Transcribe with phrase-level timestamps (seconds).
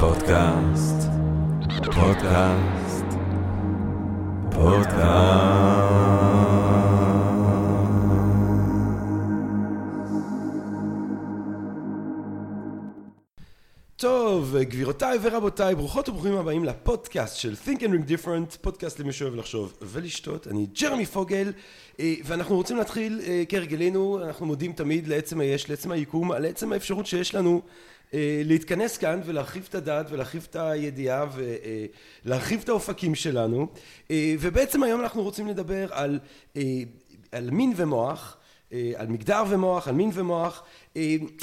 [0.00, 1.08] פודקאסט,
[1.84, 3.04] פודקאסט,
[4.50, 5.92] פודקאסט.
[13.96, 19.34] טוב, גבירותיי ורבותיי, ברוכות וברוכים הבאים לפודקאסט של Think and Ring Different, פודקאסט למי שאוהב
[19.34, 20.48] לחשוב ולשתות.
[20.48, 21.52] אני ג'רמי פוגל,
[22.00, 26.72] אה, ואנחנו רוצים להתחיל אה, כהרגלנו, אנחנו מודים תמיד לעצם היש, לעצם היקום, על עצם
[26.72, 27.62] האפשרות שיש לנו
[28.44, 31.26] להתכנס כאן ולהרחיב את הדעת ולהרחיב את הידיעה
[32.24, 33.66] ולהרחיב את האופקים שלנו.
[34.12, 36.18] ובעצם היום אנחנו רוצים לדבר על,
[37.32, 38.36] על מין ומוח
[38.96, 40.62] על מגדר ומוח, על מין ומוח.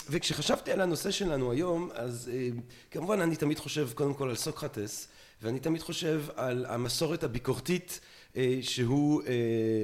[0.10, 2.32] וכשחשבתי על הנושא שלנו היום אז
[2.91, 5.08] כמובן אני תמיד חושב קודם כל על סוקרטס
[5.41, 7.99] ואני תמיד חושב על המסורת הביקורתית
[8.62, 9.22] שהוא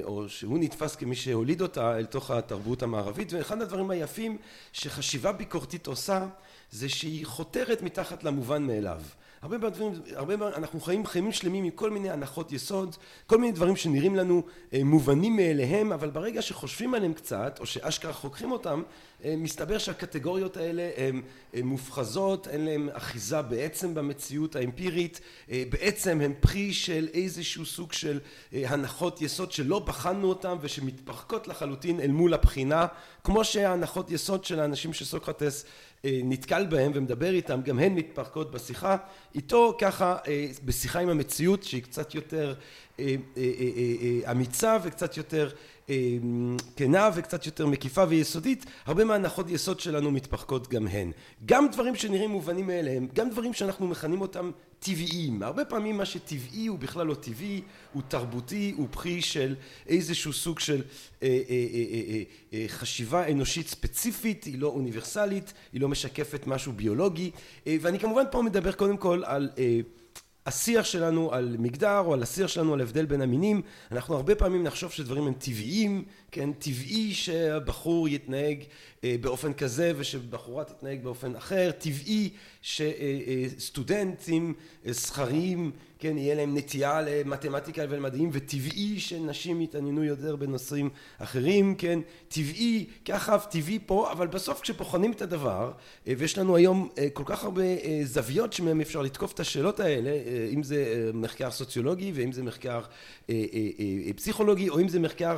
[0.04, 3.32] או שהוא נתפס כמי שהוליד אותה אל תוך התרבות המערבית.
[3.32, 4.38] ואחד הדברים היפים
[4.72, 6.26] שחשיבה ביקורתית עושה
[6.70, 9.00] זה שהיא חותרת מתחת למובן מאליו.
[9.42, 12.96] הרבה מהדברים, הרבה אנחנו חיים חיים שלמים עם כל מיני הנחות יסוד
[13.26, 14.42] כל מיני דברים שנראים לנו
[14.84, 18.82] מובנים מאליהם אבל ברגע שחושבים עליהם קצת או שאשכרה חוקרים אותם
[19.24, 21.22] מסתבר שהקטגוריות האלה הן
[21.62, 28.20] מופחזות אין להם אחיזה בעצם במציאות האמפירית בעצם הם פרי של איזשהו סוג של
[28.52, 32.86] הנחות יסוד שלא בחנו אותם ושמתפרקות לחלוטין אל מול הבחינה
[33.24, 35.64] כמו שההנחות יסוד של האנשים שסוקרטס
[36.24, 38.96] נתקל בהם ומדבר איתם גם הן מתפרקות בשיחה.
[39.34, 40.16] איתו ככה
[40.64, 42.54] בשיחה עם המציאות שהיא קצת יותר
[44.30, 45.50] אמיצה וקצת יותר
[46.76, 51.10] כנה וקצת יותר מקיפה ויסודית הרבה מהנחות יסוד שלנו מתפרקות גם הן.
[51.46, 55.42] גם דברים שנראים מובנים מאליהם גם דברים שאנחנו מכנים אותם טבעיים.
[55.42, 59.54] הרבה פעמים מה שטבעי הוא בכלל לא טבעי הוא תרבותי הוא פרי של
[59.86, 60.82] איזשהו סוג של
[62.68, 67.30] חשיבה אנושית ספציפית היא לא אוניברסלית היא לא משקפת משהו ביולוגי.
[67.66, 69.50] ואני כמובן פה מדבר קודם כל על
[70.46, 74.62] השיח שלנו על מגדר או על השיח שלנו על הבדל בין המינים אנחנו הרבה פעמים
[74.62, 76.52] נחשוב שדברים הם טבעיים כן?
[76.52, 78.62] טבעי שבחור יתנהג
[79.02, 82.30] באופן כזה ושבחורה תתנהג באופן אחר טבעי
[82.62, 84.54] שסטודנטים
[84.86, 91.98] זכריים כן יהיה להם נטייה למתמטיקה ולמדעים וטבעי שנשים יתעניינו יותר בנושאים אחרים כן?
[92.28, 95.72] טבעי ככה טבעי פה אבל בסוף כשבוחנים את הדבר
[96.06, 97.62] ויש לנו היום כל כך הרבה
[98.04, 100.10] זוויות שמהם אפשר לתקוף את השאלות האלה
[100.52, 102.80] אם זה מחקר סוציולוגי ואם זה מחקר
[104.16, 105.36] פסיכולוגי או אם זה מחקר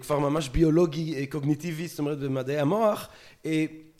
[0.00, 3.08] כבר ממש ביולוגי קוגניטיבי זאת אומרת במדעי המוח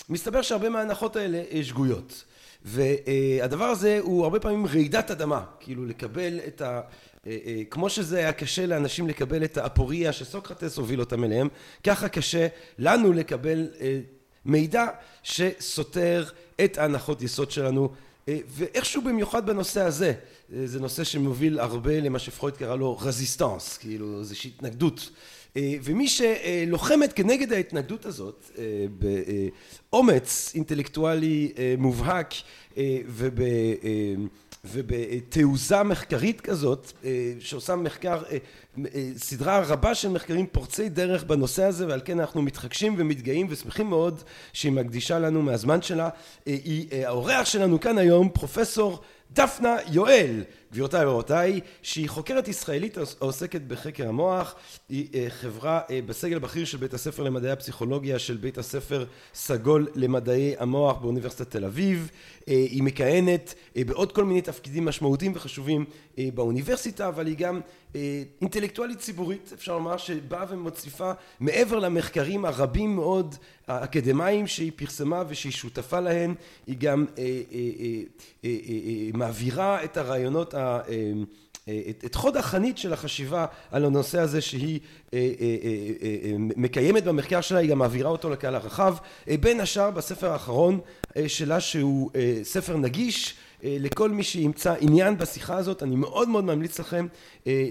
[0.09, 2.25] מסתבר שהרבה מההנחות האלה שגויות
[2.65, 6.81] והדבר הזה הוא הרבה פעמים רעידת אדמה כאילו לקבל את ה...
[7.71, 11.48] כמו שזה היה קשה לאנשים לקבל את האפוריה שסוקרטס הוביל אותם אליהם
[11.84, 12.47] ככה קשה
[12.78, 13.69] לנו לקבל
[14.44, 14.87] מידע
[15.22, 16.25] שסותר
[16.65, 17.93] את ההנחות יסוד שלנו.
[18.28, 20.12] ואיכשהו במיוחד בנושא הזה
[20.65, 25.10] זה נושא שמוביל הרבה למה שפרויד קרא לו רזיסטנס כאילו איזושהי התנגדות
[25.56, 28.50] ומי שלוחמת כנגד ההתנגדות הזאת
[29.91, 32.34] באומץ אינטלקטואלי מובהק
[34.65, 36.93] ובתעוזה מחקרית כזאת
[37.41, 38.22] שעושה מחקר
[39.16, 44.22] סדרה רבה של מחקרים פורצי דרך בנושא הזה ועל כן אנחנו מתחגשים ומתגאים ושמחים מאוד
[44.53, 46.09] שהיא מקדישה לנו מהזמן שלה
[46.47, 49.00] היא האורח שלנו כאן היום פרופסור
[49.33, 54.55] דפנה יואל גבירותיי ורבותיי שהיא חוקרת ישראלית העוסקת בחקר המוח
[54.89, 59.05] היא חברה בסגל בכיר של בית הספר למדעי הפסיכולוגיה של בית הספר
[59.35, 62.11] סגול למדעי המוח באוניברסיטת תל אביב.
[62.47, 65.85] היא מכהנת בעוד כל מיני תפקידים משמעותיים וחשובים
[66.35, 67.61] באוניברסיטה אבל היא גם
[68.41, 73.35] אינטלקטואלית ציבורית אפשר לומר שבאה ומוסיפה מעבר למחקרים הרבים מאוד
[73.67, 76.35] האקדמיים שהיא פרסמה ושהיא שותפה להן.
[76.67, 77.07] היא גם
[79.15, 80.55] מעבירה את הרעיונות
[82.04, 84.81] את חוד החנית של החשיבה על הנושא הזה שהיא
[86.38, 88.97] מקיימת במחקר שלה היא גם מעבירה אותו לקהל הרחב
[89.41, 90.81] בין השאר בספר האחרון
[91.26, 92.10] שלה שהוא
[92.43, 97.06] ספר נגיש לכל מי שימצא עניין בשיחה הזאת אני מאוד מאוד ממליץ לכם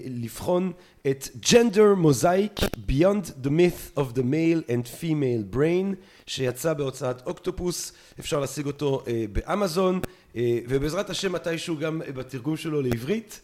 [0.05, 0.71] לבחון
[1.07, 5.95] את gender mosaic beyond the myth of the male and female brain
[6.25, 9.99] שיצא בהוצאת אוקטופוס אפשר להשיג אותו באמזון
[10.35, 13.41] ובעזרת השם מתישהו גם בתרגום שלו לעברית.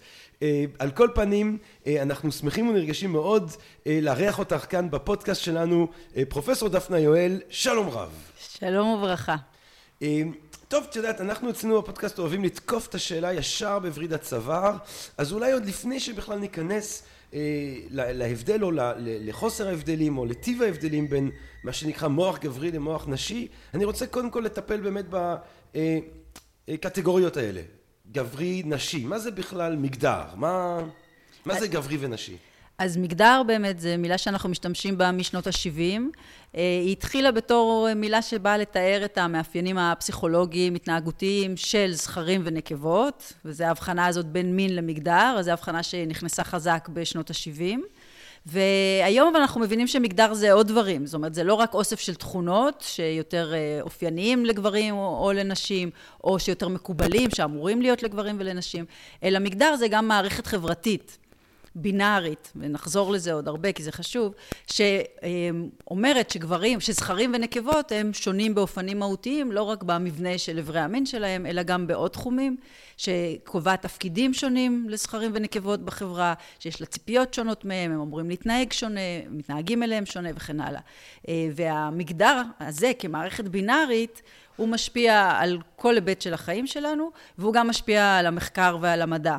[0.79, 3.51] על כל פנים אנחנו שמחים ונרגשים מאוד
[3.85, 5.87] לארח אותך כאן בפודקאסט שלנו
[6.29, 8.09] פרופסור דפנה יואל שלום רב.
[8.39, 9.35] שלום וברכה.
[10.67, 14.77] טוב את יודעת אנחנו אצלנו בפודקאסט אוהבים לתקוף את השאלה ישר בווריד הצוואר
[15.17, 17.03] אז אולי עוד לפני שבכלל ניכנס
[17.91, 21.31] להבדל או לחוסר ההבדלים או לטיב ההבדלים בין
[21.63, 25.05] מה שנקרא מוח גברי למוח נשי אני רוצה קודם כל לטפל באמת
[26.69, 27.61] הקטגוריות האלה,
[28.11, 30.23] גברי, נשי, מה זה בכלל מגדר?
[30.35, 30.79] מה,
[31.45, 32.37] מה זה גברי ונשי?
[32.77, 36.01] אז מגדר באמת זה מילה שאנחנו משתמשים בה משנות ה-70.
[36.55, 43.63] אה, היא התחילה בתור מילה שבאה לתאר את המאפיינים הפסיכולוגיים, התנהגותיים של זכרים ונקבות, וזו
[43.63, 47.79] ההבחנה הזאת בין מין למגדר, אז זו הבחנה שנכנסה חזק בשנות ה-70.
[48.45, 52.83] והיום אנחנו מבינים שמגדר זה עוד דברים, זאת אומרת זה לא רק אוסף של תכונות
[52.87, 55.89] שיותר אה, אופייניים לגברים או, או לנשים,
[56.23, 58.85] או שיותר מקובלים, שאמורים להיות לגברים ולנשים,
[59.23, 61.17] אלא מגדר זה גם מערכת חברתית.
[61.75, 64.33] בינארית, ונחזור לזה עוד הרבה כי זה חשוב,
[64.67, 71.45] שאומרת שגברים, שזכרים ונקבות הם שונים באופנים מהותיים, לא רק במבנה של אברי המין שלהם,
[71.45, 72.57] אלא גם בעוד תחומים,
[72.97, 78.99] שקובעת תפקידים שונים לזכרים ונקבות בחברה, שיש לה ציפיות שונות מהם, הם אמורים להתנהג שונה,
[79.29, 80.81] מתנהגים אליהם שונה וכן הלאה.
[81.27, 84.21] אה, והמגדר הזה כמערכת בינארית,
[84.55, 89.37] הוא משפיע על כל היבט של החיים שלנו, והוא גם משפיע על המחקר ועל המדע.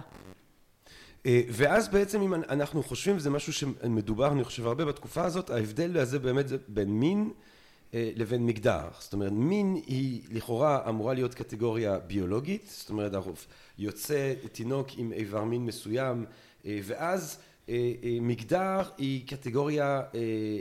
[1.27, 5.99] אה, ואז בעצם אם אנחנו חושבים, זה משהו שמדובר אני חושב הרבה בתקופה הזאת, ההבדל
[5.99, 7.31] הזה באמת זה בין מין
[7.95, 8.89] אה, לבין מגדר.
[8.99, 13.13] זאת אומרת מין היא לכאורה אמורה להיות קטגוריה ביולוגית, זאת אומרת
[13.79, 16.25] יוצא תינוק עם איבר מין מסוים
[16.67, 17.39] אה, ואז
[18.21, 20.03] מגדר היא קטגוריה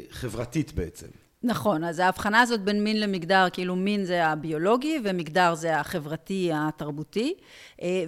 [0.09, 1.07] חברתית בעצם.
[1.45, 7.33] נכון, אז ההבחנה הזאת בין מין למגדר, כאילו מין זה הביולוגי ומגדר זה החברתי התרבותי,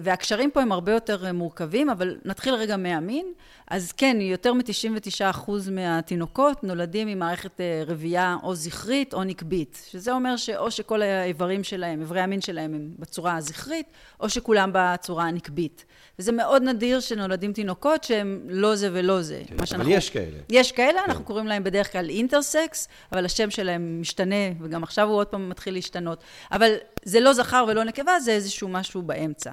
[0.02, 3.32] והקשרים פה הם הרבה יותר מורכבים, אבל נתחיל רגע מהמין.
[3.70, 10.12] אז כן, יותר מ-99% מהתינוקות נולדים עם מערכת אה, רבייה או זכרית או נקבית, שזה
[10.12, 13.86] אומר שאו שכל האיברים שלהם, איברי המין שלהם הם בצורה הזכרית,
[14.20, 15.84] או שכולם בצורה הנקבית.
[16.18, 19.42] וזה מאוד נדיר שנולדים תינוקות שהם לא זה ולא זה.
[19.46, 19.90] כן, אבל שאנחנו...
[19.90, 20.38] יש כאלה.
[20.50, 21.10] יש כאלה, כן.
[21.10, 25.48] אנחנו קוראים להם בדרך כלל אינטרסקס, אבל השם שלהם משתנה, וגם עכשיו הוא עוד פעם
[25.48, 26.24] מתחיל להשתנות.
[26.52, 26.74] אבל
[27.04, 29.50] זה לא זכר ולא נקבה, זה איזשהו משהו באמצע.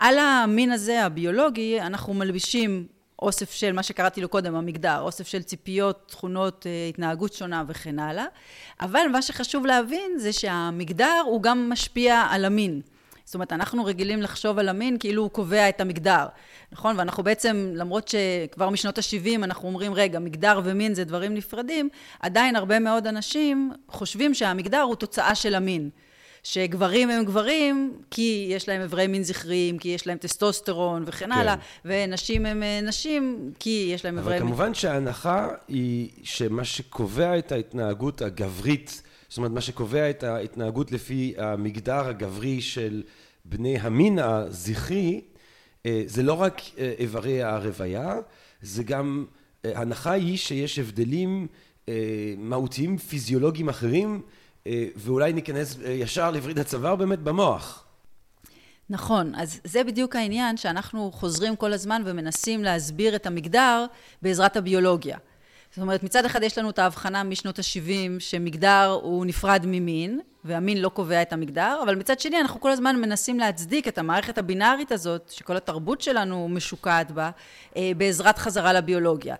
[0.00, 2.86] על המין הזה, הביולוגי, אנחנו מלבישים
[3.22, 7.98] אוסף של, מה שקראתי לו קודם, המגדר, אוסף של ציפיות, תכונות, אה, התנהגות שונה וכן
[7.98, 8.24] הלאה.
[8.80, 12.80] אבל מה שחשוב להבין זה שהמגדר הוא גם משפיע על המין.
[13.24, 16.26] זאת אומרת, אנחנו רגילים לחשוב על המין כאילו הוא קובע את המגדר,
[16.72, 16.98] נכון?
[16.98, 21.88] ואנחנו בעצם, למרות שכבר משנות ה-70 אנחנו אומרים, רגע, מגדר ומין זה דברים נפרדים,
[22.20, 25.90] עדיין הרבה מאוד אנשים חושבים שהמגדר הוא תוצאה של המין.
[26.42, 31.32] שגברים הם גברים כי יש להם אברי מין זכריים, כי יש להם טסטוסטרון וכן כן.
[31.32, 31.54] הלאה,
[31.84, 34.42] ונשים הם אה, נשים כי יש להם אברי מין...
[34.42, 40.92] אבל כמובן שההנחה היא שמה שקובע את ההתנהגות הגברית, זאת אומרת, מה שקובע את ההתנהגות
[40.92, 43.02] לפי המגדר הגברי של
[43.44, 45.20] בני המין הזכרי,
[45.86, 48.14] אה, זה לא רק אה, איברי הרוויה,
[48.62, 49.24] זה גם,
[49.64, 51.46] ההנחה היא שיש הבדלים
[52.38, 54.22] מהותיים פיזיולוגיים אחרים
[54.96, 57.84] ואולי ניכנס אה, ישר לווריד הצוואר באמת במוח.
[58.90, 63.86] נכון, אז זה בדיוק העניין שאנחנו חוזרים כל הזמן ומנסים להסביר את המגדר
[64.22, 65.18] בעזרת הביולוגיה.
[65.70, 70.82] זאת אומרת, מצד אחד יש לנו את ההבחנה משנות ה-70 שמגדר הוא נפרד ממין, והמין
[70.82, 74.92] לא קובע את המגדר, אבל מצד שני אנחנו כל הזמן מנסים להצדיק את המערכת הבינארית
[74.92, 77.30] הזאת, שכל התרבות שלנו משוקעת בה,
[77.76, 79.36] אה, בעזרת חזרה לביולוגיה.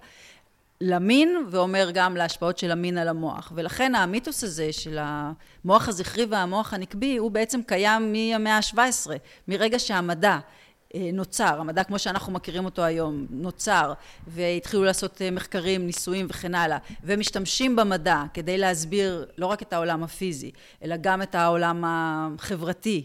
[0.81, 3.53] למין ואומר גם להשפעות של המין על המוח.
[3.55, 9.11] ולכן המיתוס הזה של המוח הזכרי והמוח הנקבי הוא בעצם קיים מהמאה ה-17,
[9.49, 10.39] מרגע שהמדע
[10.95, 13.93] אה, נוצר, המדע כמו שאנחנו מכירים אותו היום, נוצר,
[14.27, 20.03] והתחילו לעשות אה, מחקרים, ניסויים וכן הלאה, ומשתמשים במדע כדי להסביר לא רק את העולם
[20.03, 20.51] הפיזי,
[20.85, 23.05] אלא גם את העולם החברתי.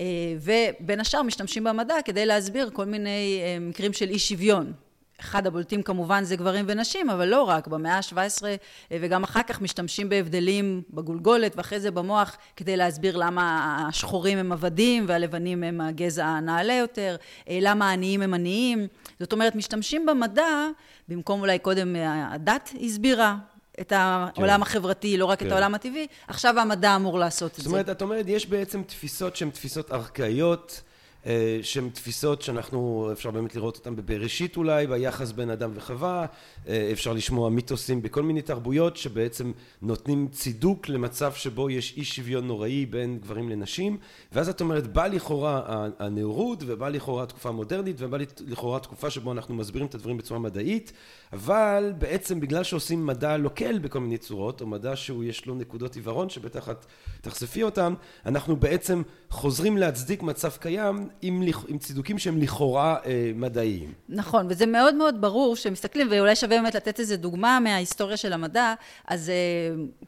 [0.00, 0.04] אה,
[0.40, 4.72] ובין השאר משתמשים במדע כדי להסביר כל מיני מקרים של אי שוויון
[5.20, 8.56] אחד הבולטים כמובן זה גברים ונשים, אבל לא רק, במאה ה-17 אה,
[8.90, 15.04] וגם אחר כך משתמשים בהבדלים בגולגולת ואחרי זה במוח כדי להסביר למה השחורים הם עבדים
[15.08, 17.16] והלבנים הם הגזע הנעלה יותר,
[17.48, 18.86] אה, למה העניים הם עניים.
[19.20, 20.68] זאת אומרת, משתמשים במדע,
[21.08, 23.36] במקום אולי קודם אה, הדת הסבירה
[23.80, 24.62] את העולם כן.
[24.62, 25.46] החברתי, לא רק כן.
[25.46, 27.62] את העולם הטבעי, עכשיו המדע אמור לעשות את זה.
[27.62, 30.82] זאת אומרת, את אומרת, יש בעצם תפיסות שהן תפיסות ארכאיות.
[31.26, 36.26] אה, שהן תפיסות שאנחנו, אפשר באמת לראות אותן בבראשית אולי, ביחס בין אדם וחווה,
[36.68, 42.46] אה, אפשר לשמוע מיתוסים בכל מיני תרבויות שבעצם נותנים צידוק למצב שבו יש אי שוויון
[42.46, 43.98] נוראי בין גברים לנשים,
[44.32, 49.54] ואז את אומרת, בא לכאורה הנאורות, ובא לכאורה התקופה המודרנית, ובא לכאורה התקופה שבו אנחנו
[49.54, 50.92] מסבירים את הדברים בצורה מדעית,
[51.32, 55.96] אבל בעצם בגלל שעושים מדע לוקל בכל מיני צורות, או מדע שהוא יש לו נקודות
[55.96, 56.86] עיוורון שבטח את
[57.20, 57.94] תחשפי אותם,
[58.26, 63.92] אנחנו בעצם חוזרים להצדיק מצב קיים עם, עם צידוקים שהם לכאורה אה, מדעיים.
[64.08, 68.74] נכון, וזה מאוד מאוד ברור שמסתכלים, ואולי שווה באמת לתת איזה דוגמה מההיסטוריה של המדע,
[69.06, 69.34] אז אה,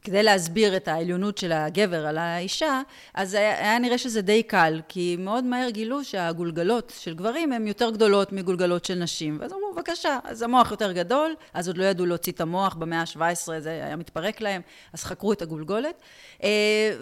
[0.02, 2.82] כדי להסביר את העליונות של הגבר על האישה,
[3.14, 7.66] אז היה, היה נראה שזה די קל, כי מאוד מהר גילו שהגולגלות של גברים הן
[7.66, 9.38] יותר גדולות מגולגלות של נשים.
[9.40, 13.00] ואז אמרו, בבקשה, אז המוח יותר גדול, אז עוד לא ידעו להוציא את המוח במאה
[13.00, 16.02] ה-17, זה היה מתפרק להם, אז חקרו את הגולגולת.
[16.42, 16.48] אה,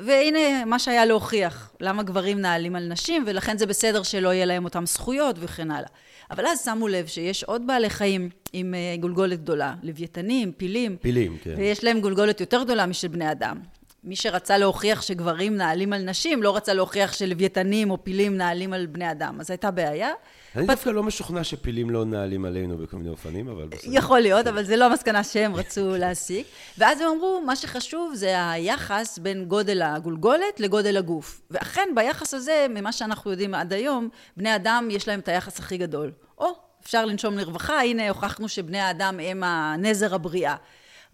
[0.04, 4.64] והנה מה שהיה להוכיח, למה גברים נעלים על נשים, ולכן זה בסדר שלא יהיה להם
[4.64, 5.88] אותם זכויות וכן הלאה.
[6.30, 10.96] אבל אז שמו לב שיש עוד בעלי חיים עם אה, גולגולת גדולה, לוויתנים, פילים.
[11.00, 11.54] פילים, כן.
[11.56, 13.60] ויש להם גולגולת יותר גדולה משל בני אדם.
[14.04, 18.86] מי שרצה להוכיח שגברים נעלים על נשים, לא רצה להוכיח שלוויתנים או פילים נעלים על
[18.86, 19.40] בני אדם.
[19.40, 20.10] אז הייתה בעיה.
[20.56, 23.90] אני דווקא לא משוכנע שפילים לא נעלים עלינו בכל מיני אופנים, אבל בסדר.
[23.94, 26.46] יכול להיות, אבל זה לא המסקנה שהם רצו להסיק.
[26.78, 31.40] ואז הם אמרו, מה שחשוב זה היחס בין גודל הגולגולת לגודל הגוף.
[31.50, 35.78] ואכן, ביחס הזה, ממה שאנחנו יודעים עד היום, בני אדם יש להם את היחס הכי
[35.78, 36.12] גדול.
[36.38, 36.46] או,
[36.82, 40.56] אפשר לנשום לרווחה, הנה הוכחנו שבני האדם הם הנזר הבריאה.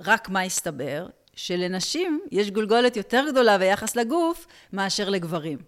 [0.01, 1.07] רק מה הסתבר?
[1.37, 5.59] שלנשים יש גולגולת יותר גדולה ביחס לגוף מאשר לגברים.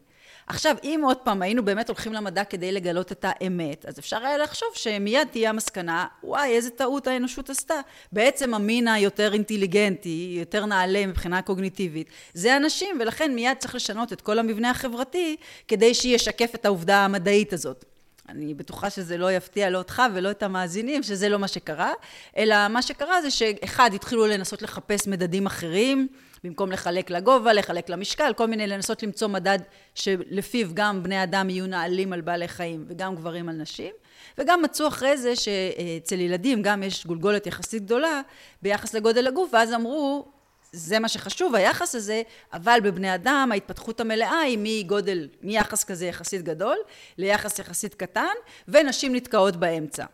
[0.46, 4.38] עכשיו, אם עוד פעם היינו באמת הולכים למדע כדי לגלות את האמת, אז אפשר היה
[4.38, 7.80] לחשוב שמיד תהיה המסקנה, וואי, איזה טעות האנושות עשתה.
[8.12, 14.20] בעצם המין היותר אינטליגנטי, יותר נעלה מבחינה קוגניטיבית, זה אנשים, ולכן מיד צריך לשנות את
[14.20, 15.36] כל המבנה החברתי
[15.68, 17.84] כדי שישקף את העובדה המדעית הזאת.
[18.28, 21.92] אני בטוחה שזה לא יפתיע לא אותך ולא את המאזינים, שזה לא מה שקרה,
[22.36, 26.08] אלא מה שקרה זה שאחד, התחילו לנסות לחפש מדדים אחרים,
[26.44, 29.58] במקום לחלק לגובה, לחלק למשקל, כל מיני לנסות למצוא מדד
[29.94, 33.92] שלפיו גם בני אדם יהיו נעלים על בעלי חיים וגם גברים על נשים.
[34.38, 38.20] וגם מצאו אחרי זה שאצל ילדים גם יש גולגולת יחסית גדולה
[38.62, 40.28] ביחס לגודל הגוף, ואז אמרו,
[40.72, 42.22] זה מה שחשוב, היחס הזה,
[42.52, 46.76] אבל בבני אדם ההתפתחות המלאה היא מגודל, מיחס כזה יחסית גדול
[47.18, 48.34] ליחס יחסית קטן,
[48.68, 50.04] ונשים נתקעות באמצע.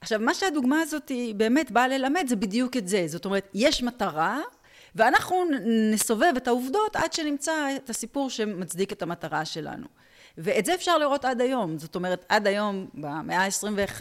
[0.00, 3.04] עכשיו, מה שהדוגמה הזאת היא באמת באה ללמד זה בדיוק את זה.
[3.06, 4.40] זאת אומרת, יש מטרה,
[4.94, 5.44] ואנחנו
[5.92, 9.86] נסובב את העובדות עד שנמצא את הסיפור שמצדיק את המטרה שלנו.
[10.38, 11.78] ואת זה אפשר לראות עד היום.
[11.78, 14.00] זאת אומרת, עד היום, במאה ה-21,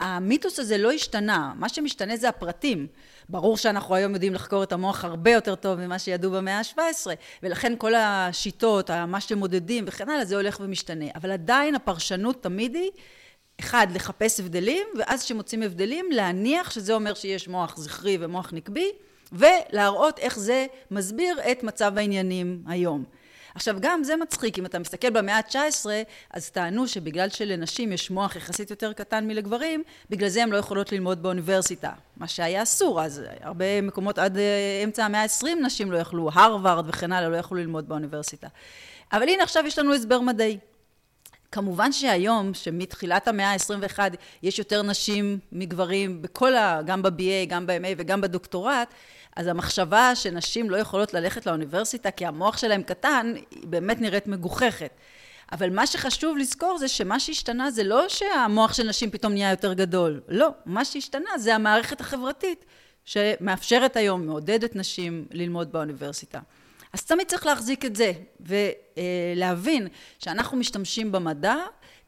[0.00, 2.86] המיתוס הזה לא השתנה, מה שמשתנה זה הפרטים.
[3.28, 7.06] ברור שאנחנו היום יודעים לחקור את המוח הרבה יותר טוב ממה שידעו במאה ה-17,
[7.42, 11.04] ולכן כל השיטות, מה שמודדים וכן הלאה, זה הולך ומשתנה.
[11.14, 12.90] אבל עדיין הפרשנות תמיד היא,
[13.60, 18.90] אחד, לחפש הבדלים, ואז כשמוצאים הבדלים, להניח שזה אומר שיש מוח זכרי ומוח נקבי,
[19.32, 23.04] ולהראות איך זה מסביר את מצב העניינים היום.
[23.54, 25.86] עכשיו גם זה מצחיק, אם אתה מסתכל במאה ה-19,
[26.30, 30.92] אז טענו שבגלל שלנשים יש מוח יחסית יותר קטן מלגברים, בגלל זה הן לא יכולות
[30.92, 35.98] ללמוד באוניברסיטה, מה שהיה אסור, אז הרבה מקומות עד אה, אמצע המאה ה-20 נשים לא
[35.98, 38.48] יכלו, הרווארד וכן הלאה לא יכלו ללמוד באוניברסיטה.
[39.12, 40.58] אבל הנה עכשיו יש לנו הסבר מדעי.
[41.52, 43.98] כמובן שהיום, שמתחילת המאה ה-21
[44.42, 46.80] יש יותר נשים מגברים בכל ה...
[46.86, 48.94] גם ב-BA, גם ב-MA וגם בדוקטורט,
[49.36, 54.90] אז המחשבה שנשים לא יכולות ללכת לאוניברסיטה כי המוח שלהם קטן, היא באמת נראית מגוחכת.
[55.52, 59.72] אבל מה שחשוב לזכור זה שמה שהשתנה זה לא שהמוח של נשים פתאום נהיה יותר
[59.72, 62.64] גדול, לא, מה שהשתנה זה המערכת החברתית
[63.04, 66.40] שמאפשרת היום, מעודדת נשים ללמוד באוניברסיטה.
[66.92, 69.88] אז תמיד צריך להחזיק את זה ולהבין
[70.18, 71.56] שאנחנו משתמשים במדע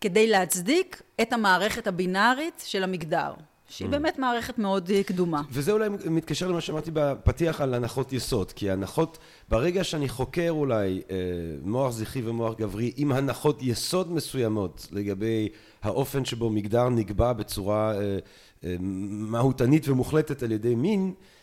[0.00, 3.32] כדי להצדיק את המערכת הבינארית של המגדר.
[3.68, 3.90] שהיא mm.
[3.90, 5.42] באמת מערכת מאוד אה, קדומה.
[5.50, 9.18] וזה אולי מתקשר למה שאמרתי בפתיח על הנחות יסוד, כי הנחות,
[9.48, 11.16] ברגע שאני חוקר אולי אה,
[11.62, 15.48] מוח זכרי ומוח גברי עם הנחות יסוד מסוימות לגבי
[15.82, 21.35] האופן שבו מגדר נקבע בצורה אה, מהותנית ומוחלטת על ידי מין, אה,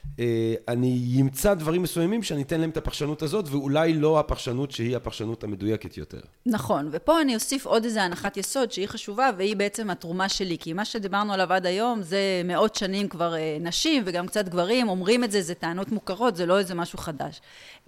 [0.68, 5.44] אני אמצא דברים מסוימים שאני אתן להם את הפרשנות הזאת, ואולי לא הפרשנות שהיא הפרשנות
[5.44, 6.20] המדויקת יותר.
[6.46, 10.74] נכון, ופה אני אוסיף עוד איזה הנחת יסוד שהיא חשובה, והיא בעצם התרומה שלי, כי
[10.74, 15.24] מה שדיברנו עליו עד היום זה מאות שנים כבר אה, נשים וגם קצת גברים אומרים
[15.24, 17.42] את זה, זה טענות מוכרות, זה לא איזה משהו חדש.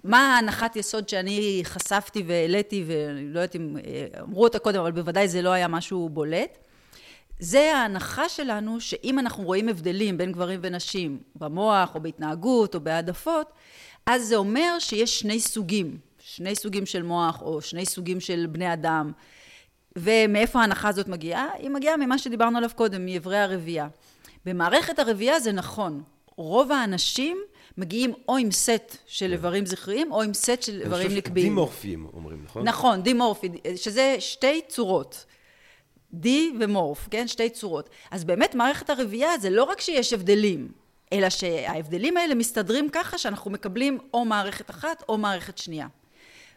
[0.04, 4.92] מה ההנחת יסוד שאני חשפתי והעליתי, ואני לא יודעת אם אה, אמרו אותה קודם, אבל
[4.92, 6.58] בוודאי זה לא היה משהו בולט.
[7.38, 13.52] זה ההנחה שלנו שאם אנחנו רואים הבדלים בין גברים ונשים במוח או בהתנהגות או בהעדפות,
[14.06, 18.72] אז זה אומר שיש שני סוגים, שני סוגים של מוח או שני סוגים של בני
[18.72, 19.12] אדם.
[19.98, 21.46] ומאיפה ההנחה הזאת מגיעה?
[21.58, 23.88] היא מגיעה ממה שדיברנו עליו קודם, מאיברי הרבייה.
[24.44, 26.02] במערכת הרבייה זה נכון,
[26.36, 27.38] רוב האנשים
[27.78, 31.46] מגיעים או עם סט של איברים זכריים או עם סט של איברים נקביים.
[31.46, 32.68] דימורפיים אומרים, נכון?
[32.68, 35.24] נכון, דימורפי, שזה שתי צורות.
[36.12, 37.28] די ומורף, כן?
[37.28, 37.90] שתי צורות.
[38.10, 40.68] אז באמת מערכת הרבייה זה לא רק שיש הבדלים,
[41.12, 45.86] אלא שההבדלים האלה מסתדרים ככה שאנחנו מקבלים או מערכת אחת או מערכת שנייה.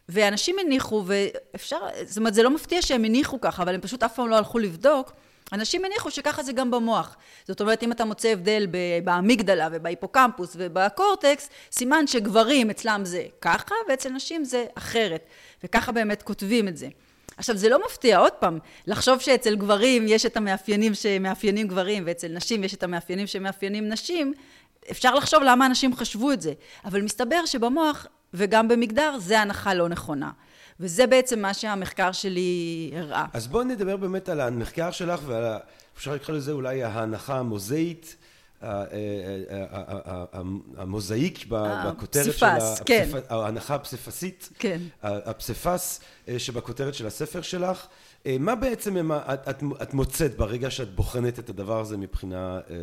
[0.10, 4.16] ואנשים הניחו, ואפשר, זאת אומרת, זה לא מפתיע שהם הניחו ככה, אבל הם פשוט אף
[4.16, 5.12] פעם לא הלכו לבדוק.
[5.54, 7.18] אנשים הניחו שככה זה גם במוח.
[7.48, 8.68] זאת אומרת, אם אתה מוצא הבדל
[9.04, 15.26] באמיגדלה ובהיפוקמפוס ובקורטקס, סימן שגברים אצלם זה ככה, ואצל נשים זה אחרת.
[15.64, 16.88] וככה באמת כותבים את זה.
[17.38, 22.28] עכשיו, זה לא מפתיע, עוד פעם, לחשוב שאצל גברים יש את המאפיינים שמאפיינים גברים, ואצל
[22.28, 24.34] נשים יש את המאפיינים שמאפיינים נשים,
[24.92, 26.54] אפשר לחשוב למה אנשים חשבו את זה.
[26.86, 30.32] אבל מסתבר שבמוח וגם במגדר זה הנחה לא נכונה.
[30.80, 33.26] וזה בעצם מה שהמחקר שלי הראה.
[33.34, 35.58] אז בואי נדבר באמת על המחקר שלך ועל.
[36.00, 38.16] אפשר לקרוא לזה אולי ההנחה המוזאית,
[40.78, 42.46] המוזאיק בכותרת של...
[42.46, 43.10] הפסיפס, כן.
[43.30, 44.82] ההנחה הפסיפסית, כן.
[45.02, 47.88] הפסיפס אה, שבכותרת של הספר שלך.
[48.26, 49.12] אה, מה בעצם
[49.82, 52.76] את מוצאת ברגע שאת בוחנת את הדבר הזה מבחינה, אה,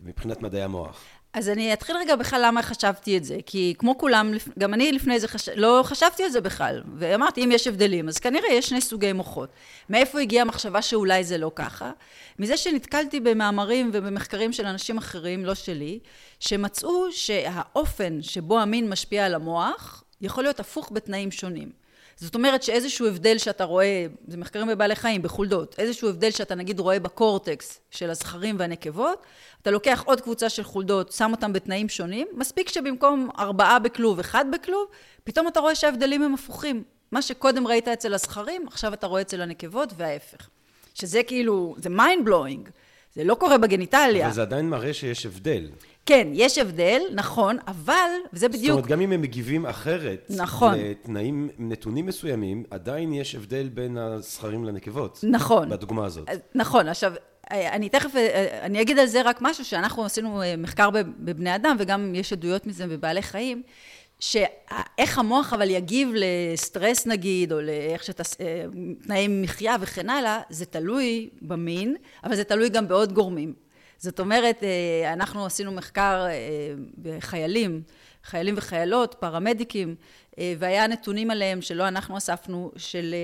[0.00, 1.00] מבחינת מדעי המוח?
[1.34, 5.20] אז אני אתחיל רגע בכלל למה חשבתי את זה, כי כמו כולם, גם אני לפני
[5.20, 5.48] זה חש...
[5.48, 9.48] לא חשבתי על זה בכלל, ואמרתי אם יש הבדלים, אז כנראה יש שני סוגי מוחות.
[9.90, 11.90] מאיפה הגיעה המחשבה שאולי זה לא ככה?
[12.38, 15.98] מזה שנתקלתי במאמרים ובמחקרים של אנשים אחרים, לא שלי,
[16.40, 21.81] שמצאו שהאופן שבו המין משפיע על המוח, יכול להיות הפוך בתנאים שונים.
[22.22, 26.80] זאת אומרת שאיזשהו הבדל שאתה רואה, זה מחקרים בבעלי חיים, בחולדות, איזשהו הבדל שאתה נגיד
[26.80, 29.22] רואה בקורטקס של הזכרים והנקבות,
[29.62, 34.44] אתה לוקח עוד קבוצה של חולדות, שם אותם בתנאים שונים, מספיק שבמקום ארבעה בכלוב, אחד
[34.52, 34.88] בכלוב,
[35.24, 36.82] פתאום אתה רואה שההבדלים הם הפוכים.
[37.12, 40.48] מה שקודם ראית אצל הזכרים, עכשיו אתה רואה אצל הנקבות וההפך.
[40.94, 42.70] שזה כאילו, זה mind blowing,
[43.14, 44.26] זה לא קורה בגניטליה.
[44.26, 45.68] אבל זה עדיין מראה שיש הבדל.
[46.06, 48.64] כן, יש הבדל, נכון, אבל, וזה בדיוק...
[48.64, 50.74] זאת אומרת, גם אם הם מגיבים אחרת, נכון.
[50.78, 55.24] לתנאים, נתונים מסוימים, עדיין יש הבדל בין הזכרים לנקבות.
[55.28, 55.68] נכון.
[55.68, 56.28] בדוגמה הזאת.
[56.54, 57.12] נכון, עכשיו,
[57.50, 58.10] אני תכף,
[58.62, 62.66] אני אגיד על זה רק משהו, שאנחנו עשינו אה, מחקר בבני אדם, וגם יש עדויות
[62.66, 63.62] מזה בבעלי חיים,
[64.20, 68.64] שאיך המוח אבל יגיב לסטרס נגיד, או לאיך שאתה, אה,
[69.04, 73.61] תנאי מחיה וכן הלאה, זה תלוי במין, אבל זה תלוי גם בעוד גורמים.
[74.02, 77.82] זאת אומרת, אה, אנחנו עשינו מחקר אה, בחיילים,
[78.24, 79.94] חיילים וחיילות, פרמדיקים,
[80.38, 83.14] אה, והיה נתונים עליהם שלא אנחנו אספנו, של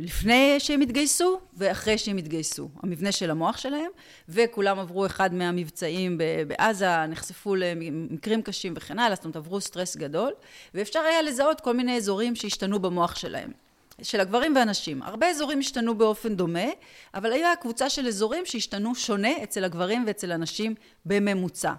[0.00, 3.90] לפני שהם התגייסו ואחרי שהם התגייסו, המבנה של המוח שלהם,
[4.28, 10.32] וכולם עברו אחד מהמבצעים בעזה, נחשפו למקרים קשים וכן הלאה, זאת אומרת עברו סטרס גדול,
[10.74, 13.65] ואפשר היה לזהות כל מיני אזורים שהשתנו במוח שלהם.
[14.02, 15.02] של הגברים והנשים.
[15.02, 16.66] הרבה אזורים השתנו באופן דומה,
[17.14, 20.74] אבל היה קבוצה של אזורים שהשתנו שונה אצל הגברים ואצל הנשים
[21.06, 21.72] בממוצע.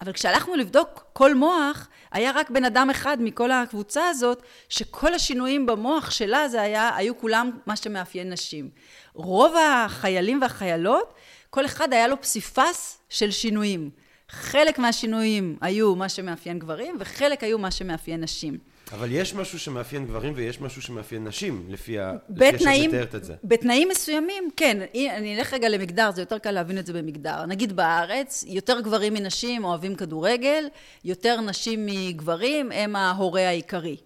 [0.00, 5.66] אבל כשהלכנו לבדוק כל מוח, היה רק בן אדם אחד מכל הקבוצה הזאת, שכל השינויים
[5.66, 8.70] במוח שלה זה היה, היו כולם מה שמאפיין נשים.
[9.14, 11.14] רוב החיילים והחיילות,
[11.50, 13.90] כל אחד היה לו פסיפס של שינויים.
[14.28, 18.58] חלק מהשינויים היו מה שמאפיין גברים, וחלק היו מה שמאפיין נשים.
[18.92, 22.12] אבל יש משהו שמאפיין גברים ויש משהו שמאפיין נשים, לפי ה...
[22.28, 23.34] לפי שאת מתארת את זה.
[23.44, 24.78] בתנאים מסוימים, כן.
[25.16, 27.46] אני אלך רגע למגדר, זה יותר קל להבין את זה במגדר.
[27.46, 30.64] נגיד בארץ, יותר גברים מנשים אוהבים כדורגל,
[31.04, 33.96] יותר נשים מגברים הם ההורה העיקרי,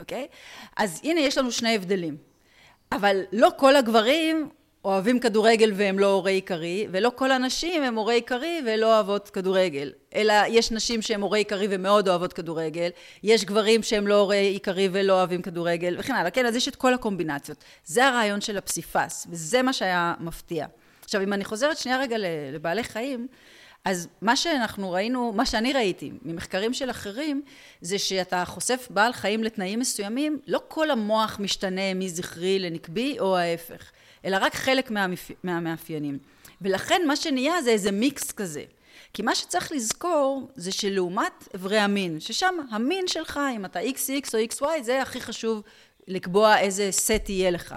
[0.00, 0.26] אוקיי?
[0.76, 2.16] אז הנה, יש לנו שני הבדלים.
[2.92, 4.48] אבל לא כל הגברים
[4.84, 9.92] אוהבים כדורגל והם לא הורה עיקרי, ולא כל הנשים הם הורה עיקרי ולא אוהבות כדורגל.
[10.14, 12.90] אלא יש נשים שהן הורה עיקרי ומאוד אוהבות כדורגל,
[13.22, 16.30] יש גברים שהם לא הורה עיקרי ולא אוהבים כדורגל, וכן הלאה.
[16.30, 17.64] כן, אז יש את כל הקומבינציות.
[17.84, 20.66] זה הרעיון של הפסיפס, וזה מה שהיה מפתיע.
[21.04, 22.16] עכשיו, אם אני חוזרת שנייה רגע
[22.52, 23.26] לבעלי חיים,
[23.84, 27.42] אז מה שאנחנו ראינו, מה שאני ראיתי ממחקרים של אחרים,
[27.80, 33.90] זה שאתה חושף בעל חיים לתנאים מסוימים, לא כל המוח משתנה מזכרי לנקבי או ההפך.
[34.24, 35.30] אלא רק חלק מהמפ...
[35.42, 36.18] מהמאפיינים.
[36.60, 38.64] ולכן מה שנהיה זה איזה מיקס כזה.
[39.12, 44.66] כי מה שצריך לזכור זה שלעומת אברי המין, ששם המין שלך, אם אתה XX או
[44.66, 45.62] XY, זה הכי חשוב
[46.08, 47.74] לקבוע איזה סט יהיה לך.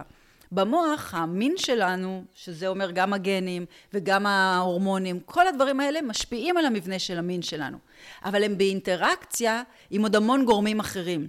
[0.52, 7.00] במוח, המין שלנו, שזה אומר גם הגנים וגם ההורמונים, כל הדברים האלה משפיעים על המבנה
[7.00, 7.78] של המין שלנו.
[8.26, 11.28] אבל הם באינטראקציה עם עוד המון גורמים אחרים.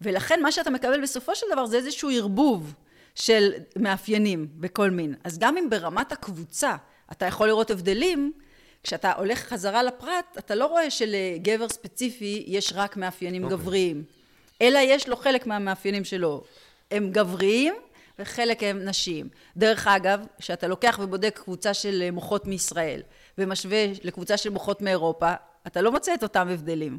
[0.00, 2.74] ולכן מה שאתה מקבל בסופו של דבר זה איזשהו ערבוב
[3.14, 5.14] של מאפיינים בכל מין.
[5.24, 6.76] אז גם אם ברמת הקבוצה
[7.12, 8.32] אתה יכול לראות הבדלים,
[8.82, 13.44] כשאתה הולך חזרה לפרט, אתה לא רואה שלגבר ספציפי יש רק מאפיינים okay.
[13.44, 13.58] אוקיי.
[13.58, 14.04] גבריים,
[14.62, 16.44] אלא יש לו חלק מהמאפיינים שלו
[16.90, 17.74] הם גבריים
[18.18, 19.28] וחלק הם נשיים.
[19.56, 23.02] דרך אגב, כשאתה לוקח ובודק קבוצה של מוחות מישראל
[23.38, 25.32] ומשווה לקבוצה של מוחות מאירופה,
[25.66, 26.98] אתה לא מוצא את אותם הבדלים.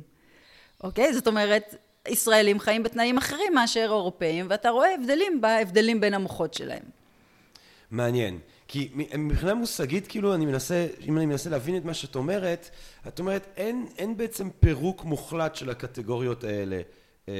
[0.84, 1.13] אוקיי?
[1.13, 1.76] זאת אומרת,
[2.08, 6.84] ישראלים חיים בתנאים אחרים מאשר אירופאים, ואתה רואה הבדלים בהבדלים בין המוחות שלהם.
[7.92, 8.39] מעניין.
[8.68, 12.70] כי מבחינה מושגית, כאילו, אני מנסה, אם אני מנסה להבין את מה שאת אומרת,
[13.08, 16.82] את אומרת, אין, אין בעצם פירוק מוחלט של הקטגוריות האלה
[17.30, 17.34] אה,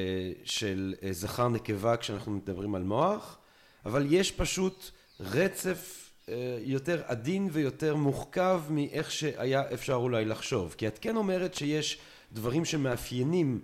[0.44, 3.38] של אה, זכר נקבה כשאנחנו מדברים על מוח,
[3.86, 10.76] אבל יש פשוט רצף אה, יותר עדין ויותר מוחכב מאיך שהיה אפשר אולי לחשוב.
[10.78, 11.98] כי את כן אומרת שיש
[12.32, 13.62] דברים שמאפיינים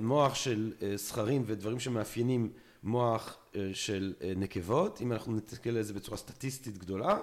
[0.00, 2.50] מוח של זכרים ודברים שמאפיינים
[2.82, 3.36] מוח
[3.72, 7.18] של נקבות, אם אנחנו נסתכל על זה בצורה סטטיסטית גדולה,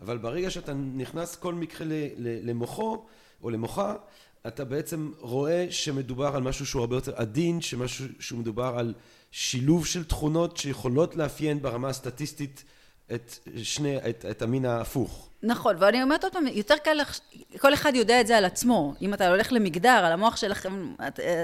[0.00, 1.86] אבל ברגע שאתה נכנס כל מקרה
[2.18, 3.04] למוחו
[3.42, 3.96] או למוחה,
[4.46, 8.94] אתה בעצם רואה שמדובר על משהו שהוא הרבה יותר עדין, שמשהו שהוא מדובר על
[9.30, 12.64] שילוב של תכונות שיכולות לאפיין ברמה הסטטיסטית
[13.14, 15.31] את שני, את, את המין ההפוך.
[15.44, 16.98] נכון, ואני אומרת עוד פעם, יותר קל,
[17.58, 18.94] כל אחד יודע את זה על עצמו.
[19.02, 20.94] אם אתה הולך למגדר, על המוח שלכם,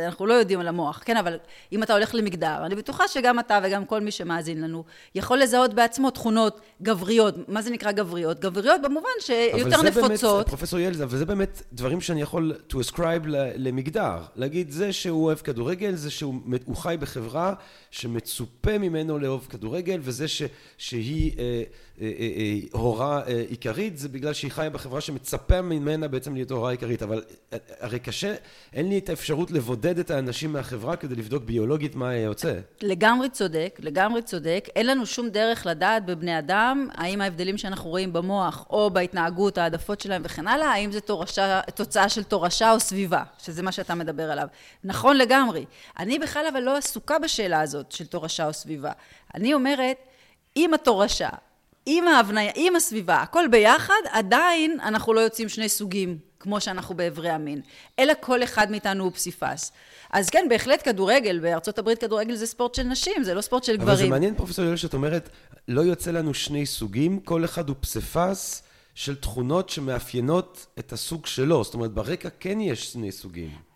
[0.07, 1.39] אנחנו לא יודעים על המוח, כן, אבל
[1.73, 4.85] אם אתה הולך למגדר, אני בטוחה שגם אתה וגם כל מי שמאזין לנו,
[5.15, 7.49] יכול לזהות בעצמו תכונות גבריות.
[7.49, 8.41] מה זה נקרא גבריות?
[8.41, 9.97] גבריות במובן שיותר נפוצות.
[9.97, 13.25] אבל זה באמת, פרופסור ילדה, וזה באמת דברים שאני יכול to ascribe
[13.57, 14.17] למגדר.
[14.37, 16.35] להגיד, זה שהוא אוהב כדורגל, זה שהוא
[16.75, 17.55] חי בחברה
[17.91, 20.43] שמצופה ממנו לאהוב כדורגל, וזה ש,
[20.79, 21.33] שהיא...
[21.39, 21.63] אה,
[22.01, 27.03] אה, אה, הוראה עיקרית זה בגלל שהיא חיה בחברה שמצפה ממנה בעצם להיות הוראה עיקרית
[27.03, 27.23] אבל
[27.81, 28.35] הרי קשה
[28.73, 32.55] אין לי את האפשרות לבודד את האנשים מהחברה כדי לבדוק ביולוגית מה יוצא.
[32.83, 34.69] לגמרי צודק לגמרי צודק.
[34.77, 40.01] אין לנו שום דרך לדעת בבני אדם האם ההבדלים שאנחנו רואים במוח או בהתנהגות העדפות
[40.01, 44.31] שלהם וכן הלאה האם זה תורשה, תוצאה של תורשה או סביבה שזה מה שאתה מדבר
[44.31, 44.49] עליו.
[44.85, 45.65] נכון לגמרי.
[45.99, 48.93] אני בכלל אבל לא עסוקה בשאלה הזאת של תורשה או סביבה.
[49.35, 49.97] אני אומרת
[50.57, 51.29] אם התורשה
[51.91, 57.31] עם ההבניה, עם הסביבה, הכל ביחד, עדיין אנחנו לא יוצאים שני סוגים, כמו שאנחנו באיברי
[57.31, 57.61] המין,
[57.99, 59.73] אלא כל אחד מאיתנו הוא פסיפס.
[60.11, 63.77] אז כן, בהחלט כדורגל, בארצות הברית כדורגל זה ספורט של נשים, זה לא ספורט של
[63.77, 63.89] גברים.
[63.89, 65.29] אבל זה מעניין, פרופסור יואל, שאת אומרת,
[65.69, 68.63] לא יוצא לנו שני סוגים, כל אחד הוא פסיפס
[68.95, 71.65] של תכונות שמאפיינות את הסוג שלו.
[71.65, 73.68] זאת אומרת, ברקע כן יש שני סוגים.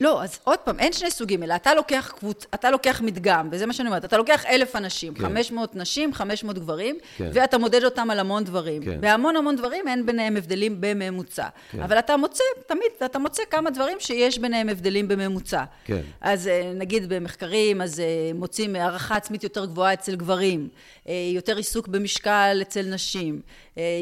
[0.00, 2.46] לא, אז עוד פעם, אין שני סוגים, אלא אתה לוקח קבוצ...
[2.54, 5.22] אתה לוקח מדגם, וזה מה שאני אומרת, אתה לוקח אלף אנשים, כן.
[5.22, 7.30] 500 נשים, 500 גברים, כן.
[7.32, 8.84] ואתה מודד אותם על המון דברים.
[8.84, 9.00] כן.
[9.00, 11.48] בהמון המון דברים אין ביניהם הבדלים בממוצע.
[11.70, 11.82] כן.
[11.82, 15.64] אבל אתה מוצא, תמיד, אתה מוצא כמה דברים שיש ביניהם הבדלים בממוצע.
[15.84, 16.00] כן.
[16.20, 20.68] אז אה, נגיד במחקרים, אז אה, מוצאים הערכה עצמית יותר גבוהה אצל גברים,
[21.08, 23.40] אה, יותר עיסוק במשקל אצל נשים,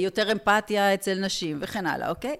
[0.00, 2.36] יותר אמפתיה אצל נשים, וכן הלאה, אוקיי?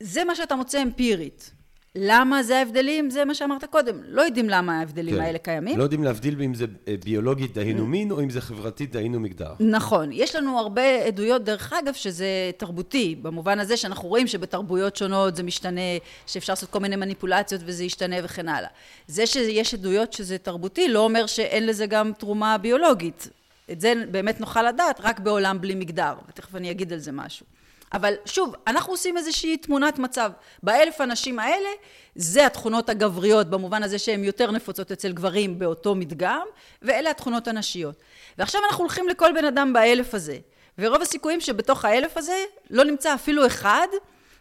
[0.00, 1.61] זה מה שאתה מוצא אמפירית.
[1.96, 3.10] למה זה ההבדלים?
[3.10, 4.00] זה מה שאמרת קודם.
[4.06, 5.20] לא יודעים למה ההבדלים כן.
[5.20, 5.78] האלה קיימים.
[5.78, 9.54] לא יודעים להבדיל אם זה אה, ביולוגית דהיינו מין, או אם זה חברתית דהיינו מגדר.
[9.60, 10.10] נכון.
[10.12, 12.26] יש לנו הרבה עדויות, דרך אגב, שזה
[12.56, 15.80] תרבותי, במובן הזה שאנחנו רואים שבתרבויות שונות זה משתנה,
[16.26, 18.68] שאפשר לעשות כל מיני מניפולציות וזה ישתנה וכן הלאה.
[19.06, 23.28] זה שיש עדויות שזה תרבותי, לא אומר שאין לזה גם תרומה ביולוגית.
[23.72, 27.46] את זה באמת נוכל לדעת רק בעולם בלי מגדר, ותכף אני אגיד על זה משהו.
[27.92, 30.30] אבל שוב, אנחנו עושים איזושהי תמונת מצב.
[30.62, 31.68] באלף הנשים האלה,
[32.14, 36.46] זה התכונות הגבריות, במובן הזה שהן יותר נפוצות אצל גברים באותו מדגם,
[36.82, 37.94] ואלה התכונות הנשיות.
[38.38, 40.38] ועכשיו אנחנו הולכים לכל בן אדם באלף הזה,
[40.78, 43.86] ורוב הסיכויים שבתוך האלף הזה לא נמצא אפילו אחד,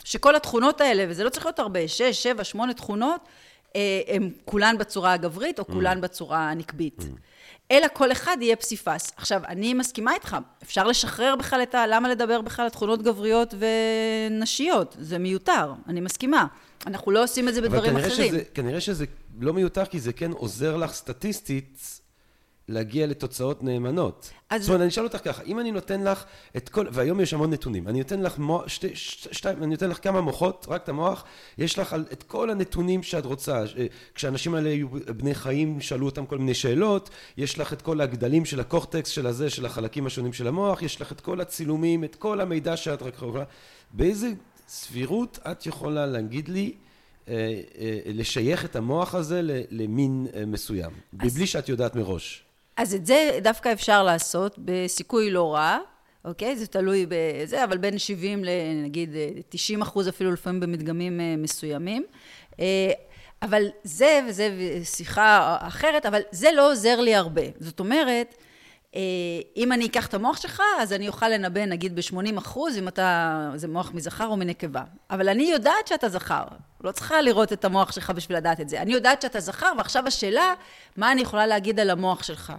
[0.04, 3.22] שכל התכונות האלה, וזה לא צריך להיות הרבה, שש, שבע, שמונה תכונות,
[4.08, 6.02] הן אה, כולן בצורה הגברית או כולן mm.
[6.02, 7.04] בצורה הנקבית.
[7.72, 9.12] אלא כל אחד יהיה פסיפס.
[9.16, 11.88] עכשיו, אני מסכימה איתך, אפשר לשחרר בכלל את ה...
[11.88, 14.96] למה לדבר בכלל על תכונות גבריות ונשיות?
[15.00, 16.46] זה מיותר, אני מסכימה.
[16.88, 18.36] אנחנו לא עושים את זה בדברים אחרים.
[18.36, 19.06] אבל כנראה שזה
[19.40, 22.01] לא מיותר, כי זה כן עוזר לך סטטיסטית
[22.72, 24.32] להגיע לתוצאות נאמנות.
[24.50, 24.62] אז...
[24.62, 26.24] זאת אומרת, אני אשאל אותך ככה, אם אני נותן לך
[26.58, 30.04] את כל, והיום יש המון נתונים, אני נותן לך מוח, שתי, שתיים, אני נותן לך
[30.04, 31.24] כמה מוחות, רק את המוח,
[31.58, 33.58] יש לך על, את כל הנתונים שאת רוצה.
[33.60, 38.02] אה, כשאנשים האלה היו בני חיים, שאלו אותם כל מיני שאלות, יש לך את כל
[38.02, 42.04] הגדלים של הקורטקס, של הזה, של החלקים השונים של המוח, יש לך את כל הצילומים,
[42.04, 43.44] את כל המידע שאת רק יכולה.
[43.92, 44.32] באיזה
[44.68, 46.74] סבירות את יכולה להגיד לי,
[47.28, 51.36] אה, אה, לשייך את המוח הזה למין מסוים, אז...
[51.36, 52.44] בלי שאת יודעת מראש.
[52.78, 55.78] אז את זה דווקא אפשר לעשות בסיכוי לא רע,
[56.26, 56.56] אוקיי?
[56.56, 59.10] זה תלוי בזה, אבל בין 70 לנגיד
[59.50, 62.06] 90 אחוז אפילו לפעמים במדגמים אה, מסוימים.
[62.60, 62.92] אה,
[63.42, 64.50] אבל זה, וזה
[64.84, 67.42] שיחה אחרת, אבל זה לא עוזר לי הרבה.
[67.60, 68.36] זאת אומרת,
[69.58, 73.52] אם אני אקח את המוח שלך, אז אני אוכל לנבא נגיד ב-80 אחוז, אם אתה,
[73.56, 74.84] זה מוח מזכר או מנקבה.
[75.10, 76.44] אבל אני יודעת שאתה זכר.
[76.84, 78.82] לא צריכה לראות את המוח שלך בשביל לדעת את זה.
[78.82, 80.54] אני יודעת שאתה זכר, ועכשיו השאלה,
[80.98, 82.54] מה אני יכולה להגיד על המוח שלך?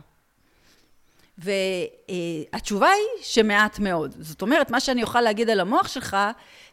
[1.39, 4.17] והתשובה היא שמעט מאוד.
[4.21, 6.17] זאת אומרת, מה שאני אוכל להגיד על המוח שלך,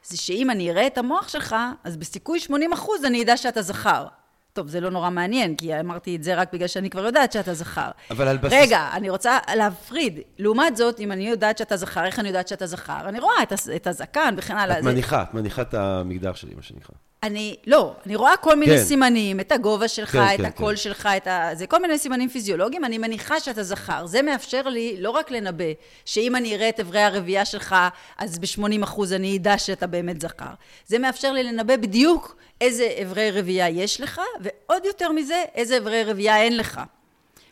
[0.03, 4.07] זה שאם אני אראה את המוח שלך, אז בסיכוי 80 אחוז אני אדע שאתה זכר.
[4.53, 7.53] טוב, זה לא נורא מעניין, כי אמרתי את זה רק בגלל שאני כבר יודעת שאתה
[7.53, 7.89] זכר.
[8.11, 8.59] אבל על בסיס...
[8.61, 10.19] רגע, אני רוצה להפריד.
[10.39, 13.09] לעומת זאת, אם אני יודעת שאתה זכר, איך אני יודעת שאתה זכר?
[13.09, 14.79] אני רואה את, את הזקן וכן הלאה.
[14.79, 16.95] את מניחה, את מניחה את המגדר שלי, מה שנקרא.
[17.23, 18.83] אני, לא, אני רואה כל מיני כן.
[18.83, 20.77] סימנים, את הגובה שלך, כן, את כן, הקול כן.
[20.77, 21.49] שלך, את ה...
[21.53, 24.05] זה כל מיני סימנים פיזיולוגיים, אני מניחה שאתה זכר.
[24.05, 25.63] זה מאפשר לי לא רק לנבא,
[26.05, 27.75] שאם אני אראה את אברי הרבייה שלך,
[28.17, 30.53] אז ב-80 אחוז אני אדע שאתה באמת זכר.
[30.85, 36.03] זה מאפשר לי לנבא בדיוק איזה אברי רבייה יש לך, ועוד יותר מזה, איזה אברי
[36.03, 36.81] רבייה אין לך.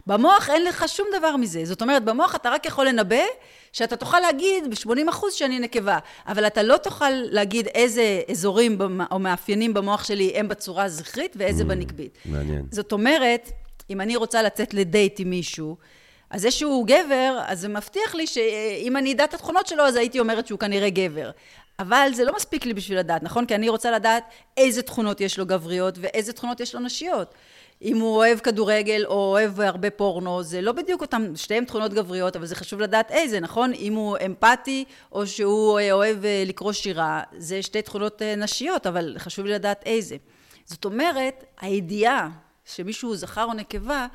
[0.08, 1.66] במוח אין לך שום דבר מזה.
[1.66, 3.24] זאת אומרת, במוח אתה רק יכול לנבא
[3.74, 8.78] שאתה תוכל להגיד ב-80 אחוז שאני נקבה, אבל אתה לא תוכל להגיד איזה אזורים
[9.12, 12.18] או מאפיינים במוח שלי הם בצורה הזכרית ואיזה mm, בנקבית.
[12.26, 12.66] מעניין.
[12.72, 13.52] זאת אומרת,
[13.90, 15.78] אם אני רוצה לצאת לדייט עם מישהו,
[16.30, 19.96] אז זה שהוא גבר, אז זה מבטיח לי שאם אני אדע את התכונות שלו, אז
[19.96, 21.32] הייתי אומרת שהוא כנראה גבר.
[21.80, 23.46] אבל זה לא מספיק לי בשביל לדעת, נכון?
[23.46, 24.24] כי אני רוצה לדעת
[24.58, 27.34] איזה תכונות יש לו גבריות ואיזה תכונות יש לו נשיות.
[27.82, 32.36] אם הוא אוהב כדורגל או אוהב הרבה פורנו, זה לא בדיוק אותם, שתיהם תכונות גבריות,
[32.36, 33.74] אבל זה חשוב לדעת איזה, נכון?
[33.74, 39.16] אם הוא אמפתי או שהוא אוהב אה, לקרוא שירה, זה שתי תכונות אה, נשיות, אבל
[39.18, 40.16] חשוב לי לדעת איזה.
[40.66, 42.30] זאת אומרת, הידיעה
[42.66, 44.08] שמישהו זכר או נקבה,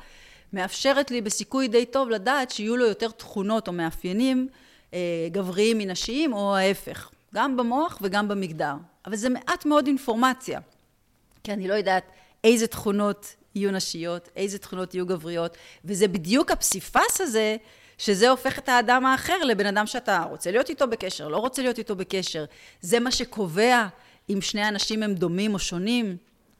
[0.53, 4.47] מאפשרת לי בסיכוי די טוב לדעת שיהיו לו יותר תכונות או מאפיינים
[4.93, 4.99] אה,
[5.31, 8.73] גבריים מנשיים, או ההפך, גם במוח וגם במגדר.
[9.05, 10.59] אבל זה מעט מאוד אינפורמציה,
[11.43, 12.03] כי אני לא יודעת
[12.43, 17.55] איזה תכונות יהיו נשיות, איזה תכונות יהיו גבריות, וזה בדיוק הפסיפס הזה,
[17.97, 21.77] שזה הופך את האדם האחר לבן אדם שאתה רוצה להיות איתו בקשר, לא רוצה להיות
[21.77, 22.45] איתו בקשר.
[22.81, 23.87] זה מה שקובע
[24.29, 26.17] אם שני אנשים הם דומים או שונים.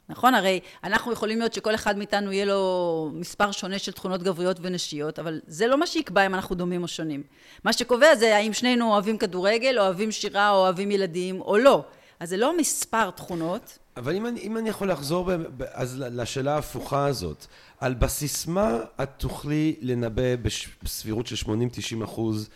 [0.10, 0.36] נכון?
[0.36, 5.20] הרי אנחנו יכולים להיות שכל אחד מאיתנו יהיה לו מספר שונה של תכונות גבריות ונשיות,
[5.20, 7.24] אבל זה לא מה שיקבע אם אנחנו דומים או שונים.
[7.64, 11.84] מה שקובע זה האם שנינו אוהבים כדורגל, אוהבים שירה, או אוהבים ילדים, או לא.
[12.20, 13.78] אז זה לא מספר תכונות.
[13.98, 17.46] אבל אם אני, אם אני יכול לחזור ב, ב, אז לשאלה ההפוכה הזאת,
[17.80, 20.36] על בסיס מה את תוכלי לנבא
[20.84, 22.50] בסבירות של 80-90 אחוז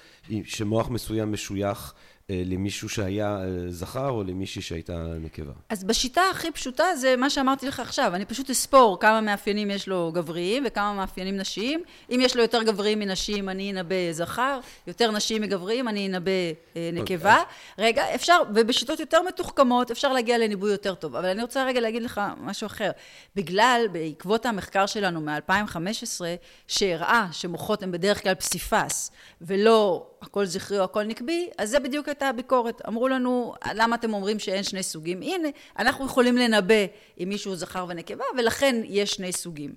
[0.43, 1.93] שמוח מסוים משוייך
[2.29, 5.51] למישהו שהיה אה, זכר או למישהי שהייתה נקבה.
[5.69, 9.87] אז בשיטה הכי פשוטה זה מה שאמרתי לך עכשיו, אני פשוט אספור כמה מאפיינים יש
[9.87, 11.83] לו גבריים וכמה מאפיינים נשיים.
[12.09, 16.31] אם יש לו יותר גבריים מנשים, אני אנבא זכר, יותר נשים מגבריים, אני אנבא
[16.75, 17.35] אה, נקבה.
[17.35, 17.39] Okay.
[17.39, 17.85] אוקיי.
[17.85, 21.15] רגע, אפשר, ובשיטות יותר מתוחכמות אפשר להגיע לניבוי יותר טוב.
[21.15, 22.91] אבל אני רוצה רגע להגיד לך משהו אחר.
[23.35, 26.21] בגלל, בעקבות המחקר שלנו מ-2015,
[26.67, 29.11] שהראה שמוחות הם בדרך כלל פסיפס,
[29.41, 32.81] ולא הכל זכרי או הכל נקבי, אז זה בדיוק הייתה הביקורת.
[32.87, 35.21] אמרו לנו, למה אתם אומרים שאין שני סוגים?
[35.21, 35.47] הנה,
[35.79, 36.85] אנחנו יכולים לנבא
[37.19, 39.73] אם מישהו זכר ונקבה, ולכן יש שני סוגים.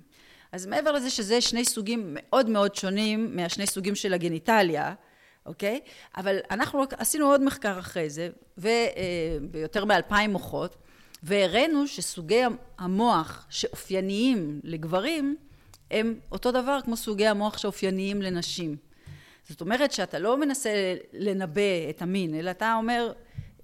[0.51, 4.93] אז מעבר לזה שזה שני סוגים מאוד מאוד שונים מהשני סוגים של הגניטליה,
[5.45, 5.79] אוקיי?
[6.17, 10.75] אבל אנחנו עשינו עוד מחקר אחרי זה, וביותר אה, מאלפיים מוחות,
[11.23, 12.41] והראינו שסוגי
[12.77, 15.35] המוח שאופייניים לגברים,
[15.91, 18.75] הם אותו דבר כמו סוגי המוח שאופייניים לנשים.
[19.51, 23.13] זאת אומרת שאתה לא מנסה לנבא את המין, אלא אתה אומר,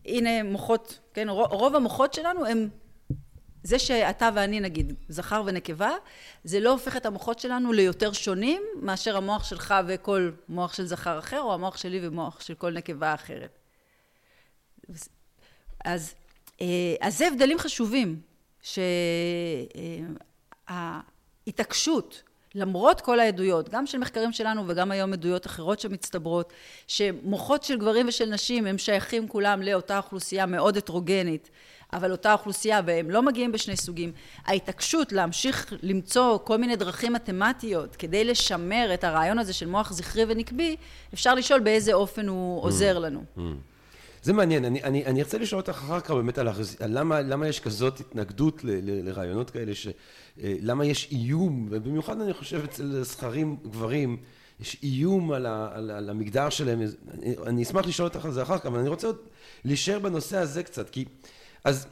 [0.06, 2.69] הנה מוחות, כן, רוב המוחות שלנו הם,
[3.63, 5.91] זה שאתה ואני נגיד, זכר ונקבה,
[6.43, 11.19] זה לא הופך את המוחות שלנו ליותר שונים מאשר המוח שלך וכל מוח של זכר
[11.19, 13.60] אחר, או המוח שלי ומוח של כל נקבה אחרת.
[15.86, 16.15] אז,
[16.62, 18.21] אה, אז זה הבדלים חשובים,
[20.69, 22.23] שההתעקשות
[22.57, 26.53] למרות כל העדויות, גם של מחקרים שלנו וגם היום עדויות אחרות שמצטברות,
[26.87, 31.49] שמוחות של גברים ושל נשים הם שייכים כולם לאותה אוכלוסייה מאוד הטרוגנית,
[31.93, 34.11] אבל אותה אוכלוסייה והם לא מגיעים בשני סוגים.
[34.45, 40.25] ההתעקשות להמשיך למצוא כל מיני דרכים מתמטיות כדי לשמר את הרעיון הזה של מוח זכרי
[40.27, 40.75] ונקבי,
[41.13, 43.23] אפשר לשאול באיזה אופן הוא עוזר לנו.
[43.37, 43.41] Mm.
[44.27, 46.47] זה מעניין, אני, אני, אני ארצה לשאול אותך אחר כך באמת על,
[46.87, 49.87] למה, למה יש כזאת התנגדות ל, ל, לרעיונות כאלה, ש,
[50.43, 54.17] אה, למה יש איום, ובמיוחד אני חושב אצל זכרים גברים,
[54.59, 56.81] יש איום על, ה, על, על המגדר שלהם,
[57.13, 59.17] אני, אני אשמח לשאול אותך על זה אחר כך, אבל אני רוצה עוד
[59.65, 61.05] להישאר בנושא הזה קצת, כי
[61.63, 61.87] אז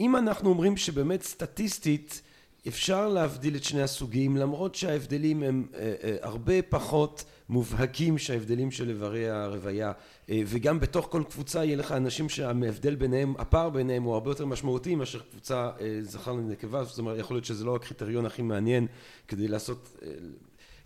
[0.00, 2.22] אם אנחנו אומרים שבאמת סטטיסטית
[2.68, 8.88] אפשר להבדיל את שני הסוגים, למרות שההבדלים הם אה, אה, הרבה פחות מובהקים שההבדלים של
[8.88, 9.92] איברי הרוויה
[10.30, 14.46] אה, וגם בתוך כל קבוצה יהיה לך אנשים שההבדל ביניהם, הפער ביניהם הוא הרבה יותר
[14.46, 18.86] משמעותי מאשר קבוצה אה, זכר לנקבה, זאת אומרת יכול להיות שזה לא הקריטריון הכי מעניין
[19.28, 19.96] כדי לעשות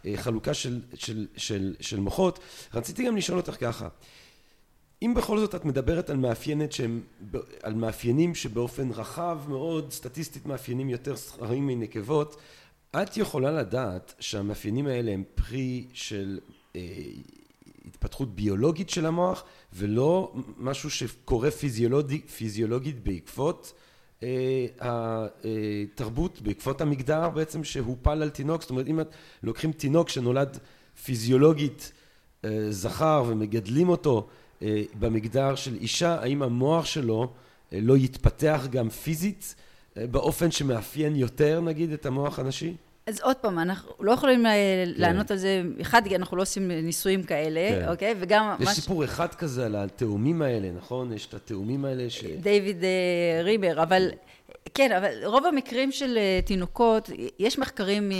[0.06, 2.38] אה, חלוקה של, של, של, של מוחות.
[2.74, 3.88] רציתי גם לשאול אותך ככה,
[5.02, 7.00] אם בכל זאת את מדברת על מאפיינת שהם,
[7.62, 12.36] על מאפיינים שבאופן רחב מאוד, סטטיסטית מאפיינים יותר זכרים מנקבות,
[12.96, 16.38] את יכולה לדעת שהמאפיינים האלה הם פרי של
[16.76, 16.80] אה,
[17.86, 23.72] התפתחות ביולוגית של המוח ולא משהו שקורה פיזיולוגית, פיזיולוגית בעקבות
[24.80, 29.00] התרבות בעקבות המגדר בעצם שהופל על תינוק, זאת אומרת אם
[29.42, 30.58] לוקחים תינוק שנולד
[31.04, 31.92] פיזיולוגית
[32.70, 34.28] זכר ומגדלים אותו
[34.98, 37.32] במגדר של אישה, האם המוח שלו
[37.72, 39.54] לא יתפתח גם פיזית
[39.96, 42.74] באופן שמאפיין יותר נגיד את המוח הנשי?
[43.06, 44.48] אז עוד פעם, אנחנו לא יכולים כן.
[44.96, 47.88] לענות על זה, אחד, כי אנחנו לא עושים ניסויים כאלה, כן.
[47.88, 48.14] אוקיי?
[48.20, 48.54] וגם...
[48.60, 49.08] יש סיפור ש...
[49.08, 51.12] אחד כזה על התאומים האלה, נכון?
[51.12, 52.24] יש את התאומים האלה ש...
[52.24, 54.10] דיוויד uh, ריבר, אבל
[54.74, 58.12] כן, אבל רוב המקרים של תינוקות, יש מחקרים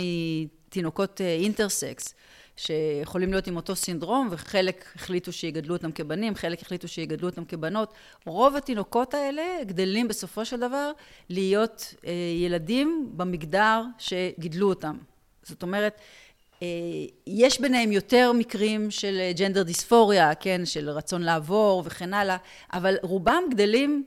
[0.67, 2.15] מתינוקות אינטרסקס.
[2.61, 7.93] שיכולים להיות עם אותו סינדרום, וחלק החליטו שיגדלו אותם כבנים, חלק החליטו שיגדלו אותם כבנות.
[8.25, 10.91] רוב התינוקות האלה גדלים בסופו של דבר
[11.29, 14.97] להיות אה, ילדים במגדר שגידלו אותם.
[15.43, 15.99] זאת אומרת,
[16.61, 16.67] אה,
[17.27, 22.37] יש ביניהם יותר מקרים של ג'נדר דיספוריה, כן, של רצון לעבור וכן הלאה,
[22.73, 24.05] אבל רובם גדלים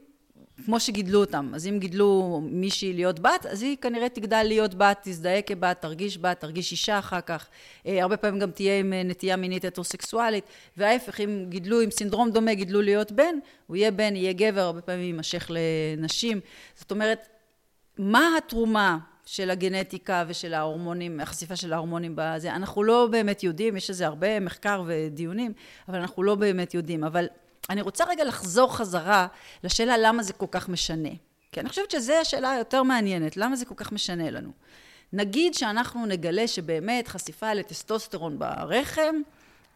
[0.64, 1.52] כמו שגידלו אותם.
[1.54, 6.18] אז אם גידלו מישהי להיות בת, אז היא כנראה תגדל להיות בת, תזדהה כבת, תרגיש
[6.18, 7.46] בת, תרגיש אישה אחר כך.
[7.86, 10.44] אה, הרבה פעמים גם תהיה עם אה, נטייה מינית הטרוסקסואלית,
[10.76, 13.34] וההפך, אם גידלו עם סינדרום דומה, גידלו להיות בן,
[13.66, 16.40] הוא יהיה בן, יהיה גבר, הרבה פעמים יימשך לנשים.
[16.74, 17.28] זאת אומרת,
[17.98, 22.54] מה התרומה של הגנטיקה ושל ההורמונים, החשיפה של ההורמונים בזה?
[22.54, 25.52] אנחנו לא באמת יודעים, יש לזה הרבה מחקר ודיונים,
[25.88, 27.04] אבל אנחנו לא באמת יודעים.
[27.04, 27.26] אבל
[27.70, 29.26] אני רוצה רגע לחזור חזרה
[29.64, 31.08] לשאלה למה זה כל כך משנה.
[31.52, 34.50] כי אני חושבת שזו השאלה היותר מעניינת, למה זה כל כך משנה לנו.
[35.12, 39.14] נגיד שאנחנו נגלה שבאמת חשיפה לטסטוסטרון ברחם,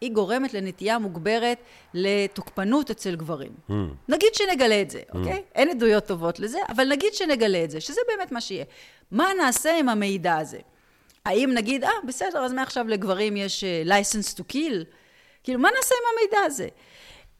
[0.01, 1.57] היא גורמת לנטייה מוגברת
[1.93, 3.51] לתוקפנות אצל גברים.
[3.69, 3.73] Mm.
[4.09, 5.15] נגיד שנגלה את זה, mm.
[5.17, 5.43] אוקיי?
[5.55, 8.65] אין עדויות טובות לזה, אבל נגיד שנגלה את זה, שזה באמת מה שיהיה.
[9.11, 10.59] מה נעשה עם המידע הזה?
[11.25, 14.85] האם נגיד, אה, בסדר, אז מעכשיו לגברים יש uh, license to kill?
[15.43, 16.67] כאילו, מה נעשה עם המידע הזה?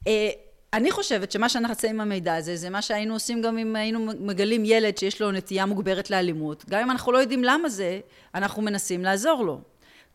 [0.08, 0.30] אה,
[0.74, 4.12] אני חושבת שמה שאנחנו נעשה עם המידע הזה, זה מה שהיינו עושים גם אם היינו
[4.20, 6.66] מגלים ילד שיש לו נטייה מוגברת לאלימות.
[6.70, 8.00] גם אם אנחנו לא יודעים למה זה,
[8.36, 9.62] אנחנו מנסים לעזור לו.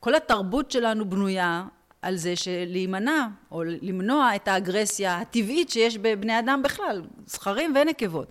[0.01, 1.65] כל התרבות שלנו בנויה
[2.03, 8.29] על זה שלהימנע, או למנוע את האגרסיה הטבעית שיש בבני אדם בכלל, זכרים ונקבות.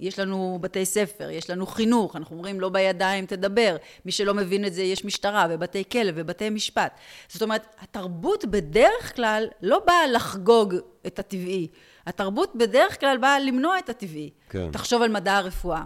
[0.00, 4.64] יש לנו בתי ספר, יש לנו חינוך, אנחנו אומרים לא בידיים תדבר, מי שלא מבין
[4.64, 6.92] את זה יש משטרה ובתי כלא ובתי משפט.
[7.28, 10.74] זאת אומרת, התרבות בדרך כלל לא באה לחגוג
[11.06, 11.68] את הטבעי,
[12.06, 14.30] התרבות בדרך כלל באה למנוע את הטבעי.
[14.50, 14.70] כן.
[14.72, 15.82] תחשוב על מדע הרפואה.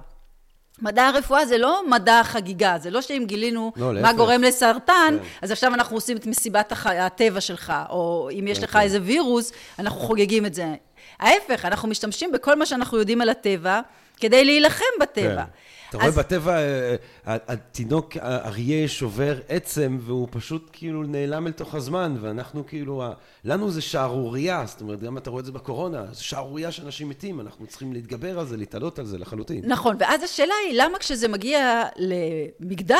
[0.82, 4.16] מדע הרפואה זה לא מדע חגיגה, זה לא שאם גילינו לא, מה להפך.
[4.16, 5.28] גורם לסרטן, כן.
[5.42, 6.86] אז עכשיו אנחנו עושים את מסיבת הח...
[6.86, 8.80] הטבע שלך, או אם יש כן, לך כן.
[8.80, 10.74] איזה וירוס, אנחנו חוגגים את זה.
[11.18, 13.80] ההפך, אנחנו משתמשים בכל מה שאנחנו יודעים על הטבע,
[14.22, 15.44] כדי להילחם בטבע.
[15.44, 15.50] כן.
[15.88, 16.94] אתה רואה בטבע, אה, אה,
[17.26, 23.02] התינוק אריה שובר עצם, והוא פשוט כאילו נעלם אל תוך הזמן, ואנחנו כאילו,
[23.44, 27.40] לנו זה שערורייה, זאת אומרת, גם אתה רואה את זה בקורונה, זה שערורייה שאנשים מתים,
[27.40, 29.62] אנחנו צריכים להתגבר על זה, להתעלות על זה לחלוטין.
[29.66, 32.96] נכון, ואז השאלה היא, למה כשזה מגיע למגדר,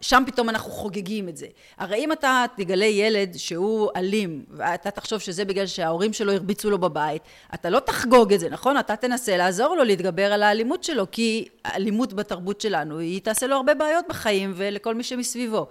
[0.00, 1.46] שם פתאום אנחנו חוגגים את זה?
[1.78, 6.78] הרי אם אתה תגלה ילד שהוא אלים, ואתה תחשוב שזה בגלל שההורים שלו הרביצו לו
[6.78, 7.22] בבית,
[7.54, 8.78] אתה לא תחגוג את זה, נכון?
[8.78, 13.61] אתה תנסה לעזור לו להתגבר על האלימות שלו, כי אלימות בתרבות שלנו, היא תעשה לו
[13.62, 15.66] הרבה בעיות בחיים ולכל מי שמסביבו.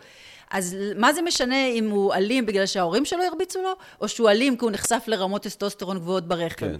[0.52, 4.58] אז מה זה משנה אם הוא אלים בגלל שההורים שלו הרביצו לו, או שהוא אלים
[4.58, 6.66] כי הוא נחשף לרמות טסטוסטרון גבוהות ברחם?
[6.66, 6.76] כן.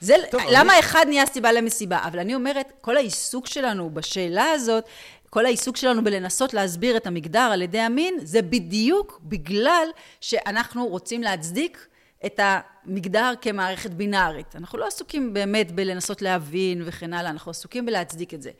[0.00, 0.80] זה, טוב, למה אני...
[0.80, 1.98] אחד נהיה סיבה למסיבה?
[2.04, 4.84] אבל אני אומרת, כל העיסוק שלנו בשאלה הזאת,
[5.30, 9.88] כל העיסוק שלנו בלנסות להסביר את המגדר על ידי המין, זה בדיוק בגלל
[10.20, 11.86] שאנחנו רוצים להצדיק
[12.26, 14.56] את המגדר כמערכת בינארית.
[14.56, 18.50] אנחנו לא עסוקים באמת בלנסות להבין וכן הלאה, אנחנו עסוקים בלהצדיק את זה.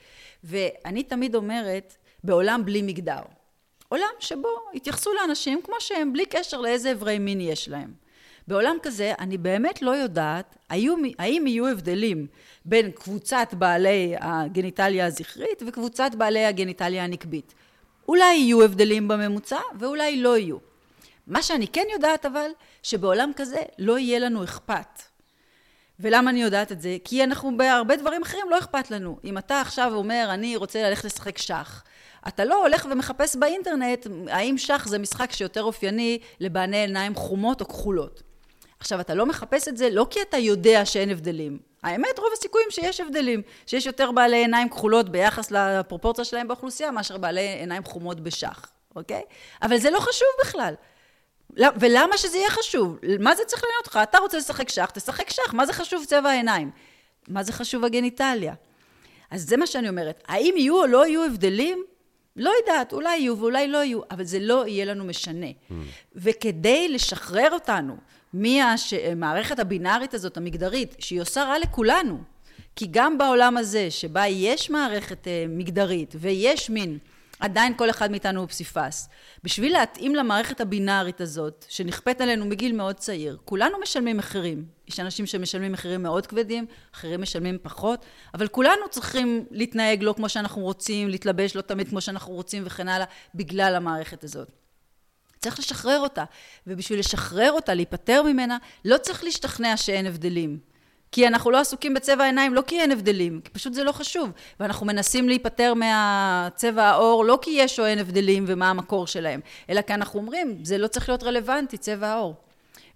[0.44, 3.20] ואני תמיד אומרת, בעולם בלי מגדר.
[3.88, 7.92] עולם שבו יתייחסו לאנשים כמו שהם, בלי קשר לאיזה אברי מין יש להם.
[8.48, 12.26] בעולם כזה, אני באמת לא יודעת היו, האם יהיו הבדלים
[12.64, 17.54] בין קבוצת בעלי הגניטליה הזכרית וקבוצת בעלי הגניטליה הנקבית.
[18.08, 20.75] אולי יהיו הבדלים בממוצע ואולי לא יהיו.
[21.26, 22.50] מה שאני כן יודעת אבל,
[22.82, 25.02] שבעולם כזה לא יהיה לנו אכפת.
[26.00, 26.96] ולמה אני יודעת את זה?
[27.04, 29.18] כי אנחנו בהרבה דברים אחרים לא אכפת לנו.
[29.24, 31.84] אם אתה עכשיו אומר, אני רוצה ללכת לשחק שח,
[32.28, 37.68] אתה לא הולך ומחפש באינטרנט האם שח זה משחק שיותר אופייני לבעלי עיניים חומות או
[37.68, 38.22] כחולות.
[38.78, 41.58] עכשיו, אתה לא מחפש את זה לא כי אתה יודע שאין הבדלים.
[41.82, 47.18] האמת, רוב הסיכויים שיש הבדלים, שיש יותר בעלי עיניים כחולות ביחס לפרופורציה שלהם באוכלוסייה, מאשר
[47.18, 49.22] בעלי עיניים חומות בשח, אוקיי?
[49.62, 50.74] אבל זה לא חשוב בכלל.
[51.56, 52.98] ולמה שזה יהיה חשוב?
[53.20, 53.98] מה זה צריך לעניין אותך?
[54.02, 56.70] אתה רוצה לשחק שח, תשחק שח, מה זה חשוב צבע העיניים?
[57.28, 58.54] מה זה חשוב הגניטליה?
[59.30, 60.22] אז זה מה שאני אומרת.
[60.28, 61.84] האם יהיו או לא יהיו הבדלים?
[62.36, 65.46] לא יודעת, אולי יהיו ואולי לא יהיו, אבל זה לא יהיה לנו משנה.
[65.46, 65.72] Mm.
[66.14, 67.96] וכדי לשחרר אותנו
[68.32, 72.18] מהמערכת הבינארית הזאת, המגדרית, שהיא עושה רע לכולנו,
[72.76, 76.98] כי גם בעולם הזה, שבה יש מערכת אה, מגדרית ויש מין,
[77.40, 79.08] עדיין כל אחד מאיתנו הוא פסיפס.
[79.44, 84.64] בשביל להתאים למערכת הבינארית הזאת, שנכפית עלינו מגיל מאוד צעיר, כולנו משלמים מחירים.
[84.88, 90.28] יש אנשים שמשלמים מחירים מאוד כבדים, אחרים משלמים פחות, אבל כולנו צריכים להתנהג לא כמו
[90.28, 94.50] שאנחנו רוצים, להתלבש לא תמיד כמו שאנחנו רוצים וכן הלאה, בגלל המערכת הזאת.
[95.38, 96.24] צריך לשחרר אותה,
[96.66, 100.58] ובשביל לשחרר אותה, להיפטר ממנה, לא צריך להשתכנע שאין הבדלים.
[101.16, 104.30] כי אנחנו לא עסוקים בצבע העיניים, לא כי אין הבדלים, כי פשוט זה לא חשוב.
[104.60, 109.40] ואנחנו מנסים להיפטר מהצבע העור, לא כי יש או אין הבדלים ומה המקור שלהם,
[109.70, 112.34] אלא כי אנחנו אומרים, זה לא צריך להיות רלוונטי, צבע העור.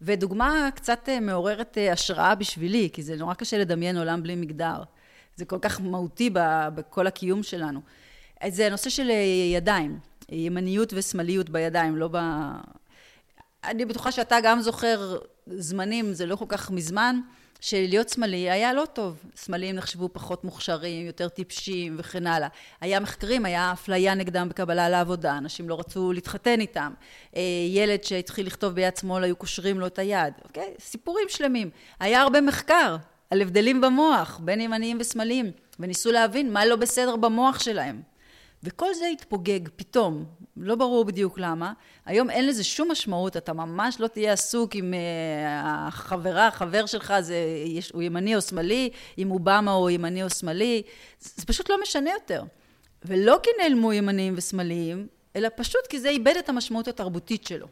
[0.02, 4.82] ודוגמה קצת אה, מעוררת אה, השראה בשבילי, כי זה נורא קשה לדמיין עולם בלי מגדר.
[5.36, 6.30] זה כל כך מהותי
[6.74, 7.80] בכל הקיום שלנו.
[8.48, 9.16] זה הנושא של אה,
[9.54, 9.98] ידיים,
[10.28, 12.16] ימניות ושמאליות בידיים, לא ב...
[13.64, 17.20] אני בטוחה שאתה גם זוכר זמנים, זה לא כל כך מזמן,
[17.61, 19.22] שלהיות שמאלי היה לא טוב.
[19.44, 22.48] שמאליים נחשבו פחות מוכשרים, יותר טיפשים וכן הלאה.
[22.80, 26.92] היה מחקרים, היה אפליה נגדם בקבלה לעבודה, אנשים לא רצו להתחתן איתם.
[27.36, 30.34] אה, ילד שהתחיל לכתוב ביד שמאל, היו קושרים לו את היד.
[30.44, 30.74] אוקיי?
[30.80, 31.70] סיפורים שלמים.
[32.00, 32.96] היה הרבה מחקר
[33.30, 35.50] על הבדלים במוח, בין ימניים ושמאליים,
[35.80, 38.02] וניסו להבין מה לא בסדר במוח שלהם.
[38.62, 40.24] וכל זה התפוגג פתאום,
[40.62, 41.72] לא ברור בדיוק למה.
[42.06, 47.14] היום אין לזה שום משמעות, אתה ממש לא תהיה עסוק אם אה, החברה, החבר שלך,
[47.20, 47.36] זה,
[47.66, 50.82] יש, הוא ימני או שמאלי, אם אובמה הוא ימני או שמאלי,
[51.20, 52.42] זה פשוט לא משנה יותר.
[53.04, 55.06] ולא כי נעלמו ימניים ושמאליים,
[55.36, 57.66] אלא פשוט כי זה איבד את המשמעות התרבותית שלו.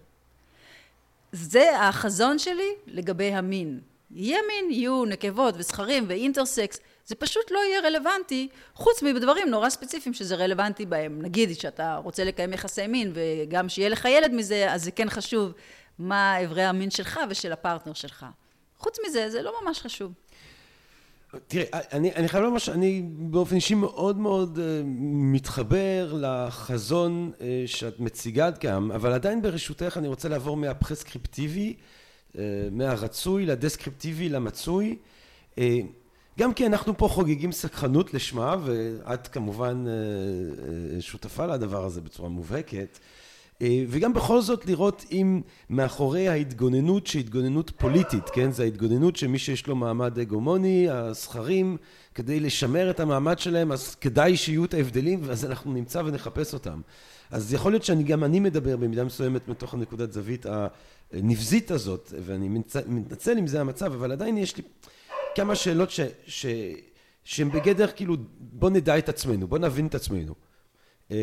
[1.32, 3.80] זה החזון שלי לגבי המין.
[4.10, 10.14] יהיה מין, יהיו נקבות וזכרים ואינטרסקס, זה פשוט לא יהיה רלוונטי, חוץ מבדברים נורא ספציפיים
[10.14, 11.22] שזה רלוונטי בהם.
[11.22, 15.52] נגיד שאתה רוצה לקיים יחסי מין וגם שיהיה לך ילד מזה, אז זה כן חשוב
[15.98, 18.26] מה אברי המין שלך ושל הפרטנר שלך.
[18.78, 20.12] חוץ מזה, זה לא ממש חשוב.
[21.46, 24.60] תראה, אני, אני חייב לומר שאני באופן אישי מאוד מאוד uh,
[25.32, 31.74] מתחבר לחזון uh, שאת מציגה כאן, אבל עדיין ברשותך אני רוצה לעבור מהפרסקריפטיבי,
[32.32, 32.38] uh,
[32.70, 34.96] מהרצוי לדסקריפטיבי למצוי.
[36.38, 42.28] גם כי אנחנו פה חוגגים סקחנות לשמה, ואת כמובן אה, אה, שותפה לדבר הזה בצורה
[42.28, 42.98] מובהקת,
[43.62, 48.52] אה, וגם בכל זאת לראות אם מאחורי ההתגוננות שהיא התגוננות פוליטית, כן?
[48.52, 51.76] זה ההתגוננות שמי שיש לו מעמד הגומוני, הזכרים,
[52.14, 56.80] כדי לשמר את המעמד שלהם, אז כדאי שיהיו את ההבדלים, ואז אנחנו נמצא ונחפש אותם.
[57.30, 60.46] אז יכול להיות שאני גם אני מדבר במידה מסוימת מתוך הנקודת זווית
[61.12, 62.48] הנבזית הזאת, ואני
[62.86, 64.62] מתנצל אם זה המצב, אבל עדיין יש לי...
[65.38, 66.46] כמה שאלות ש, ש,
[67.24, 70.34] שהן בגדר כאילו בוא נדע את עצמנו, בוא נבין את עצמנו.
[71.10, 71.16] אמ,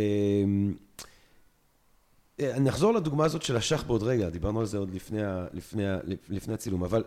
[2.40, 5.22] אה, אני אחזור לדוגמה הזאת של השח בעוד רגע, דיברנו על זה עוד לפני,
[5.54, 5.84] לפני,
[6.30, 7.04] לפני הצילום, אבל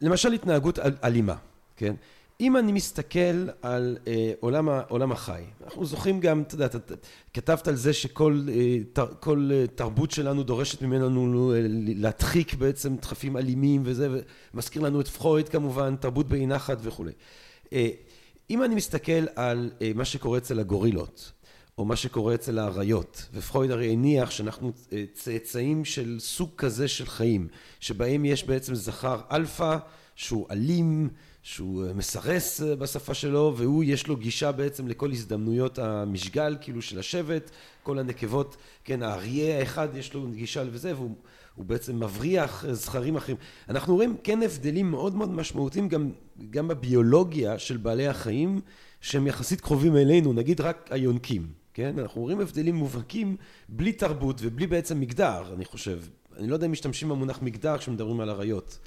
[0.00, 1.36] למשל התנהגות אלימה,
[1.76, 1.94] כן?
[2.40, 6.68] אם אני מסתכל על אה, עולם, עולם החי, אנחנו זוכרים גם, אתה יודע,
[7.34, 11.60] כתבת על זה שכל אה, תר, כל, אה, תרבות שלנו דורשת ממנו אה,
[11.96, 14.08] להדחיק בעצם דחפים אלימים וזה,
[14.54, 17.12] ומזכיר לנו את פרויד כמובן, תרבות באי נחת וכולי.
[17.72, 17.88] אה,
[18.50, 21.32] אם אני מסתכל על אה, מה שקורה אצל הגורילות,
[21.78, 27.06] או מה שקורה אצל האריות, ופרויד הרי הניח שאנחנו אה, צאצאים של סוג כזה של
[27.06, 27.48] חיים,
[27.80, 29.76] שבהם יש בעצם זכר אלפא
[30.14, 31.08] שהוא אלים,
[31.44, 36.82] שהוא אה, מסרס אה, בשפה שלו, והוא יש לו גישה בעצם לכל הזדמנויות המשגל, כאילו
[36.82, 37.50] של השבט,
[37.82, 41.14] כל הנקבות, כן, האריה האחד יש לו גישה לזה, והוא
[41.56, 43.36] בעצם מבריח אה, זכרים אחרים.
[43.68, 46.10] אנחנו רואים כן הבדלים מאוד מאוד משמעותיים גם,
[46.50, 48.60] גם בביולוגיה של בעלי החיים,
[49.00, 51.98] שהם יחסית קרובים אלינו, נגיד רק היונקים, כן?
[51.98, 53.36] אנחנו רואים הבדלים מובהקים
[53.68, 56.00] בלי תרבות ובלי בעצם מגדר, אני חושב.
[56.38, 58.78] אני לא יודע אם משתמשים במונח מגדר כשמדברים על אריות.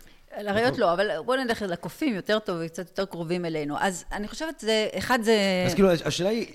[0.43, 0.79] לאריות נכון.
[0.79, 3.75] לא, אבל בואו נלך לקופים יותר טוב וקצת יותר קרובים אלינו.
[3.79, 5.63] אז אני חושבת, זה, אחד זה...
[5.67, 6.45] אז כאילו, השאלה היא,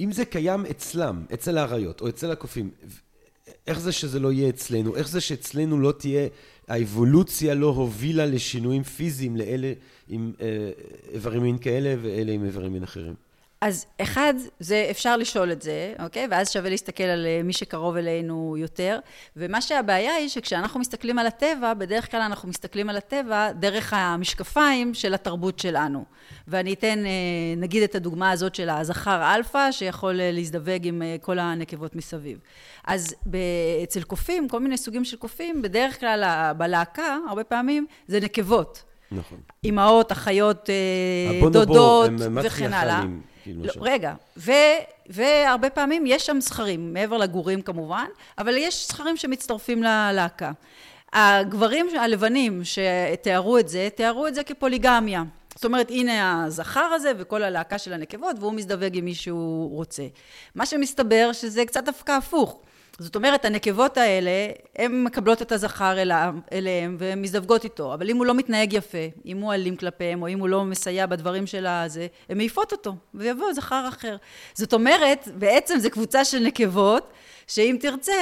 [0.00, 2.70] אם זה קיים אצלם, אצל האריות או אצל הקופים,
[3.66, 4.96] איך זה שזה לא יהיה אצלנו?
[4.96, 6.28] איך זה שאצלנו לא תהיה,
[6.68, 9.72] האבולוציה לא הובילה לשינויים פיזיים לאלה
[10.08, 10.70] עם אה,
[11.12, 13.14] איברים מין כאלה ואלה עם איברים מין אחרים?
[13.60, 16.26] אז אחד, זה אפשר לשאול את זה, אוקיי?
[16.30, 18.98] ואז שווה להסתכל על אה, מי שקרוב אלינו יותר.
[19.36, 24.94] ומה שהבעיה היא שכשאנחנו מסתכלים על הטבע, בדרך כלל אנחנו מסתכלים על הטבע דרך המשקפיים
[24.94, 26.04] של התרבות שלנו.
[26.48, 27.10] ואני אתן, אה,
[27.56, 32.38] נגיד את הדוגמה הזאת של הזכר אלפא, שיכול אה, להזדווג עם כל הנקבות מסביב.
[32.86, 33.14] אז
[33.82, 38.82] אצל קופים, כל מיני סוגים של קופים, בדרך כלל בלהקה, הרבה פעמים, זה נקבות.
[39.12, 39.38] נכון.
[39.64, 40.68] אימהות, אחיות,
[41.52, 42.10] דודות
[42.42, 43.02] וכן הלאה.
[43.42, 44.52] כאילו לא, רגע, ו,
[45.08, 48.06] והרבה פעמים יש שם זכרים, מעבר לגורים כמובן,
[48.38, 50.52] אבל יש זכרים שמצטרפים ללהקה.
[51.12, 55.22] הגברים הלבנים שתיארו את זה, תיארו את זה כפוליגמיה.
[55.54, 60.02] זאת אומרת, הנה הזכר הזה וכל הלהקה של הנקבות, והוא מזדווג עם מי שהוא רוצה.
[60.54, 62.60] מה שמסתבר שזה קצת דווקא הפוך.
[63.00, 64.30] זאת אומרת, הנקבות האלה,
[64.76, 65.96] הן מקבלות את הזכר
[66.52, 70.28] אליהם והן מזדווגות איתו, אבל אם הוא לא מתנהג יפה, אם הוא אלים כלפיהם, או
[70.28, 74.16] אם הוא לא מסייע בדברים של הזה, הן מעיפות אותו, ויבוא זכר אחר.
[74.54, 77.12] זאת אומרת, בעצם זו קבוצה של נקבות,
[77.46, 78.12] שאם תרצה,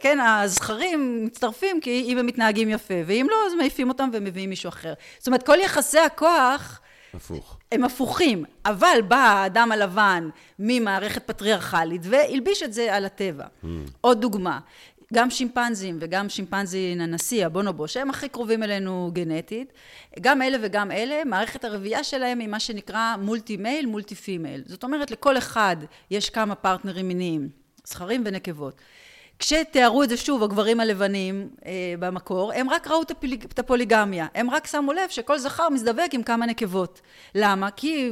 [0.00, 4.68] כן, הזכרים מצטרפים כי אם הם מתנהגים יפה, ואם לא, אז מעיפים אותם ומביאים מישהו
[4.68, 4.94] אחר.
[5.18, 6.80] זאת אומרת, כל יחסי הכוח...
[7.14, 7.55] הפוך.
[7.72, 13.44] הם הפוכים, אבל בא האדם הלבן ממערכת פטריארכלית והלביש את זה על הטבע.
[13.44, 13.66] Mm.
[14.00, 14.58] עוד דוגמה,
[15.12, 19.72] גם שימפנזים וגם שימפנזי הננסי, הבונובו, שהם הכי קרובים אלינו גנטית,
[20.20, 24.62] גם אלה וגם אלה, מערכת הרבייה שלהם היא מה שנקרא multi male, multi female.
[24.66, 25.76] זאת אומרת, לכל אחד
[26.10, 27.48] יש כמה פרטנרים מיניים,
[27.84, 28.80] זכרים ונקבות.
[29.38, 33.44] כשתיארו את זה שוב הגברים הלבנים אה, במקור, הם רק ראו את, הפוליג...
[33.44, 37.00] את הפוליגמיה, הם רק שמו לב שכל זכר מזדווג עם כמה נקבות.
[37.34, 37.70] למה?
[37.70, 38.10] כי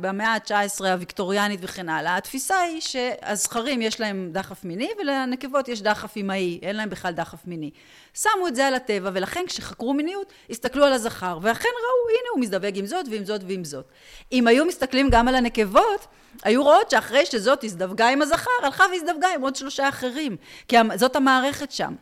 [0.00, 6.16] במאה ה-19 הוויקטוריאנית וכן הלאה, התפיסה היא שהזכרים יש להם דחף מיני ולנקבות יש דחף
[6.16, 7.70] אימהי, אין להם בכלל דחף מיני.
[8.14, 12.40] שמו את זה על הטבע ולכן כשחקרו מיניות הסתכלו על הזכר ואכן ראו הנה הוא
[12.40, 13.88] מזדווג עם זאת ועם זאת ועם זאת.
[14.32, 16.06] אם היו מסתכלים גם על הנקבות
[16.42, 20.36] היו רואות שאחרי שזאת הזדווגה עם הזכר, הלכה והזדווגה עם עוד שלושה אחרים,
[20.68, 21.94] כי זאת המערכת שם.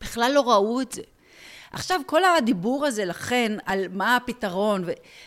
[0.00, 1.02] בכלל לא ראו את זה.
[1.72, 4.84] עכשיו, כל הדיבור הזה לכן על מה הפתרון,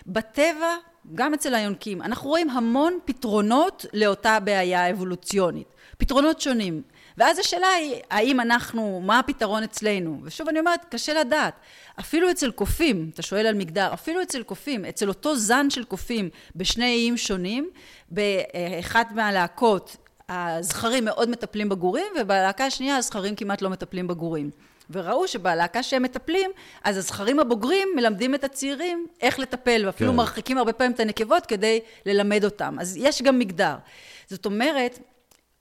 [0.07, 0.75] בטבע,
[1.15, 5.75] גם אצל היונקים, אנחנו רואים המון פתרונות לאותה בעיה אבולוציונית.
[5.97, 6.81] פתרונות שונים.
[7.17, 10.19] ואז השאלה היא, האם אנחנו, מה הפתרון אצלנו?
[10.23, 11.53] ושוב אני אומרת, קשה לדעת.
[12.01, 16.29] אפילו אצל קופים, אתה שואל על מגדר, אפילו אצל קופים, אצל אותו זן של קופים
[16.55, 17.69] בשני איים שונים,
[18.09, 19.97] באחת מהלהקות
[20.29, 24.49] הזכרים מאוד מטפלים בגורים, ובלהקה השנייה הזכרים כמעט לא מטפלים בגורים.
[24.89, 26.51] וראו שבלהקה שהם מטפלים,
[26.83, 30.17] אז הזכרים הבוגרים מלמדים את הצעירים איך לטפל, ואפילו כן.
[30.17, 32.77] מרחיקים הרבה פעמים את הנקבות כדי ללמד אותם.
[32.79, 33.75] אז יש גם מגדר.
[34.29, 34.99] זאת אומרת,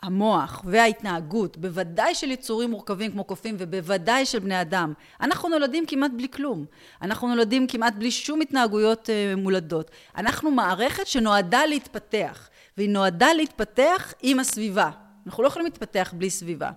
[0.03, 4.93] המוח וההתנהגות, בוודאי של יצורים מורכבים כמו קופים ובוודאי של בני אדם.
[5.21, 6.65] אנחנו נולדים כמעט בלי כלום.
[7.03, 9.91] אנחנו נולדים כמעט בלי שום התנהגויות uh, מולדות.
[10.17, 14.91] אנחנו מערכת שנועדה להתפתח, והיא נועדה להתפתח עם הסביבה.
[15.27, 16.71] אנחנו לא יכולים להתפתח בלי סביבה.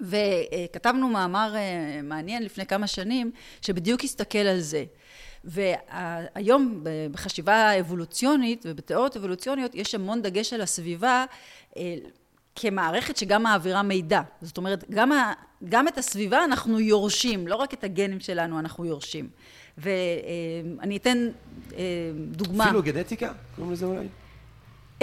[0.00, 3.30] וכתבנו מאמר uh, מעניין לפני כמה שנים,
[3.62, 4.84] שבדיוק הסתכל על זה.
[5.44, 11.24] והיום בחשיבה אבולוציונית ובתיאוריות אבולוציוניות יש המון דגש על הסביבה
[11.76, 11.94] אה,
[12.56, 14.20] כמערכת שגם מעבירה מידע.
[14.42, 15.32] זאת אומרת, גם, ה,
[15.68, 19.28] גם את הסביבה אנחנו יורשים, לא רק את הגנים שלנו אנחנו יורשים.
[19.78, 21.28] ואני אתן
[21.76, 21.78] אה,
[22.30, 22.64] דוגמה.
[22.64, 23.32] אפילו גנטיקה?
[23.56, 24.06] קוראים לזה אולי?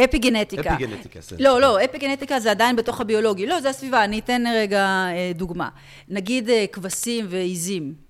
[0.03, 0.73] אפיגנטיקה.
[0.73, 1.37] אפיגנטיקה, בסדר.
[1.39, 3.45] לא, לא, אפיגנטיקה זה עדיין בתוך הביולוגי.
[3.45, 4.03] לא, זה הסביבה.
[4.03, 5.69] אני אתן רגע אה, דוגמה.
[6.09, 8.06] נגיד אה, כבשים ועיזים.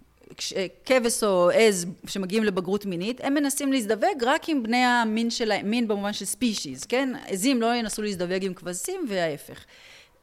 [0.85, 5.87] כבש או עז שמגיעים לבגרות מינית, הם מנסים להזדווג רק עם בני המין שלהם, מין
[5.87, 7.09] במובן של ספישיז, כן?
[7.27, 9.65] עזים לא ינסו להזדווג עם כבשים וההפך.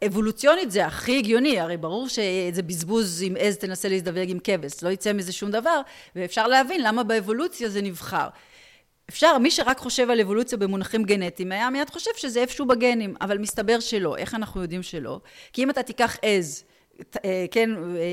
[0.06, 4.88] אבולוציונית זה הכי הגיוני, הרי ברור שזה בזבוז אם עז תנסה להזדווג עם כבש, לא
[4.88, 5.80] יצא מזה שום דבר,
[6.16, 8.28] ואפשר להבין למה באבולוציה זה נבחר.
[9.10, 13.38] אפשר, מי שרק חושב על אבולוציה במונחים גנטיים, היה מיד חושב שזה איפשהו בגנים, אבל
[13.38, 14.16] מסתבר שלא.
[14.16, 15.20] איך אנחנו יודעים שלא?
[15.52, 16.64] כי אם אתה תיקח עז
[17.50, 17.70] כן,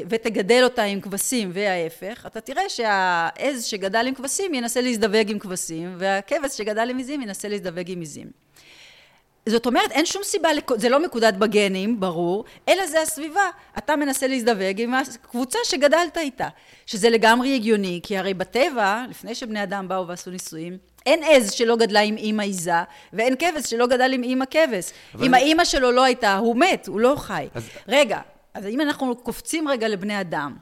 [0.09, 5.95] ותגדל אותה עם כבשים וההפך, אתה תראה שהעז שגדל עם כבשים ינסה להזדווג עם כבשים,
[5.97, 8.27] והכבש שגדל עם עזים ינסה להזדווג עם עזים.
[9.49, 13.49] זאת אומרת, אין שום סיבה, זה לא מקודד בגנים, ברור, אלא זה הסביבה.
[13.77, 16.47] אתה מנסה להזדווג עם הקבוצה שגדלת איתה,
[16.85, 21.75] שזה לגמרי הגיוני, כי הרי בטבע, לפני שבני אדם באו ועשו ניסויים, אין עז שלא
[21.75, 22.73] גדלה עם אימא עיזה,
[23.13, 24.91] ואין כבש שלא גדל עם אימא כבש.
[25.15, 25.25] אבל...
[25.25, 27.47] אם האימא שלו לא הייתה, הוא מת, הוא לא חי.
[27.53, 27.69] אז...
[27.87, 28.19] רגע,
[28.53, 30.55] אז אם אנחנו קופצים רגע לבני אדם,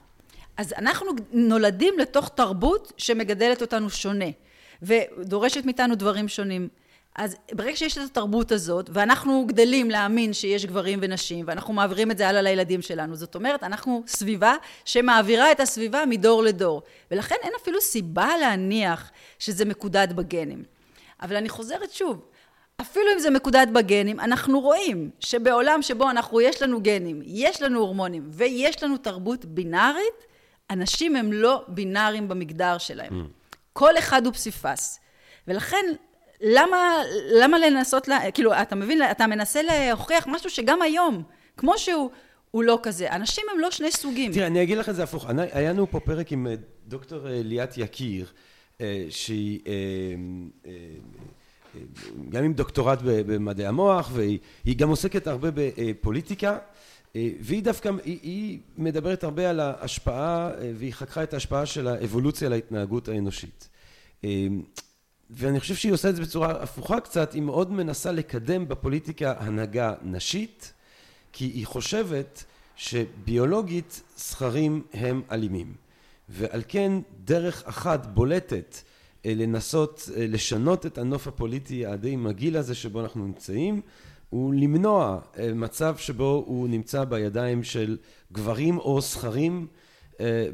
[0.57, 4.25] אז אנחנו נולדים לתוך תרבות שמגדלת אותנו שונה,
[4.81, 6.67] ודורשת מאיתנו דברים שונים.
[7.15, 12.17] אז ברגע שיש את התרבות הזאת, ואנחנו גדלים להאמין שיש גברים ונשים, ואנחנו מעבירים את
[12.17, 16.81] זה הלאה לילדים שלנו, זאת אומרת, אנחנו סביבה שמעבירה את הסביבה מדור לדור.
[17.11, 20.63] ולכן אין אפילו סיבה להניח שזה מקודד בגנים.
[21.21, 22.25] אבל אני חוזרת שוב,
[22.81, 27.79] אפילו אם זה מקודד בגנים, אנחנו רואים שבעולם שבו אנחנו, יש לנו גנים, יש לנו
[27.79, 30.25] הורמונים ויש לנו תרבות בינארית,
[30.69, 33.21] אנשים הם לא בינאריים במגדר שלהם.
[33.21, 33.49] Mm.
[33.73, 34.99] כל אחד הוא פסיפס.
[35.47, 35.85] ולכן,
[36.41, 37.01] למה,
[37.41, 41.23] למה לנסות, לה, כאילו, אתה מבין, אתה מנסה להוכיח משהו שגם היום,
[41.57, 42.09] כמו שהוא,
[42.51, 43.11] הוא לא כזה.
[43.11, 44.33] אנשים הם לא שני סוגים.
[44.33, 45.25] תראה, אני אגיד לך את זה הפוך.
[45.51, 46.53] היה לנו פה פרק עם אה,
[46.87, 48.25] דוקטור אה, ליאת יקיר,
[48.81, 49.59] אה, שהיא...
[52.29, 56.57] גם עם דוקטורט במדעי המוח, והיא גם עוסקת הרבה בפוליטיקה,
[57.15, 62.53] והיא דווקא, היא, היא מדברת הרבה על ההשפעה, והיא חקרה את ההשפעה של האבולוציה על
[62.53, 63.69] ההתנהגות האנושית.
[65.29, 69.93] ואני חושב שהיא עושה את זה בצורה הפוכה קצת, היא מאוד מנסה לקדם בפוליטיקה הנהגה
[70.01, 70.73] נשית,
[71.33, 72.43] כי היא חושבת
[72.75, 75.73] שביולוגית זכרים הם אלימים.
[76.29, 76.91] ועל כן
[77.23, 78.88] דרך אחת בולטת אה,
[79.25, 83.81] לנסות אה, לשנות את הנוף הפוליטי הדי מגעיל הזה שבו אנחנו נמצאים
[84.29, 87.97] הוא למנוע אה, מצב שבו הוא נמצא בידיים של
[88.31, 89.67] גברים או זכרים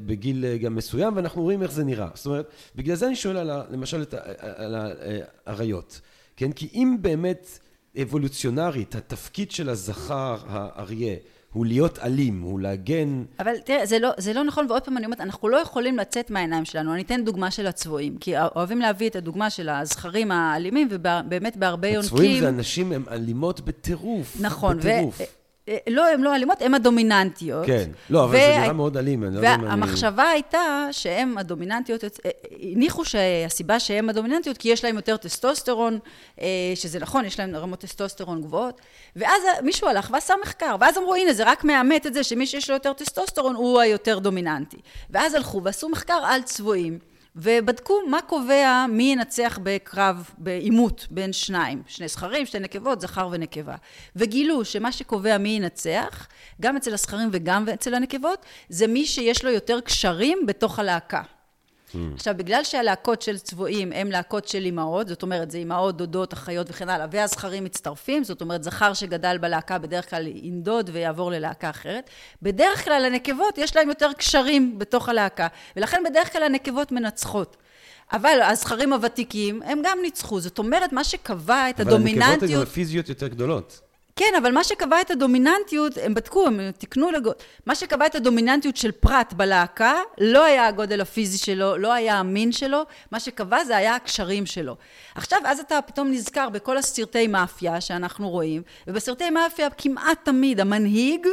[0.06, 2.08] בגיל גם מסוים ואנחנו רואים איך זה נראה.
[2.14, 4.06] זאת אומרת בגלל זה אני שואל על למשל
[4.40, 4.76] על
[5.46, 6.02] האריות
[6.38, 6.52] כן?
[6.52, 7.60] כי אם באמת
[8.02, 11.16] אבולוציונרית התפקיד של הזכר האריה
[11.56, 13.24] הוא להיות אלים, הוא להגן.
[13.40, 16.32] אבל תראה, זה לא, זה לא נכון, ועוד פעם אני אומרת, אנחנו לא יכולים לצאת
[16.32, 16.94] מהעיניים שלנו.
[16.94, 21.88] אני אתן דוגמה של הצבועים, כי אוהבים להביא את הדוגמה של הזכרים האלימים, ובאמת בהרבה
[21.88, 22.06] יונקים...
[22.06, 24.38] הצבועים זה הנשים, הן אלימות בטירוף.
[24.42, 25.22] נכון, בטירוף.
[25.22, 25.24] ו...
[25.70, 27.66] אה, לא, הן לא אלימות, הן הדומיננטיות.
[27.66, 28.38] כן, לא, אבל ו...
[28.38, 29.24] זה נראה מאוד אלים.
[29.24, 30.32] לא והמחשבה אני...
[30.32, 32.10] הייתה שהן הדומיננטיות, אה,
[32.62, 36.00] הניחו שהסיבה שהן הדומיננטיות, כי יש להן יותר טסטוסטרון,
[36.42, 38.82] אה, שזה נכון, יש להן רמות טסטוסטרון גבוהות,
[39.16, 42.70] ואז מישהו הלך ועשה מחקר, ואז אמרו, הנה, זה רק מאמת את זה שמי שיש
[42.70, 44.78] לו יותר טסטוסטרון הוא היותר דומיננטי.
[45.10, 47.00] ואז הלכו ועשו מחקר על צבועים.
[47.36, 53.76] ובדקו מה קובע מי ינצח בקרב, בעימות בין שניים, שני זכרים, שתי נקבות, זכר ונקבה.
[54.16, 56.28] וגילו שמה שקובע מי ינצח,
[56.62, 61.22] גם אצל הזכרים וגם אצל הנקבות, זה מי שיש לו יותר קשרים בתוך הלהקה.
[61.96, 62.16] Mm.
[62.16, 66.68] עכשיו, בגלל שהלהקות של צבועים הן להקות של אימהות, זאת אומרת, זה אימהות, דודות, אחיות
[66.70, 72.10] וכן הלאה, והזכרים מצטרפים, זאת אומרת, זכר שגדל בלהקה בדרך כלל ינדוד ויעבור ללהקה אחרת.
[72.42, 77.58] בדרך כלל הנקבות, יש להם יותר קשרים בתוך הלהקה, ולכן בדרך כלל הנקבות מנצחות.
[78.14, 80.40] אבל הזכרים הוותיקים, הם גם ניצחו.
[80.40, 82.38] זאת אומרת, מה שקבע את הדומיננטיות...
[82.38, 83.82] אבל הנקבות הן פיזיות יותר גדולות.
[84.20, 87.32] כן, אבל מה שקבע את הדומיננטיות, הם בדקו, הם תיקנו לגו...
[87.66, 92.52] מה שקבע את הדומיננטיות של פרט בלהקה, לא היה הגודל הפיזי שלו, לא היה המין
[92.52, 94.76] שלו, מה שקבע זה היה הקשרים שלו.
[95.16, 101.28] עכשיו, אז אתה פתאום נזכר בכל הסרטי מאפיה שאנחנו רואים, ובסרטי מאפיה כמעט תמיד המנהיג,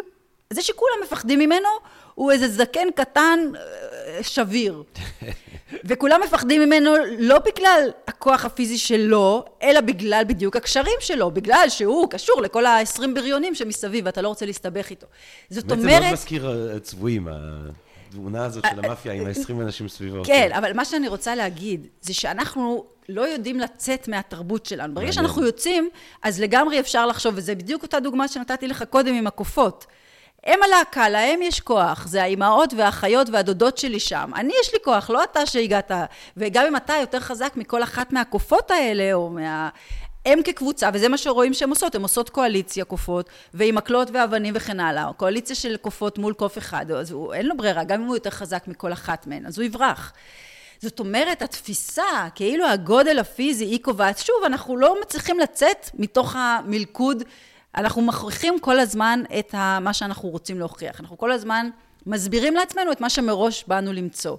[0.50, 1.68] זה שכולם מפחדים ממנו,
[2.14, 4.82] הוא איזה זקן קטן אה, שביר.
[5.84, 12.10] וכולם מפחדים ממנו לא בגלל הכוח הפיזי שלו, אלא בגלל בדיוק הקשרים שלו, בגלל שהוא
[12.10, 15.06] קשור לכל ה-20 בריונים שמסביב, ואתה לא רוצה להסתבך איתו.
[15.50, 15.84] זאת אומרת...
[15.84, 17.28] בעצם מאוד מזכיר אה, צבועים,
[18.08, 20.22] התמונה הזאת של המאפיה עם ה-20 אנשים סביבו.
[20.24, 24.94] כן, אבל מה שאני רוצה להגיד, זה שאנחנו לא יודעים לצאת מהתרבות שלנו.
[24.94, 25.90] ברגע שאנחנו יוצאים,
[26.22, 29.86] אז לגמרי אפשר לחשוב, וזה בדיוק אותה דוגמה שנתתי לך קודם עם הקופות.
[30.44, 34.30] הם הלהקה, להם יש כוח, זה האימהות והאחיות והדודות שלי שם.
[34.36, 35.90] אני יש לי כוח, לא אתה שהגעת.
[36.36, 39.68] וגם אם אתה יותר חזק מכל אחת מהקופות האלה, או מה...
[40.26, 44.80] הם כקבוצה, וזה מה שרואים שהן עושות, הן עושות קואליציה קופות, ועם מקלות ואבנים וכן
[44.80, 48.16] הלאה, קואליציה של קופות מול קוף אחד, אז הוא, אין לו ברירה, גם אם הוא
[48.16, 50.12] יותר חזק מכל אחת מהן, אז הוא יברח.
[50.80, 57.22] זאת אומרת, התפיסה, כאילו הגודל הפיזי היא קובעת, שוב, אנחנו לא מצליחים לצאת מתוך המלכוד
[57.76, 61.00] אנחנו מכריחים כל הזמן את מה שאנחנו רוצים להוכיח.
[61.00, 61.70] אנחנו כל הזמן
[62.06, 64.36] מסבירים לעצמנו את מה שמראש באנו למצוא,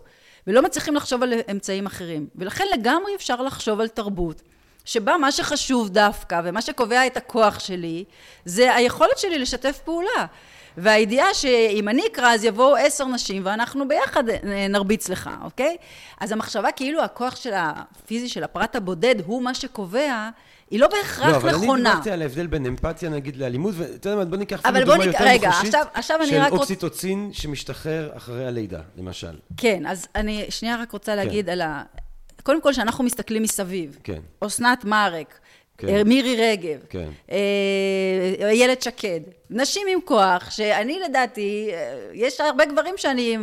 [0.47, 2.27] ולא מצליחים לחשוב על אמצעים אחרים.
[2.35, 4.41] ולכן לגמרי אפשר לחשוב על תרבות.
[4.85, 8.03] שבה מה שחשוב דווקא, ומה שקובע את הכוח שלי,
[8.45, 10.25] זה היכולת שלי לשתף פעולה.
[10.77, 14.23] והידיעה שאם אני אקרא אז יבואו עשר נשים ואנחנו ביחד
[14.69, 15.77] נרביץ לך, אוקיי?
[16.19, 20.29] אז המחשבה כאילו הכוח של הפיזי של הפרט הבודד הוא מה שקובע,
[20.73, 21.31] היא לא בהכרח נכונה.
[21.31, 21.89] לא, אבל נכונה.
[21.89, 25.05] אני דיברתי על ההבדל בין אמפתיה נגיד לאלימות, ואתה יודע מה, בוא ניקח אפילו דוגמה
[25.05, 27.37] יותר רגע, מוחשית עכשיו, עכשיו של רק אוקסיטוצין רוצ...
[27.37, 29.37] שמשתחרר אחרי הלידה, למשל.
[29.57, 31.51] כן, אז אני שנייה רק רוצה להגיד כן.
[31.51, 31.83] על ה...
[32.43, 33.97] קודם כל, שאנחנו מסתכלים מסביב.
[34.03, 34.19] כן.
[34.39, 35.39] אסנת מארק,
[35.87, 35.95] כן.
[35.95, 37.09] אה, מירי רגב, כן.
[37.31, 39.19] אה, איילת שקד,
[39.49, 43.37] נשים עם כוח, שאני לדעתי, אה, יש הרבה גברים שאני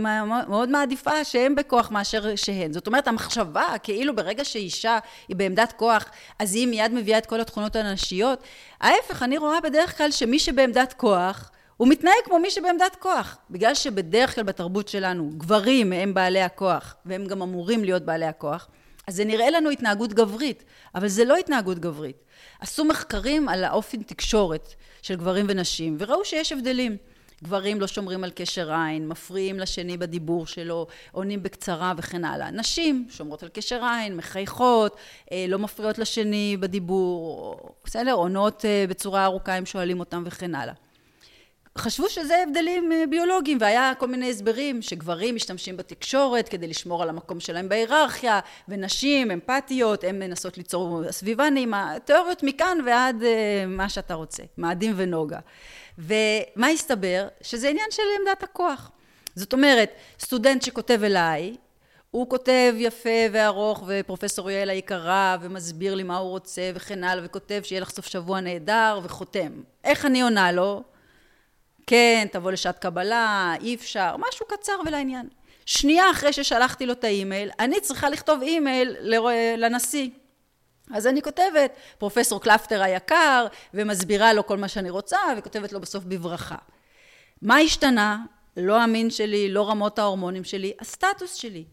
[0.48, 2.72] מאוד מעדיפה שהם בכוח מאשר שהן.
[2.72, 7.40] זאת אומרת, המחשבה, כאילו ברגע שאישה היא בעמדת כוח, אז היא מיד מביאה את כל
[7.40, 8.42] התכונות הנשיות.
[8.80, 13.38] ההפך, אני רואה בדרך כלל שמי שבעמדת כוח, הוא מתנהג כמו מי שבעמדת כוח.
[13.50, 18.68] בגלל שבדרך כלל בתרבות שלנו, גברים הם בעלי הכוח, והם גם אמורים להיות בעלי הכוח.
[19.06, 20.64] אז זה נראה לנו התנהגות גברית,
[20.94, 22.16] אבל זה לא התנהגות גברית.
[22.60, 26.96] עשו מחקרים על האופן תקשורת של גברים ונשים, וראו שיש הבדלים.
[27.44, 32.50] גברים לא שומרים על קשר עין, מפריעים לשני בדיבור שלו, עונים בקצרה וכן הלאה.
[32.50, 34.96] נשים שומרות על קשר עין, מחייכות,
[35.32, 38.12] אה, לא מפריעות לשני בדיבור, בסדר?
[38.12, 40.74] עונות אה, בצורה ארוכה אם שואלים אותם וכן הלאה.
[41.78, 47.08] חשבו שזה הבדלים אה, ביולוגיים, והיה כל מיני הסברים שגברים משתמשים בתקשורת כדי לשמור על
[47.08, 53.88] המקום שלהם בהיררכיה, ונשים אמפתיות, הן מנסות ליצור סביבה נעימה, תיאוריות מכאן ועד אה, מה
[53.88, 55.38] שאתה רוצה, מאדים ונוגה.
[55.98, 57.28] ומה הסתבר?
[57.42, 58.90] שזה עניין של עמדת הכוח.
[59.34, 59.90] זאת אומרת,
[60.20, 61.56] סטודנט שכותב אליי,
[62.10, 67.60] הוא כותב יפה וארוך, ופרופסור יעל היקרה, ומסביר לי מה הוא רוצה וכן הלאה, וכותב
[67.64, 69.52] שיהיה לך סוף שבוע נהדר, וחותם.
[69.84, 70.82] איך אני עונה לו?
[71.86, 75.28] כן, תבוא לשעת קבלה, אי אפשר, משהו קצר ולעניין.
[75.66, 78.96] שנייה אחרי ששלחתי לו את האימייל, אני צריכה לכתוב אימייל
[79.56, 80.08] לנשיא.
[80.94, 86.04] אז אני כותבת, פרופסור קלפטר היקר, ומסבירה לו כל מה שאני רוצה, וכותבת לו בסוף
[86.04, 86.56] בברכה.
[87.42, 88.18] מה השתנה?
[88.56, 91.64] לא המין שלי, לא רמות ההורמונים שלי, הסטטוס שלי.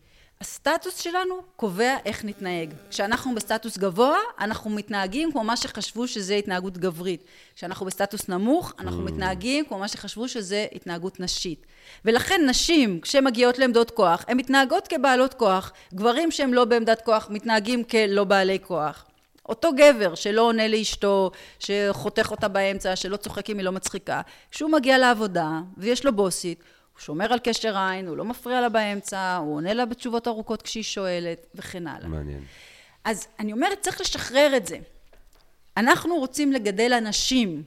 [0.42, 2.74] הסטטוס שלנו קובע איך נתנהג.
[2.90, 7.24] כשאנחנו בסטטוס גבוה, אנחנו מתנהגים כמו מה שחשבו שזה התנהגות גברית.
[7.56, 9.12] כשאנחנו בסטטוס נמוך, אנחנו mm.
[9.12, 11.66] מתנהגים כמו מה שחשבו שזה התנהגות נשית.
[12.06, 15.72] ולכן נשים, כשמגיעות לעמדות כוח, הן מתנהגות כבעלות כוח.
[15.94, 19.06] גברים שהם לא בעמדת כוח, מתנהגים כלא בעלי כוח.
[19.50, 24.22] אותו גבר שלא עונה לאשתו, שחותך אותה באמצע, שלא צוחק אם היא לא מצחיקה,
[24.52, 26.64] כשהוא מגיע לעבודה ויש לו בוסית,
[26.98, 30.62] הוא שומר על קשר עין, הוא לא מפריע לה באמצע, הוא עונה לה בתשובות ארוכות
[30.62, 32.08] כשהיא שואלת, וכן הלאה.
[32.08, 32.44] מעניין.
[33.04, 34.78] אז אני אומרת, צריך לשחרר את זה.
[35.78, 37.64] אנחנו רוצים לגדל אנשים,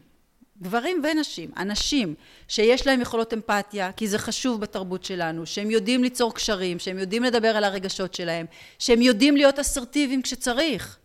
[0.63, 2.15] גברים ונשים, אנשים
[2.49, 7.25] שיש להם יכולות אמפתיה, כי זה חשוב בתרבות שלנו, שהם יודעים ליצור קשרים, שהם יודעים
[7.25, 8.47] לדבר על הרגשות שלהם,
[8.79, 10.99] שהם יודעים להיות אסרטיביים כשצריך.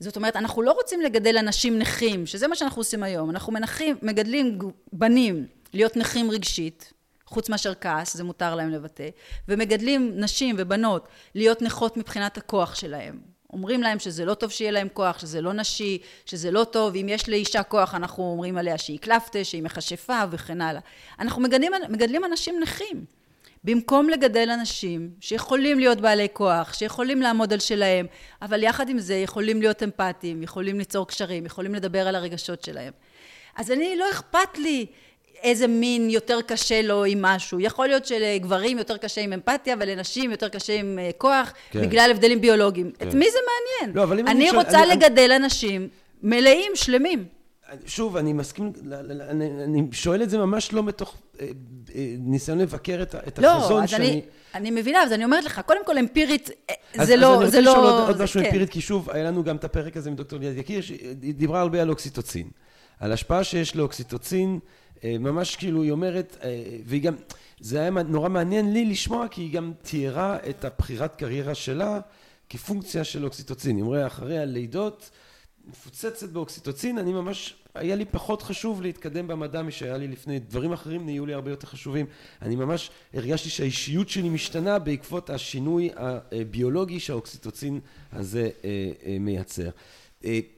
[0.00, 3.30] זאת אומרת, אנחנו לא רוצים לגדל אנשים נכים, שזה מה שאנחנו עושים היום.
[3.30, 4.58] אנחנו מנחים, מגדלים
[4.92, 6.92] בנים להיות נכים רגשית,
[7.30, 9.08] חוץ מאשר כעס, זה מותר להם לבטא,
[9.48, 13.20] ומגדלים נשים ובנות להיות נכות מבחינת הכוח שלהם.
[13.52, 17.06] אומרים להם שזה לא טוב שיהיה להם כוח, שזה לא נשי, שזה לא טוב, אם
[17.08, 20.80] יש לאישה כוח אנחנו אומרים עליה שהיא קלפטה, שהיא מכשפה וכן הלאה.
[21.18, 23.04] אנחנו מגדלים, מגדלים אנשים נכים.
[23.64, 28.06] במקום לגדל אנשים שיכולים להיות בעלי כוח, שיכולים לעמוד על שלהם,
[28.42, 32.92] אבל יחד עם זה יכולים להיות אמפתיים, יכולים ליצור קשרים, יכולים לדבר על הרגשות שלהם.
[33.56, 34.86] אז אני, לא אכפת לי
[35.42, 37.60] איזה מין יותר קשה לו עם משהו.
[37.60, 41.82] יכול להיות שלגברים יותר קשה עם אמפתיה, ולנשים יותר קשה עם אה, כוח, כן.
[41.82, 42.90] בגלל הבדלים ביולוגיים.
[42.98, 43.08] כן.
[43.08, 43.96] את מי זה מעניין?
[43.96, 45.36] לא, אבל אם אני, אני רוצה אני, לגדל אני...
[45.36, 45.88] אנשים
[46.22, 47.24] מלאים, שלמים.
[47.86, 48.72] שוב, אני מסכים,
[49.30, 51.46] אני, אני שואל את זה ממש לא מתוך אה,
[51.94, 54.06] אה, ניסיון לבקר את, את לא, החזון שאני...
[54.06, 54.20] לא, אז
[54.54, 57.26] אני מבינה, אז אני אומרת לך, קודם כל אמפירית, אז, זה אז לא...
[57.26, 58.00] אז אני רוצה לשאול לא...
[58.02, 58.46] עוד, עוד משהו כן.
[58.46, 61.60] אמפירית, כי שוב, היה לנו גם את הפרק הזה עם דוקטור ליאת יקיר, שהיא דיברה
[61.60, 62.50] הרבה על אוקסיטוצין.
[63.00, 64.58] על השפעה שיש לאוקסיטוצין.
[65.04, 67.14] אה, ממש כאילו היא אומרת, אה, והיא גם,
[67.60, 72.00] זה היה נורא מעניין לי לשמוע כי היא גם תיארה את הבחירת קריירה שלה
[72.48, 73.76] כפונקציה של אוקסיטוצין.
[73.76, 75.10] היא אומרת, אחרי הלידות
[75.66, 81.04] מפוצצת באוקסיטוצין, אני ממש, היה לי פחות חשוב להתקדם במדע משהיה לי לפני, דברים אחרים
[81.04, 82.06] נהיו לי הרבה יותר חשובים.
[82.42, 87.80] אני ממש הרגשתי שהאישיות שלי משתנה בעקבות השינוי הביולוגי שהאוקסיטוצין
[88.12, 89.70] הזה אה, מייצר.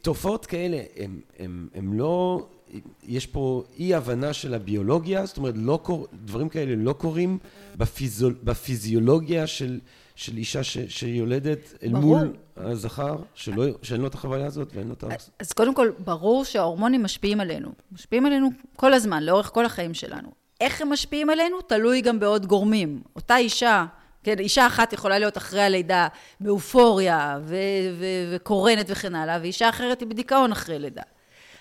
[0.03, 0.83] תופעות כאלה
[1.75, 2.47] הן לא
[3.03, 7.39] יש פה אי הבנה של הביולוגיה, זאת אומרת לא קור, דברים כאלה לא קורים
[7.77, 9.81] בפיזיול, בפיזיולוגיה של,
[10.15, 12.03] של אישה ש, שיולדת אל ברור.
[12.03, 15.09] מול הזכר, שלא, שאין לו את החוויה הזאת ואין לו את ה...
[15.39, 17.73] אז קודם כל, ברור שההורמונים משפיעים עלינו.
[17.93, 20.29] משפיעים עלינו כל הזמן, לאורך כל החיים שלנו.
[20.61, 21.61] איך הם משפיעים עלינו?
[21.61, 23.03] תלוי גם בעוד גורמים.
[23.17, 23.87] אותה אישה,
[24.23, 26.09] כן, אישה אחת יכולה להיות אחרי הלידה
[26.41, 27.39] באופוריה
[28.31, 31.03] וקורנת וכן הלאה, ואישה אחרת היא בדיכאון אחרי לידה.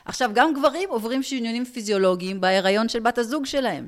[0.06, 3.88] עכשיו, גם גברים עוברים שינויים פיזיולוגיים בהיריון של בת הזוג שלהם.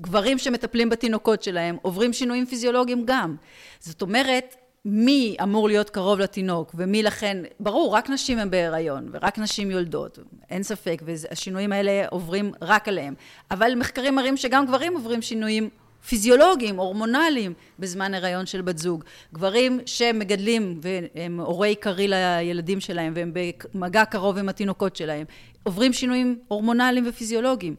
[0.00, 3.36] גברים שמטפלים בתינוקות שלהם עוברים שינויים פיזיולוגיים גם.
[3.80, 9.38] זאת אומרת, מי אמור להיות קרוב לתינוק ומי לכן, ברור, רק נשים הם בהיריון ורק
[9.38, 10.18] נשים יולדות,
[10.50, 13.14] אין ספק, והשינויים האלה עוברים רק עליהם.
[13.50, 15.68] אבל מחקרים מראים שגם גברים עוברים שינויים
[16.08, 19.04] פיזיולוגיים, הורמונליים, בזמן הריון של בת זוג.
[19.34, 23.32] גברים שמגדלים והם הורי עיקרי לילדים שלהם והם
[23.74, 25.26] במגע קרוב עם התינוקות שלהם,
[25.62, 27.74] עוברים שינויים הורמונליים ופיזיולוגיים.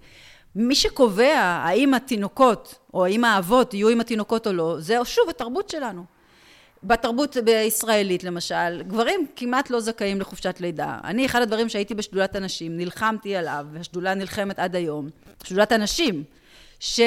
[0.55, 5.69] מי שקובע האם התינוקות או האם האבות יהיו עם התינוקות או לא, זה שוב התרבות
[5.69, 6.03] שלנו.
[6.83, 10.97] בתרבות הישראלית למשל, גברים כמעט לא זכאים לחופשת לידה.
[11.03, 15.09] אני, אחד הדברים שהייתי בשדולת הנשים, נלחמתי עליו, והשדולה נלחמת עד היום,
[15.43, 16.23] שדולת הנשים,
[16.79, 16.99] ש...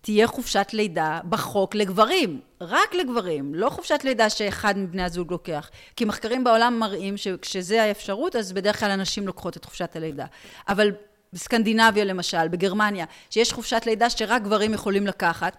[0.00, 5.70] תהיה חופשת לידה בחוק לגברים, רק לגברים, לא חופשת לידה שאחד מבני הזוג לוקח.
[5.96, 10.26] כי מחקרים בעולם מראים שכשזה האפשרות, אז בדרך כלל הנשים לוקחות את חופשת הלידה.
[10.68, 10.92] אבל
[11.32, 15.56] בסקנדינביה למשל, בגרמניה, שיש חופשת לידה שרק גברים יכולים לקחת,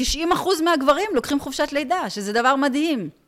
[0.00, 0.02] 90%
[0.64, 3.21] מהגברים לוקחים חופשת לידה, שזה דבר מדהים.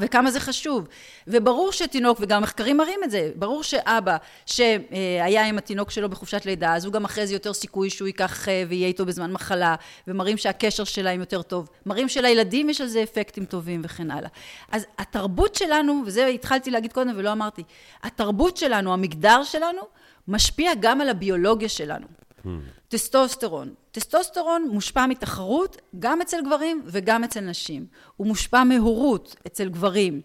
[0.00, 0.88] וכמה זה חשוב.
[1.26, 4.16] וברור שתינוק, וגם מחקרים מראים את זה, ברור שאבא
[4.46, 8.48] שהיה עם התינוק שלו בחופשת לידה, אז הוא גם אחרי זה יותר סיכוי שהוא ייקח
[8.48, 9.74] אה, ויהיה איתו בזמן מחלה,
[10.08, 11.68] ומראים שהקשר שלהם יותר טוב.
[11.86, 14.28] מראים שלילדים יש על זה אפקטים טובים וכן הלאה.
[14.72, 17.62] אז התרבות שלנו, וזה התחלתי להגיד קודם ולא אמרתי,
[18.02, 19.82] התרבות שלנו, המגדר שלנו,
[20.28, 22.19] משפיע גם על הביולוגיה שלנו.
[22.44, 22.48] Hmm.
[22.88, 23.74] טסטוסטרון.
[23.92, 27.86] טסטוסטרון מושפע מתחרות גם אצל גברים וגם אצל נשים.
[28.16, 30.20] הוא מושפע מהורות אצל גברים.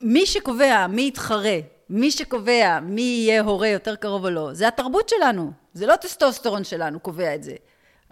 [0.00, 1.58] מי שקובע מי יתחרה,
[1.90, 5.52] מי שקובע מי יהיה הורה יותר קרוב או לא, זה התרבות שלנו.
[5.74, 7.54] זה לא טסטוסטרון שלנו קובע את זה.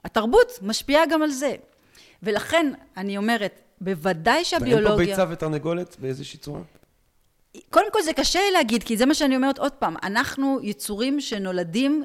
[0.04, 1.54] התרבות משפיעה גם על זה.
[2.22, 4.94] ולכן, אני אומרת, בוודאי שהביולוגיה...
[4.94, 6.60] ואין פה ביצה ותרנגולת באיזושהי צורה?
[7.70, 12.04] קודם כל זה קשה להגיד, כי זה מה שאני אומרת עוד פעם, אנחנו יצורים שנולדים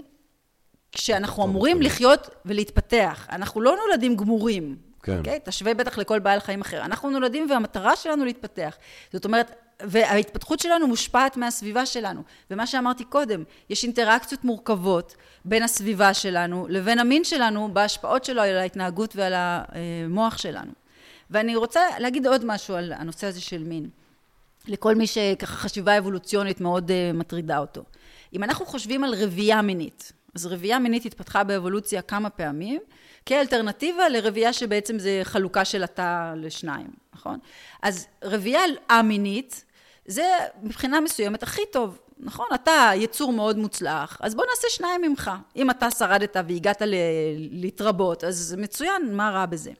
[0.95, 3.27] כשאנחנו אמורים לחיות ולהתפתח.
[3.31, 4.75] אנחנו לא נולדים גמורים.
[5.03, 5.13] כן.
[5.13, 5.17] Okay?
[5.17, 5.39] אוקיי?
[5.43, 6.81] תשווה בטח לכל בעל חיים אחר.
[6.81, 8.77] אנחנו נולדים והמטרה שלנו להתפתח.
[9.13, 12.21] זאת אומרת, וההתפתחות שלנו מושפעת מהסביבה שלנו.
[12.51, 15.15] ומה שאמרתי קודם, יש אינטראקציות מורכבות
[15.45, 20.71] בין הסביבה שלנו לבין המין שלנו בהשפעות שלו על ההתנהגות ועל המוח שלנו.
[21.29, 23.89] ואני רוצה להגיד עוד משהו על הנושא הזה של מין.
[24.67, 27.83] לכל מי שככה חשיבה אבולוציונית מאוד uh, מטרידה אותו.
[28.33, 32.81] אם אנחנו חושבים על רבייה מינית, אז רבייה מינית התפתחה באבולוציה כמה פעמים,
[33.25, 37.39] כאלטרנטיבה לרבייה שבעצם זה חלוקה של התא לשניים, נכון?
[37.81, 39.65] אז רבייה א-מינית
[40.05, 40.23] זה
[40.63, 42.45] מבחינה מסוימת הכי טוב, נכון?
[42.55, 45.31] אתה יצור מאוד מוצלח, אז בוא נעשה שניים ממך.
[45.55, 46.81] אם אתה שרדת והגעת
[47.51, 49.71] להתרבות, אז מצוין, מה רע בזה?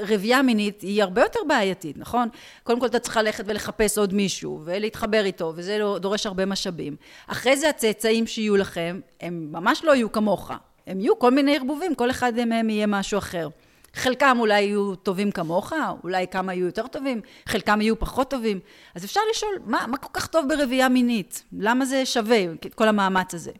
[0.00, 2.28] רבייה מינית היא הרבה יותר בעייתית, נכון?
[2.62, 6.96] קודם כל אתה צריך ללכת ולחפש עוד מישהו ולהתחבר איתו, וזה לא, דורש הרבה משאבים.
[7.26, 10.50] אחרי זה הצאצאים שיהיו לכם, הם ממש לא יהיו כמוך.
[10.86, 13.48] הם יהיו כל מיני ערבובים, כל אחד מהם יהיה משהו אחר.
[13.94, 15.72] חלקם אולי יהיו טובים כמוך,
[16.04, 18.60] אולי כמה יהיו יותר טובים, חלקם יהיו פחות טובים.
[18.94, 21.44] אז אפשר לשאול, מה, מה כל כך טוב ברבייה מינית?
[21.52, 22.38] למה זה שווה,
[22.74, 23.52] כל המאמץ הזה?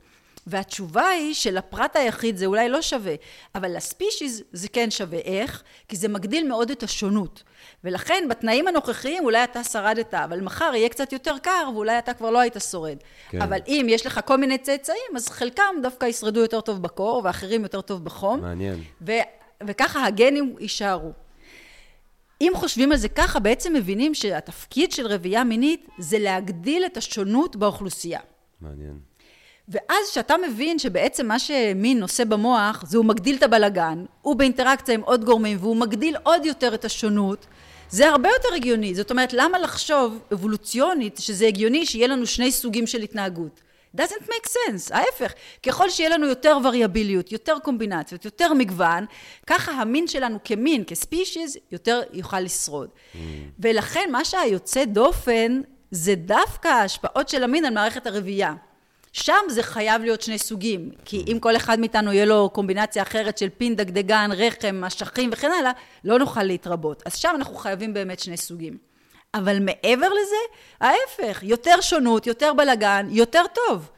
[0.47, 3.15] והתשובה היא שלפרט היחיד זה אולי לא שווה,
[3.55, 5.19] אבל לספישיז זה כן שווה.
[5.19, 5.63] איך?
[5.89, 7.43] כי זה מגדיל מאוד את השונות.
[7.85, 12.31] ולכן בתנאים הנוכחיים אולי אתה שרדת, אבל מחר יהיה קצת יותר קר ואולי אתה כבר
[12.31, 12.97] לא היית שורד.
[13.31, 13.43] כן.
[13.43, 17.63] אבל אם יש לך כל מיני צאצאים, אז חלקם דווקא ישרדו יותר טוב בקור ואחרים
[17.63, 18.41] יותר טוב בחום.
[18.41, 18.83] מעניין.
[19.07, 19.13] ו-
[19.67, 21.13] וככה הגנים יישארו.
[22.41, 27.57] אם חושבים על זה ככה, בעצם מבינים שהתפקיד של רבייה מינית זה להגדיל את השונות
[27.57, 28.21] באוכלוסייה.
[28.61, 28.99] מעניין.
[29.69, 34.95] ואז כשאתה מבין שבעצם מה שמין עושה במוח זה הוא מגדיל את הבלגן, הוא באינטראקציה
[34.95, 37.47] עם עוד גורמים והוא מגדיל עוד יותר את השונות,
[37.91, 38.95] זה הרבה יותר הגיוני.
[38.95, 43.61] זאת אומרת, למה לחשוב אבולוציונית שזה הגיוני שיהיה לנו שני סוגים של התנהגות?
[43.97, 45.33] doesn't make sense, ההפך.
[45.63, 49.05] ככל שיהיה לנו יותר וריאביליות, יותר קומבינציות, יותר מגוון,
[49.47, 52.89] ככה המין שלנו כמין, כספישיז, יותר יוכל לשרוד.
[52.89, 53.17] Mm.
[53.59, 55.61] ולכן מה שהיוצא דופן
[55.91, 58.55] זה דווקא ההשפעות של המין על מערכת הרבייה.
[59.17, 63.39] שם זה חייב להיות שני סוגים, כי אם כל אחד מאיתנו יהיה לו קומבינציה אחרת
[63.39, 65.73] של פין, דגדגן, רחם, אשכים וכן הלאה,
[66.05, 67.03] לא נוכל להתרבות.
[67.07, 68.79] אז שם אנחנו חייבים באמת שני סוגים.
[69.35, 70.37] אבל מעבר לזה,
[70.81, 73.91] ההפך, יותר שונות, יותר בלגן, יותר טוב.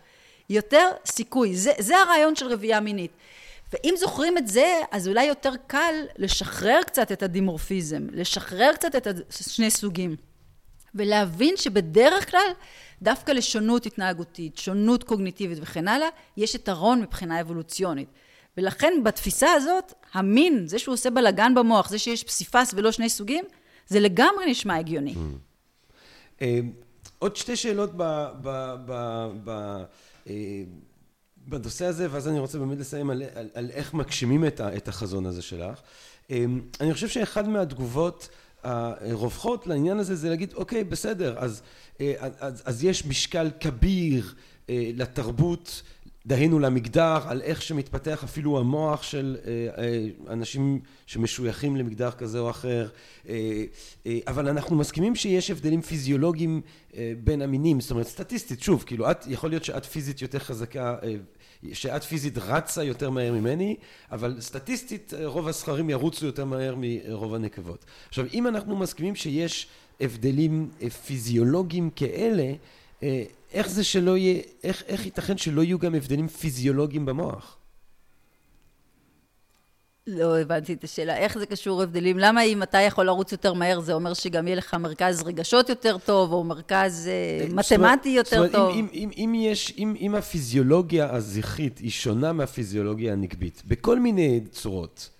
[0.50, 1.56] יותר סיכוי.
[1.56, 3.10] זה, זה הרעיון של רבייה מינית.
[3.72, 9.06] ואם זוכרים את זה, אז אולי יותר קל לשחרר קצת את הדימורפיזם, לשחרר קצת את
[9.30, 10.16] שני סוגים,
[10.94, 12.52] ולהבין שבדרך כלל
[13.02, 18.08] דווקא לשונות התנהגותית, שונות קוגניטיבית וכן הלאה, יש יתרון מבחינה אבולוציונית.
[18.56, 23.44] ולכן בתפיסה הזאת, המין, זה שהוא עושה בלאגן במוח, זה שיש פסיפס ולא שני סוגים,
[23.86, 25.14] זה לגמרי נשמע הגיוני.
[25.14, 25.18] Mm.
[26.42, 26.60] אה,
[27.18, 29.28] עוד שתי שאלות אה,
[31.36, 35.26] בנושא הזה, ואז אני רוצה באמת לסיים על, על, על איך מגשימים את, את החזון
[35.26, 35.80] הזה שלך.
[36.30, 36.44] אה,
[36.80, 38.28] אני חושב שאחד מהתגובות
[38.68, 41.62] הרווחות לעניין הזה זה להגיד, אוקיי, בסדר, אז,
[42.00, 44.34] אה, אז, אז יש משקל כביר
[44.68, 45.82] לתרבות,
[46.26, 49.36] דהיינו למגדר, על איך שמתפתח אפילו המוח של
[50.28, 52.88] אנשים שמשויכים למגדר כזה או אחר,
[54.26, 56.60] אבל אנחנו מסכימים שיש הבדלים פיזיולוגיים
[57.24, 60.96] בין המינים, זאת אומרת סטטיסטית, שוב, כאילו את, יכול להיות שאת פיזית יותר חזקה,
[61.72, 63.76] שאת פיזית רצה יותר מהר ממני,
[64.12, 67.84] אבל סטטיסטית רוב הזכרים ירוצו יותר מהר מרוב הנקבות.
[68.08, 69.66] עכשיו, אם אנחנו מסכימים שיש
[70.00, 70.70] הבדלים
[71.06, 72.52] פיזיולוגיים כאלה,
[73.52, 77.57] איך זה שלא יהיה, איך, איך ייתכן שלא יהיו גם הבדלים פיזיולוגיים במוח?
[80.08, 81.16] לא הבנתי את השאלה.
[81.16, 82.18] איך זה קשור הבדלים?
[82.18, 85.98] למה אם אתה יכול לרוץ יותר מהר, זה אומר שגם יהיה לך מרכז רגשות יותר
[85.98, 88.76] טוב, או מרכז אה, מתמטי יותר זאת אומרת, טוב?
[88.76, 95.10] אם, אם, אם, יש, אם, אם הפיזיולוגיה הזכרית היא שונה מהפיזיולוגיה הנקבית, בכל מיני צורות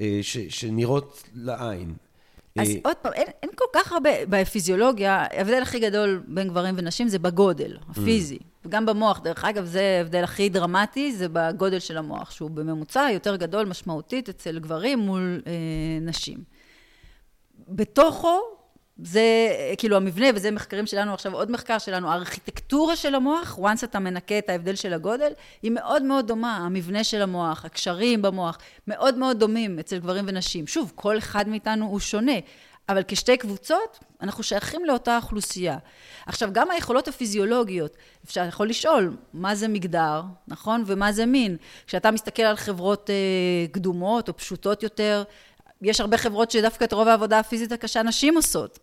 [0.00, 1.94] אה, ש, שנראות לעין,
[2.58, 7.08] אז עוד פעם, אין, אין כל כך הרבה, בפיזיולוגיה, ההבדל הכי גדול בין גברים ונשים
[7.08, 8.38] זה בגודל, הפיזי.
[8.64, 13.36] וגם במוח, דרך אגב, זה ההבדל הכי דרמטי, זה בגודל של המוח, שהוא בממוצע יותר
[13.36, 15.52] גדול משמעותית אצל גברים מול אה,
[16.00, 16.38] נשים.
[17.68, 18.40] בתוכו,
[19.02, 19.22] זה
[19.78, 24.38] כאילו המבנה, וזה מחקרים שלנו עכשיו, עוד מחקר שלנו, הארכיטקטורה של המוח, once אתה מנקה
[24.38, 25.32] את ההבדל של הגודל,
[25.62, 30.66] היא מאוד מאוד דומה, המבנה של המוח, הקשרים במוח, מאוד מאוד דומים אצל גברים ונשים.
[30.66, 32.32] שוב, כל אחד מאיתנו הוא שונה,
[32.88, 35.78] אבל כשתי קבוצות, אנחנו שייכים לאותה אוכלוסייה.
[36.26, 40.84] עכשיו, גם היכולות הפיזיולוגיות, אפשר יכול לשאול, מה זה מגדר, נכון?
[40.86, 41.56] ומה זה מין?
[41.86, 43.14] כשאתה מסתכל על חברות אה,
[43.72, 45.22] קדומות או פשוטות יותר,
[45.82, 48.78] יש הרבה חברות שדווקא את רוב העבודה הפיזית הקשה נשים עושות.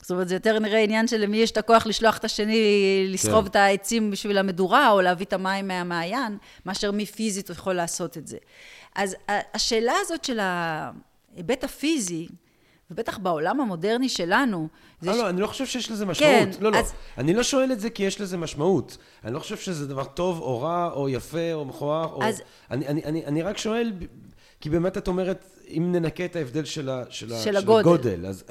[0.00, 3.44] זאת אומרת, זה יותר נראה עניין של למי יש את הכוח לשלוח את השני לסחוב
[3.44, 3.50] כן.
[3.50, 8.26] את העצים בשביל המדורה, או להביא את המים מהמעיין, מאשר מי פיזית יכול לעשות את
[8.26, 8.36] זה.
[8.94, 12.28] אז השאלה הזאת של ההיבט הפיזי,
[12.90, 14.68] ובטח בעולם המודרני שלנו...
[15.02, 16.32] לא, לא, אני לא חושב שיש לזה משמעות.
[16.32, 16.78] כן, לא, לא.
[16.78, 16.92] אז...
[17.18, 18.96] אני לא שואל את זה כי יש לזה משמעות.
[19.24, 22.22] אני לא חושב שזה דבר טוב או רע, או יפה, או מכוער, או...
[22.22, 22.42] אז...
[22.70, 23.92] אני, אני, אני, אני רק שואל,
[24.60, 27.88] כי באמת את אומרת, אם ננקה את ההבדל של, ה, של, של, ה, של הגודל,
[27.88, 28.44] הגודל אז...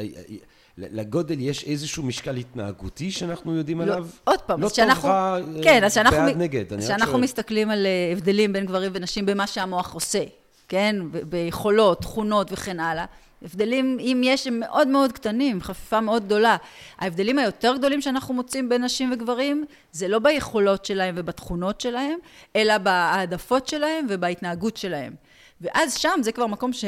[0.78, 4.08] לגודל יש איזשהו משקל התנהגותי שאנחנו יודעים לא, עליו?
[4.24, 5.02] עוד פעם, לא שאנחנו...
[5.02, 8.92] טוב, רע, כן, אז שאנחנו, בעד, נגד, אז שאנחנו מסתכלים על אה, הבדלים בין גברים
[8.96, 10.24] ונשים במה שהמוח עושה,
[10.68, 10.96] כן?
[11.30, 13.06] ביכולות, תכונות וכן הלאה.
[13.42, 16.58] הבדלים, אם יש, הם מאוד מאוד קטנים, חפיפה מאוד גדולה.
[17.00, 22.20] ההבדלים היותר גדולים שאנחנו מוצאים בין נשים וגברים, זה לא ביכולות שלהם ובתכונות שלהם,
[22.56, 25.14] אלא בהעדפות שלהם ובהתנהגות שלהם.
[25.62, 26.86] ואז שם זה כבר מקום ש...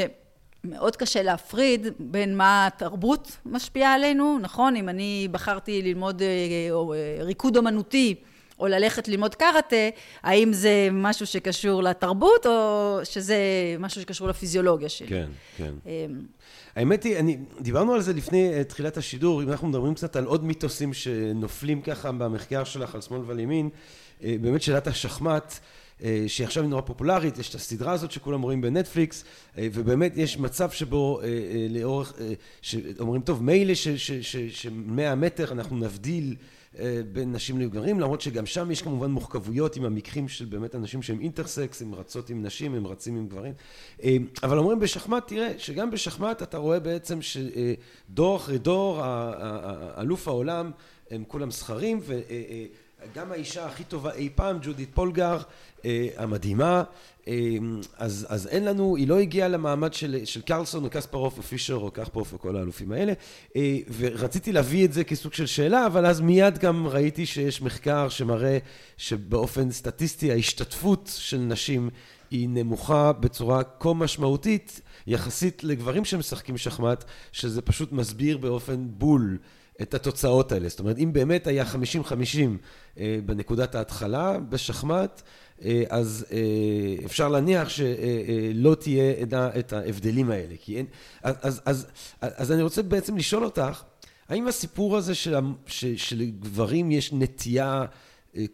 [0.63, 4.75] מאוד קשה להפריד בין מה התרבות משפיעה עלינו, נכון?
[4.75, 8.15] אם אני בחרתי ללמוד אה, אה, ריקוד אומנותי,
[8.59, 9.75] או ללכת ללמוד קראטה,
[10.23, 13.35] האם זה משהו שקשור לתרבות, או שזה
[13.79, 15.07] משהו שקשור לפיזיולוגיה שלי.
[15.07, 15.27] כן,
[15.57, 15.73] כן.
[16.77, 20.15] אמ, האמת היא, אני, דיברנו על זה לפני uh, תחילת השידור, אם אנחנו מדברים קצת
[20.15, 23.69] על עוד מיתוסים שנופלים ככה במחקר שלך על שמאל ועל ימין,
[24.19, 25.53] uh, באמת שאלת השחמט,
[25.99, 29.23] uh, שהיא עכשיו נורא פופולרית, יש את הסדרה הזאת שכולם רואים בנטפליקס,
[29.57, 31.21] ובאמת יש מצב שבו
[31.69, 32.13] לאורך,
[32.61, 33.73] שאומרים, טוב, מילא
[34.49, 36.60] שמאה מטר אנחנו נבדיל אה,
[37.11, 41.19] בין נשים לגברים, למרות שגם שם יש כמובן מורכבויות עם המקרים של באמת אנשים שהם
[41.19, 43.53] אינטרסקס, הם רצות עם נשים, הם רצים עם גברים.
[44.03, 49.01] אה, אבל אומרים בשחמט, תראה, שגם בשחמט אתה רואה בעצם שדור אחרי דור,
[49.97, 50.71] אלוף העולם,
[51.11, 51.99] הם כולם זכרים,
[53.03, 55.37] וגם האישה הכי טובה אי פעם, ג'ודית פולגר,
[55.85, 56.83] אה, המדהימה,
[57.27, 61.43] אמ, אז, אז אין לנו, היא לא הגיעה למעמד של, של קרלסון או קספרוף או
[61.43, 63.13] פישר או קחפוף או כל האלופים האלה.
[63.55, 68.09] אה, ורציתי להביא את זה כסוג של שאלה אבל אז מיד גם ראיתי שיש מחקר
[68.09, 68.57] שמראה
[68.97, 71.89] שבאופן סטטיסטי ההשתתפות של נשים
[72.31, 79.37] היא נמוכה בצורה כה משמעותית יחסית לגברים שמשחקים שחמט שזה פשוט מסביר באופן בול
[79.81, 80.69] את התוצאות האלה.
[80.69, 81.75] זאת אומרת, אם באמת היה 50-50
[82.97, 85.21] אה, בנקודת ההתחלה בשחמט,
[85.63, 89.13] אה, אז אה, אפשר להניח שלא תהיה
[89.59, 90.55] את ההבדלים האלה.
[90.61, 90.85] כי אין,
[91.23, 91.87] אז, אז,
[92.21, 93.83] אז אני רוצה בעצם לשאול אותך,
[94.29, 95.35] האם הסיפור הזה של,
[95.97, 97.85] שלגברים יש נטייה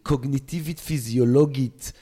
[0.02, 1.92] קוגניטיבית פיזיולוגית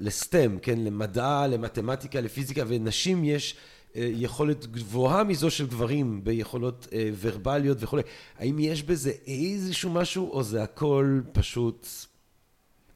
[0.00, 3.56] לסטם, כן, למדע, למתמטיקה, לפיזיקה, ונשים יש
[3.96, 6.88] יכולת גבוהה מזו של גברים ביכולות
[7.20, 8.02] ורבליות וכולי,
[8.38, 11.88] האם יש בזה איזשהו משהו, או זה הכל פשוט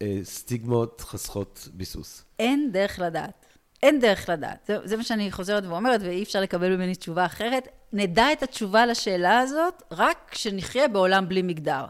[0.03, 2.25] אה, סטיגמות חסכות ביסוס?
[2.39, 3.47] אין דרך לדעת.
[3.83, 4.65] אין דרך לדעת.
[4.67, 7.69] זה, זה מה שאני חוזרת ואומרת, ואי אפשר לקבל ממני תשובה אחרת.
[7.93, 11.85] נדע את התשובה לשאלה הזאת רק כשנחיה בעולם בלי מגדר.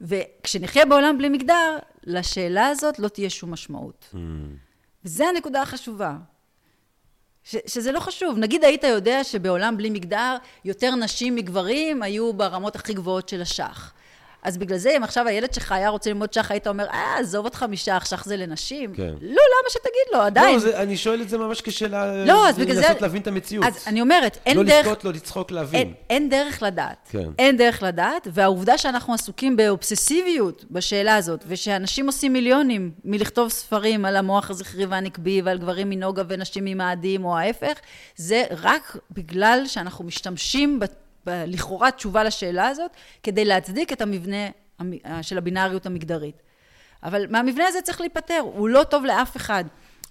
[0.00, 4.08] וכשנחיה בעולם בלי מגדר, לשאלה הזאת לא תהיה שום משמעות.
[4.14, 4.16] Mm.
[5.04, 6.16] וזו הנקודה החשובה.
[7.44, 8.38] ש, שזה לא חשוב.
[8.38, 13.92] נגיד היית יודע שבעולם בלי מגדר יותר נשים מגברים היו ברמות הכי גבוהות של השח.
[14.44, 17.44] אז בגלל זה, אם עכשיו הילד שלך היה רוצה ללמוד שח, היית אומר, אה, עזוב
[17.44, 18.94] אותך משח, שח זה לנשים.
[18.94, 19.14] כן.
[19.20, 20.54] לא, למה שתגיד לו, עדיין.
[20.54, 22.80] לא, זה, אני שואל את זה ממש כשאלה, לא, אז בגלל זה...
[22.80, 23.66] לנסות להבין את המציאות.
[23.66, 24.72] אז אני אומרת, אין לא דרך...
[24.72, 25.80] לא לבכות, לא לצחוק, להבין.
[25.80, 27.08] אין, אין דרך לדעת.
[27.10, 27.28] כן.
[27.38, 34.16] אין דרך לדעת, והעובדה שאנחנו עסוקים באובססיביות בשאלה הזאת, ושאנשים עושים מיליונים מלכתוב ספרים על
[34.16, 37.78] המוח הזכרי והנקבי, ועל גברים מנוגה ונשים ממאדים, או ההפך,
[38.16, 40.80] זה רק בגלל שאנחנו משתמשים
[41.26, 42.90] לכאורה תשובה לשאלה הזאת,
[43.22, 44.48] כדי להצדיק את המבנה
[45.22, 46.42] של הבינאריות המגדרית.
[47.02, 49.64] אבל מהמבנה הזה צריך להיפטר, הוא לא טוב לאף אחד.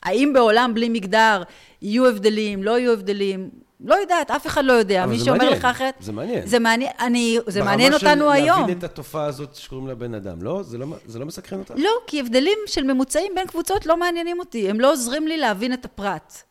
[0.03, 1.43] האם בעולם בלי מגדר
[1.81, 3.49] יהיו הבדלים, לא יהיו הבדלים?
[3.83, 5.05] לא יודעת, אף אחד לא יודע.
[5.05, 5.95] מי שאומר מעניין, לך אחרת...
[5.99, 6.47] זה מעניין.
[6.47, 8.47] זה מעניין, אני, זה מעניין אותנו היום.
[8.47, 10.63] ברמה של להבין את התופעה הזאת שקוראים לה בן אדם, לא?
[10.63, 11.73] זה לא, זה לא מסקרן אותך?
[11.77, 14.69] לא, כי הבדלים של ממוצעים בין קבוצות לא מעניינים אותי.
[14.69, 16.43] הם לא עוזרים לי להבין את הפרט.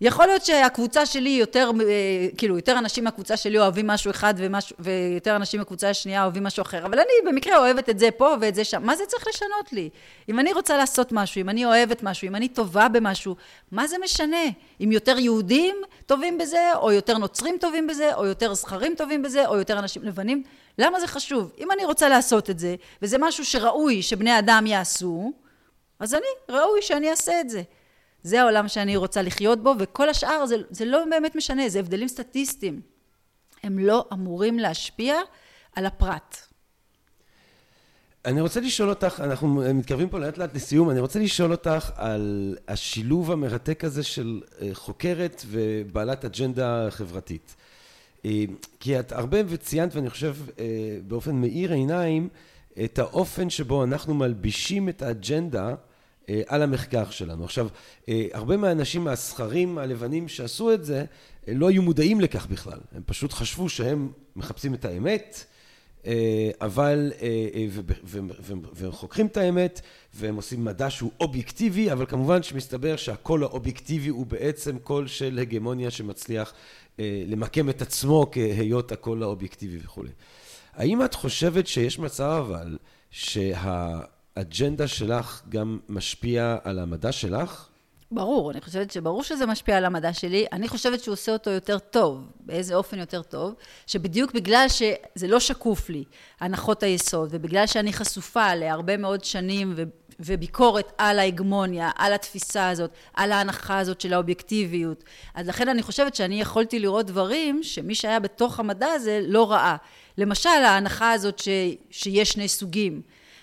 [0.00, 4.76] יכול להיות שהקבוצה שלי יותר, אה, כאילו, יותר אנשים מהקבוצה שלי אוהבים משהו אחד ומשהו,
[4.78, 8.54] ויותר אנשים מהקבוצה השנייה אוהבים משהו אחר, אבל אני במקרה אוהבת את זה פה ואת
[8.54, 8.82] זה שם.
[8.82, 9.90] מה זה צריך לשנות לי?
[10.28, 13.36] אם אני רוצה לעשות משהו, אם אני אוהבת משהו, אם אני טובה במשהו,
[13.72, 14.44] מה זה משנה?
[14.80, 15.76] אם יותר יהודים
[16.06, 20.02] טובים בזה, או יותר נוצרים טובים בזה, או יותר זכרים טובים בזה, או יותר אנשים
[20.02, 20.42] לבנים?
[20.78, 21.52] למה זה חשוב?
[21.58, 25.32] אם אני רוצה לעשות את זה, וזה משהו שראוי שבני אדם יעשו,
[26.00, 27.62] אז אני, ראוי שאני אעשה את זה.
[28.22, 32.08] זה העולם שאני רוצה לחיות בו, וכל השאר זה, זה לא באמת משנה, זה הבדלים
[32.08, 32.80] סטטיסטיים.
[33.62, 35.14] הם לא אמורים להשפיע
[35.76, 36.36] על הפרט.
[38.24, 42.56] אני רוצה לשאול אותך, אנחנו מתקרבים פה לאט לאט לסיום, אני רוצה לשאול אותך על
[42.68, 47.56] השילוב המרתק הזה של אה, חוקרת ובעלת אג'נדה חברתית.
[48.24, 48.44] אה,
[48.80, 50.64] כי את הרבה וציינת, ואני חושב אה,
[51.06, 52.28] באופן מאיר עיניים,
[52.84, 55.74] את האופן שבו אנחנו מלבישים את האג'נדה
[56.46, 57.44] על המחקר שלנו.
[57.44, 57.68] עכשיו,
[58.08, 61.04] אה, הרבה מהאנשים מהסכרים הלבנים שעשו את זה,
[61.48, 62.78] אה, לא היו מודעים לכך בכלל.
[62.92, 65.44] הם פשוט חשבו שהם מחפשים את האמת,
[66.60, 67.12] אבל,
[68.72, 69.80] והם חוקרים את האמת,
[70.14, 75.90] והם עושים מדע שהוא אובייקטיבי, אבל כמובן שמסתבר שהקול האובייקטיבי הוא בעצם קול של הגמוניה
[75.90, 76.52] שמצליח
[76.98, 80.10] למקם את עצמו כהיות הקול האובייקטיבי וכולי.
[80.74, 82.78] האם את חושבת שיש מצב אבל,
[83.10, 84.00] שה...
[84.38, 87.68] האג'נדה שלך גם משפיע על המדע שלך?
[88.10, 90.46] ברור, אני חושבת שברור שזה משפיע על המדע שלי.
[90.52, 92.24] אני חושבת שהוא עושה אותו יותר טוב.
[92.40, 93.54] באיזה אופן יותר טוב?
[93.86, 96.04] שבדיוק בגלל שזה לא שקוף לי,
[96.40, 99.82] הנחות היסוד, ובגלל שאני חשופה להרבה מאוד שנים ו...
[100.20, 105.04] וביקורת על ההגמוניה, על התפיסה הזאת, על ההנחה הזאת של האובייקטיביות.
[105.34, 109.76] אז לכן אני חושבת שאני יכולתי לראות דברים שמי שהיה בתוך המדע הזה לא ראה.
[110.18, 111.48] למשל, ההנחה הזאת ש...
[111.90, 113.02] שיש שני סוגים.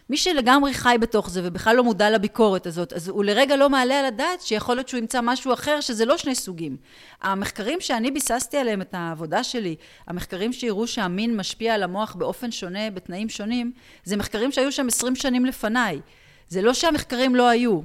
[0.09, 3.99] מי שלגמרי חי בתוך זה ובכלל לא מודע לביקורת הזאת, אז הוא לרגע לא מעלה
[3.99, 6.77] על הדעת שיכול להיות שהוא ימצא משהו אחר שזה לא שני סוגים.
[7.21, 9.75] המחקרים שאני ביססתי עליהם את העבודה שלי,
[10.07, 13.71] המחקרים שיראו שהמין משפיע על המוח באופן שונה, בתנאים שונים,
[14.03, 16.01] זה מחקרים שהיו שם עשרים שנים לפניי.
[16.49, 17.81] זה לא שהמחקרים לא היו.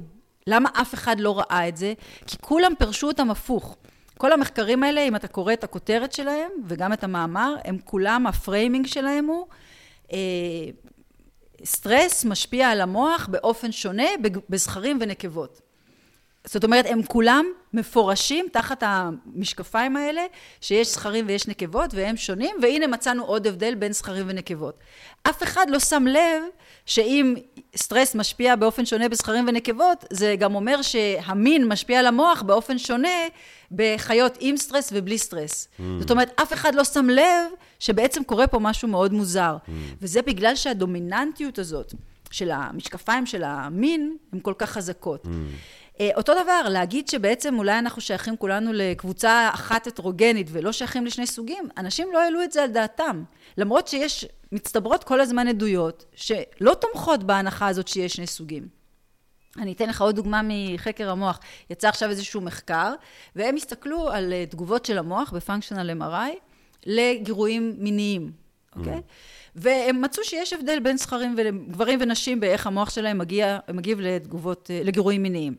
[0.47, 1.93] למה אף אחד לא ראה את זה?
[2.27, 3.77] כי כולם פירשו אותם הפוך.
[4.17, 8.34] כל המחקרים האלה, אם אתה קורא את הכותרת שלהם וגם את המאמר, הם כולם, ה
[8.34, 9.47] framing שלהם הוא
[10.13, 10.17] אה,
[11.65, 14.07] סטרס משפיע על המוח באופן שונה
[14.49, 15.61] בזכרים ונקבות.
[16.45, 20.21] זאת אומרת, הם כולם מפורשים תחת המשקפיים האלה,
[20.61, 24.77] שיש זכרים ויש נקבות, והם שונים, והנה מצאנו עוד הבדל בין זכרים ונקבות.
[25.23, 26.43] אף אחד לא שם לב
[26.85, 27.35] שאם
[27.75, 33.17] סטרס משפיע באופן שונה בזכרים ונקבות, זה גם אומר שהמין משפיע על המוח באופן שונה
[33.71, 35.67] בחיות עם סטרס ובלי סטרס.
[35.77, 35.81] Mm.
[35.99, 37.51] זאת אומרת, אף אחד לא שם לב
[37.81, 39.57] שבעצם קורה פה משהו מאוד מוזר.
[39.65, 39.71] Mm.
[40.01, 41.93] וזה בגלל שהדומיננטיות הזאת
[42.31, 45.25] של המשקפיים של המין, הן כל כך חזקות.
[45.25, 45.29] Mm.
[45.99, 51.27] אה, אותו דבר, להגיד שבעצם אולי אנחנו שייכים כולנו לקבוצה אחת הטרוגנית ולא שייכים לשני
[51.27, 53.23] סוגים, אנשים לא העלו את זה על דעתם.
[53.57, 58.67] למרות שיש, מצטברות כל הזמן עדויות שלא תומכות בהנחה הזאת שיש שני סוגים.
[59.57, 61.39] אני אתן לך עוד דוגמה מחקר המוח.
[61.69, 62.93] יצא עכשיו איזשהו מחקר,
[63.35, 66.50] והם הסתכלו על אה, תגובות של המוח בפונקשיונל MRI
[66.85, 68.31] לגירויים מיניים,
[68.75, 68.97] אוקיי?
[68.97, 69.01] Mm.
[69.55, 74.81] והם מצאו שיש הבדל בין זכרים וגברים ונשים באיך המוח שלהם מגיע, מגיב לתגובות, אה,
[74.83, 75.55] לגירויים מיניים.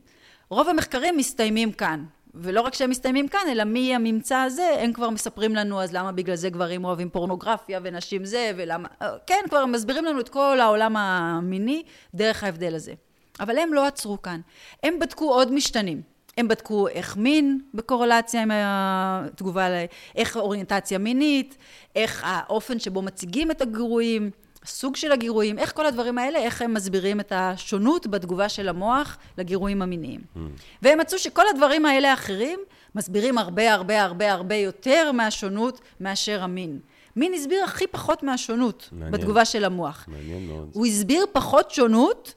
[0.48, 2.04] רוב המחקרים מסתיימים כאן.
[2.34, 6.36] ולא רק שהם מסתיימים כאן, אלא מהממצא הזה, הם כבר מספרים לנו, אז למה בגלל
[6.36, 8.88] זה גברים אוהבים פורנוגרפיה ונשים זה, ולמה...
[9.02, 11.82] אה, כן, כבר מסבירים לנו את כל העולם המיני
[12.14, 12.92] דרך ההבדל הזה.
[13.40, 14.40] אבל הם לא עצרו כאן.
[14.82, 16.02] הם בדקו עוד משתנים.
[16.38, 19.66] הם בדקו איך מין בקורולציה עם התגובה,
[20.16, 21.56] איך אוריינטציה מינית,
[21.96, 24.30] איך האופן שבו מציגים את הגירויים.
[24.64, 29.18] הסוג של הגירויים, איך כל הדברים האלה, איך הם מסבירים את השונות בתגובה של המוח
[29.38, 30.20] לגירויים המיניים.
[30.20, 30.38] Mm.
[30.82, 32.60] והם מצאו שכל הדברים האלה האחרים
[32.94, 36.78] מסבירים הרבה הרבה הרבה הרבה יותר מהשונות מאשר המין.
[37.16, 39.12] מין הסביר הכי פחות מהשונות מעניין.
[39.12, 40.04] בתגובה של המוח.
[40.08, 40.70] מעניין מאוד.
[40.72, 42.34] הוא הסביר פחות שונות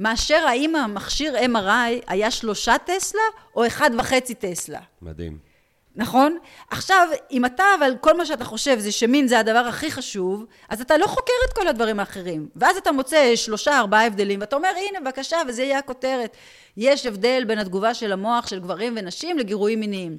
[0.00, 3.22] מאשר האם המכשיר MRI היה שלושה טסלה
[3.56, 4.80] או אחד וחצי טסלה.
[5.02, 5.48] מדהים.
[5.96, 6.38] נכון?
[6.70, 10.80] עכשיו, אם אתה, אבל כל מה שאתה חושב זה שמין זה הדבר הכי חשוב, אז
[10.80, 12.48] אתה לא חוקר את כל הדברים האחרים.
[12.56, 16.36] ואז אתה מוצא שלושה, ארבעה הבדלים, ואתה אומר, הנה, בבקשה, וזה יהיה הכותרת.
[16.76, 20.18] יש הבדל בין התגובה של המוח של גברים ונשים לגירויים מיניים.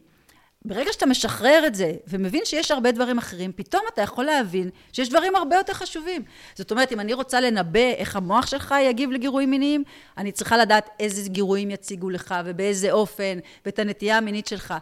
[0.65, 5.09] ברגע שאתה משחרר את זה ומבין שיש הרבה דברים אחרים, פתאום אתה יכול להבין שיש
[5.09, 6.23] דברים הרבה יותר חשובים.
[6.55, 9.83] זאת אומרת, אם אני רוצה לנבא איך המוח שלך יגיב לגירויים מיניים,
[10.17, 14.73] אני צריכה לדעת איזה גירויים יציגו לך ובאיזה אופן, ואת הנטייה המינית שלך.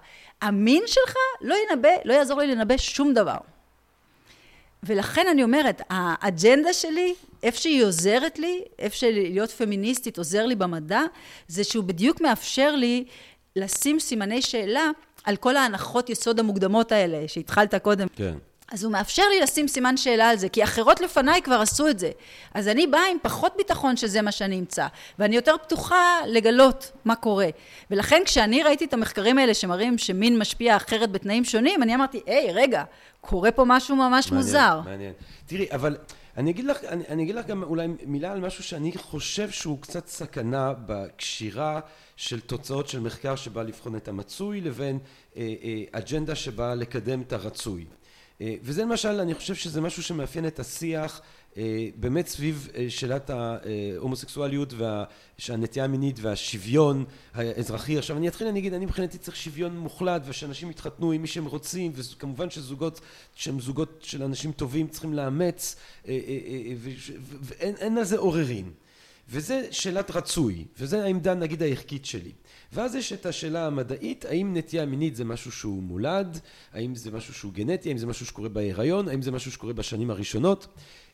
[0.41, 3.37] המין שלך לא ינבא, לא יעזור לי לנבא שום דבר.
[4.83, 7.13] ולכן אני אומרת, האג'נדה שלי,
[7.43, 11.01] איפה שהיא עוזרת לי, איפה שלהיות פמיניסטית עוזר לי במדע,
[11.47, 13.05] זה שהוא בדיוק מאפשר לי
[13.55, 14.91] לשים סימני שאלה
[15.27, 18.07] על כל ההנחות יסוד המוקדמות האלה שהתחלת קודם.
[18.15, 18.33] כן.
[18.71, 21.99] אז הוא מאפשר לי לשים סימן שאלה על זה, כי אחרות לפניי כבר עשו את
[21.99, 22.11] זה.
[22.53, 24.87] אז אני באה עם פחות ביטחון שזה מה שאני אמצא,
[25.19, 27.47] ואני יותר פתוחה לגלות מה קורה.
[27.91, 32.51] ולכן כשאני ראיתי את המחקרים האלה שמראים שמין משפיע אחרת בתנאים שונים, אני אמרתי, היי,
[32.53, 32.83] רגע,
[33.21, 34.79] קורה פה משהו ממש מעניין, מוזר.
[34.85, 35.13] מעניין.
[35.45, 35.97] תראי, אבל
[36.38, 39.81] אני אגיד לך, אני, אני אגיד לך גם אולי מילה על משהו שאני חושב שהוא
[39.81, 41.80] קצת סכנה בקשירה
[42.15, 44.99] של תוצאות של מחקר שבא לבחון את המצוי לבין
[45.38, 47.85] אה, אה, אג'נדה שבאה לקדם את הרצוי.
[48.41, 51.22] אה, וזה למשל, אני חושב שזה משהו שמאפיין את השיח
[51.95, 54.73] באמת סביב אה, שאלת ההומוסקסואליות
[55.49, 57.97] והנטייה המינית והשוויון האזרחי.
[57.97, 61.45] עכשיו אני אתחיל, אני אגיד, אני מבחינתי צריך שוויון מוחלט ושאנשים יתחתנו עם מי שהם
[61.45, 63.01] רוצים וכמובן שזוגות
[63.35, 65.75] שהם זוגות של אנשים טובים צריכים לאמץ
[67.41, 68.71] ואין על זה עוררין.
[69.29, 72.31] וזה שאלת רצוי, וזו העמדה נגיד הערכית שלי.
[72.73, 76.39] ואז יש את השאלה המדעית, האם נטייה מינית זה משהו שהוא מולד,
[76.73, 80.09] האם זה משהו שהוא גנטי, האם זה משהו שקורה בהיריון, האם זה משהו שקורה בשנים
[80.09, 80.71] הראשונות, אה,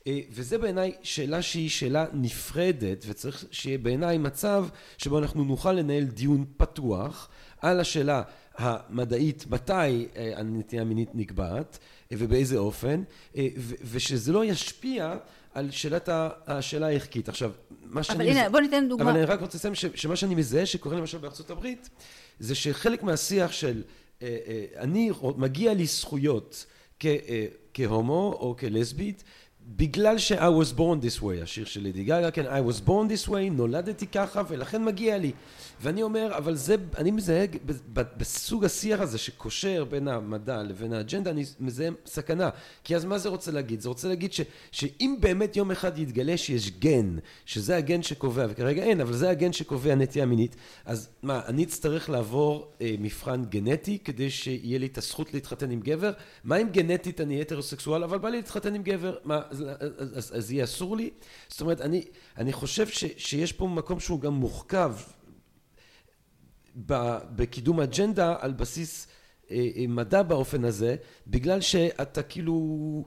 [0.07, 4.65] וזה בעיניי שאלה שהיא שאלה נפרדת, וצריך שיהיה בעיניי מצב
[4.97, 7.29] שבו אנחנו נוכל לנהל דיון פתוח
[7.61, 8.21] על השאלה
[8.57, 11.79] המדעית מתי אה, הנטייה המינית נקבעת
[12.11, 13.03] אה, ובאיזה אופן,
[13.91, 15.15] ושזה לא ישפיע
[15.53, 16.09] על שאלת
[16.47, 17.29] השאלה הערכית.
[17.29, 17.51] עכשיו,
[17.81, 18.17] מה שאני...
[18.17, 19.11] אבל הנה, בוא ניתן דוגמה.
[19.11, 21.89] אבל אני רק רוצה לסיים שמה שאני מזהה שקורה למשל בארצות הברית,
[22.39, 23.81] זה שחלק מהשיח של
[24.21, 26.65] אה, אה, אני, מגיע לי זכויות
[27.05, 29.23] אה, כהומו או כלסבית,
[29.67, 32.87] בגלל ש- I was born this way, השיר של לידי גגה, כן, I was born
[32.87, 35.31] this way, נולדתי ככה ולכן מגיע לי.
[35.81, 37.45] ואני אומר, אבל זה, אני מזהה
[37.93, 42.49] בסוג השיח הזה שקושר בין המדע לבין האג'נדה, אני מזהה סכנה.
[42.83, 43.81] כי אז מה זה רוצה להגיד?
[43.81, 44.41] זה רוצה להגיד ש,
[44.71, 49.53] שאם באמת יום אחד יתגלה שיש גן, שזה הגן שקובע, וכרגע אין, אבל זה הגן
[49.53, 54.97] שקובע נטייה מינית, אז מה, אני אצטרך לעבור אה, מבחן גנטי כדי שיהיה לי את
[54.97, 56.11] הזכות להתחתן עם גבר?
[56.43, 59.15] מה אם גנטית אני הטרוסקסואל, אבל בא לי להתחתן עם גבר?
[59.23, 59.63] מה, אז,
[60.17, 61.09] אז, אז, יהיה אסור לי?
[61.47, 62.05] זאת אומרת, אני,
[62.37, 64.95] אני חושב ש, שיש פה מקום שהוא גם מוחכב
[66.75, 69.07] בקידום אג'נדה על בסיס
[69.51, 70.95] אה, אה, מדע באופן הזה,
[71.27, 73.05] בגלל שאתה כאילו...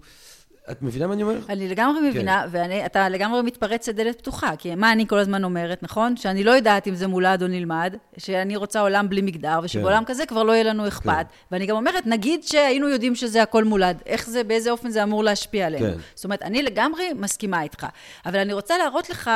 [0.71, 1.39] את מבינה מה אני אומר?
[1.49, 2.59] אני לגמרי מבינה, כן.
[2.83, 6.17] ואתה לגמרי מתפרץ לדלת פתוחה, כי מה אני כל הזמן אומרת, נכון?
[6.17, 10.13] שאני לא יודעת אם זה מולד או נלמד, שאני רוצה עולם בלי מגדר, ושבעולם כן.
[10.13, 11.07] כזה כבר לא יהיה לנו אכפת.
[11.07, 11.23] כן.
[11.53, 15.25] ואני גם אומרת, נגיד שהיינו יודעים שזה הכל מולד, איך זה, באיזה אופן זה אמור
[15.25, 15.87] להשפיע עלינו.
[15.87, 15.99] כן.
[16.15, 17.87] זאת אומרת, אני לגמרי מסכימה איתך.
[18.27, 19.31] אבל אני רוצה להראות לך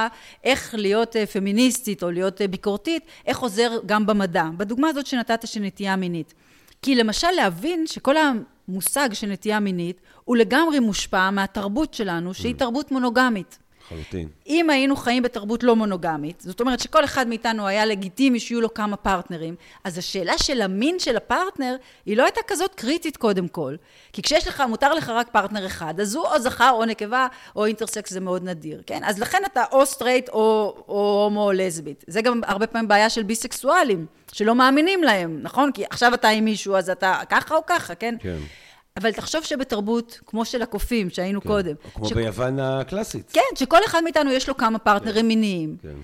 [0.45, 4.45] איך להיות אה, פמיניסטית או להיות אה, ביקורתית, איך עוזר גם במדע.
[4.57, 6.35] בדוגמה הזאת שנתת של נטייה מינית.
[6.83, 10.01] כי למשל להבין שכל המושג של נטייה מינית
[10.31, 12.59] הוא לגמרי מושפע מהתרבות שלנו, שהיא mm.
[12.59, 13.59] תרבות מונוגמית.
[13.85, 14.29] לחלוטין.
[14.47, 18.75] אם היינו חיים בתרבות לא מונוגמית, זאת אומרת שכל אחד מאיתנו היה לגיטימי שיהיו לו
[18.75, 19.55] כמה פרטנרים,
[19.85, 21.77] אז השאלה של המין של הפרטנר
[22.07, 23.77] היא לא הייתה כזאת קריטית קודם כל.
[24.13, 27.27] כי כשיש לך, מותר לך רק פרטנר אחד, אז הוא או זכר או נקבה
[27.57, 29.01] או אינטרסקס זה מאוד נדיר, כן?
[29.05, 32.05] אז לכן אתה או סטרייט או, או הומו או לסבית.
[32.07, 35.73] זה גם הרבה פעמים בעיה של ביסקסואלים, שלא מאמינים להם, נכון?
[35.73, 38.15] כי עכשיו אתה עם מישהו, אז אתה ככה או ככה, כן?
[38.21, 38.39] כן.
[38.97, 41.75] אבל תחשוב שבתרבות, כמו של הקופים, שהיינו כן, קודם.
[41.95, 42.13] כמו ש...
[42.13, 43.31] ביוון הקלאסית.
[43.33, 45.77] כן, שכל אחד מאיתנו יש לו כמה פרטנרים כן, מיניים.
[45.83, 45.97] כן.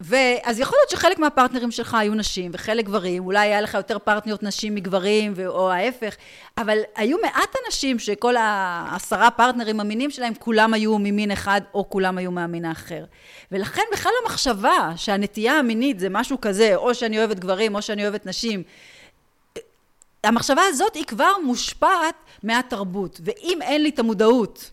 [0.00, 4.42] ואז יכול להיות שחלק מהפרטנרים שלך היו נשים וחלק גברים, אולי היה לך יותר פרטנריות
[4.42, 6.16] נשים מגברים או ההפך,
[6.58, 12.18] אבל היו מעט אנשים שכל העשרה פרטנרים המינים שלהם כולם היו ממין אחד או כולם
[12.18, 13.04] היו מהמין האחר.
[13.52, 18.26] ולכן בכלל המחשבה שהנטייה המינית זה משהו כזה, או שאני אוהבת גברים או שאני אוהבת
[18.26, 18.62] נשים,
[20.24, 24.70] המחשבה הזאת היא כבר מושפעת מהתרבות, ואם אין לי את המודעות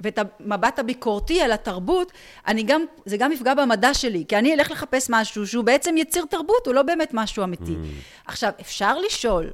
[0.00, 2.12] ואת המבט הביקורתי על התרבות,
[2.46, 6.24] אני גם, זה גם יפגע במדע שלי, כי אני אלך לחפש משהו שהוא בעצם יציר
[6.24, 7.72] תרבות, הוא לא באמת משהו אמיתי.
[7.72, 8.26] Mm.
[8.26, 9.50] עכשיו, אפשר לשאול,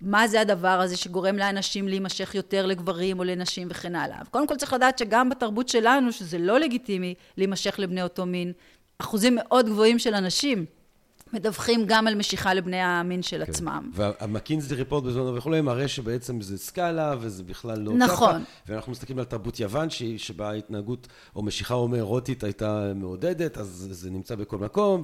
[0.00, 4.18] מה זה הדבר הזה שגורם לאנשים להימשך יותר לגברים או לנשים וכן הלאה.
[4.30, 8.52] קודם כל צריך לדעת שגם בתרבות שלנו, שזה לא לגיטימי להימשך לבני אותו מין,
[8.98, 10.64] אחוזים מאוד גבוהים של אנשים
[11.32, 13.50] מדווחים גם על משיכה לבני המין של כן.
[13.52, 13.90] עצמם.
[13.92, 18.28] והמקינזי ריפורט בזמנו וכולי מראה שבעצם זה סקאלה וזה בכלל לא נכון.
[18.28, 18.38] ככה.
[18.66, 24.34] ואנחנו מסתכלים על תרבות יוון שבה ההתנהגות או משיכה הומוארוטית הייתה מעודדת, אז זה נמצא
[24.34, 25.02] בכל מקום,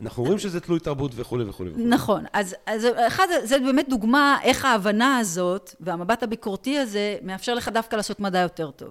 [0.00, 1.70] ואנחנו רואים שזה תלוי תרבות וכולי וכולי.
[1.76, 2.24] נכון.
[2.32, 7.96] אז, אז אחד, זה באמת דוגמה איך ההבנה הזאת והמבט הביקורתי הזה מאפשר לך דווקא
[7.96, 8.90] לעשות מדע יותר טוב.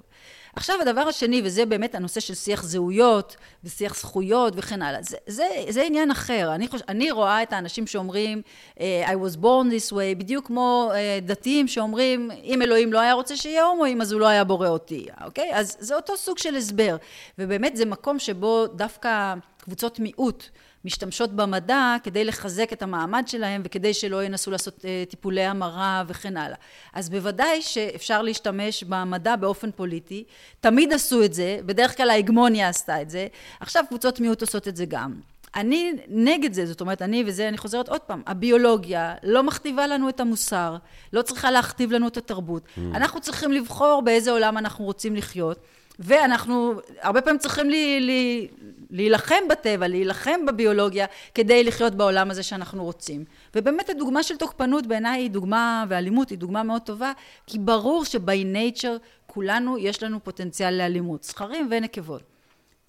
[0.56, 5.48] עכשיו הדבר השני, וזה באמת הנושא של שיח זהויות ושיח זכויות וכן הלאה, זה, זה,
[5.70, 6.52] זה עניין אחר.
[6.56, 8.42] אני, חוש, אני רואה את האנשים שאומרים,
[8.80, 13.14] אה, I was born this way, בדיוק כמו uh, דתיים שאומרים, אם אלוהים לא היה
[13.14, 15.50] רוצה שיהיה הומואים, אז הוא לא היה בורא אותי, אוקיי?
[15.54, 16.98] אז זה אותו סוג של הסבר.
[17.40, 20.44] ובאמת זה מקום שבו דווקא קבוצות מיעוט
[20.86, 26.38] משתמשות במדע כדי לחזק את המעמד שלהם וכדי שלא ינסו לעשות אה, טיפולי המרה וכן
[26.38, 26.58] הלאה.
[26.94, 30.24] אז בוודאי שאפשר להשתמש במדע באופן פוליטי,
[30.60, 33.28] תמיד עשו את זה, בדרך כלל ההגמוניה עשתה את זה,
[33.60, 35.14] עכשיו קבוצות מיעוט עושות את זה גם.
[35.56, 40.10] אני נגד זה, זאת אומרת, אני, וזה אני חוזרת עוד פעם, הביולוגיה לא מכתיבה לנו
[40.10, 40.78] את המוסר,
[41.14, 42.64] לא צריכה להכתיב לנו את התרבות.
[42.64, 42.80] Mm.
[42.94, 45.60] אנחנו צריכים לבחור באיזה עולם אנחנו רוצים לחיות.
[46.00, 48.48] ואנחנו הרבה פעמים צריכים לי, לי,
[48.90, 51.06] להילחם בטבע, להילחם בביולוגיה,
[51.36, 53.26] כדי לחיות בעולם הזה שאנחנו רוצים.
[53.56, 57.12] ובאמת הדוגמה של תוקפנות בעיניי היא דוגמה, ואלימות היא דוגמה מאוד טובה,
[57.48, 62.22] כי ברור שבי נייצ'ר כולנו יש לנו פוטנציאל לאלימות, זכרים ונקבות.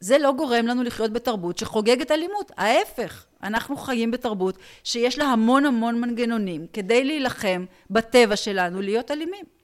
[0.01, 5.67] זה לא גורם לנו לחיות בתרבות שחוגגת אלימות, ההפך, אנחנו חיים בתרבות שיש לה המון
[5.67, 9.60] המון מנגנונים כדי להילחם בטבע שלנו להיות אלימים.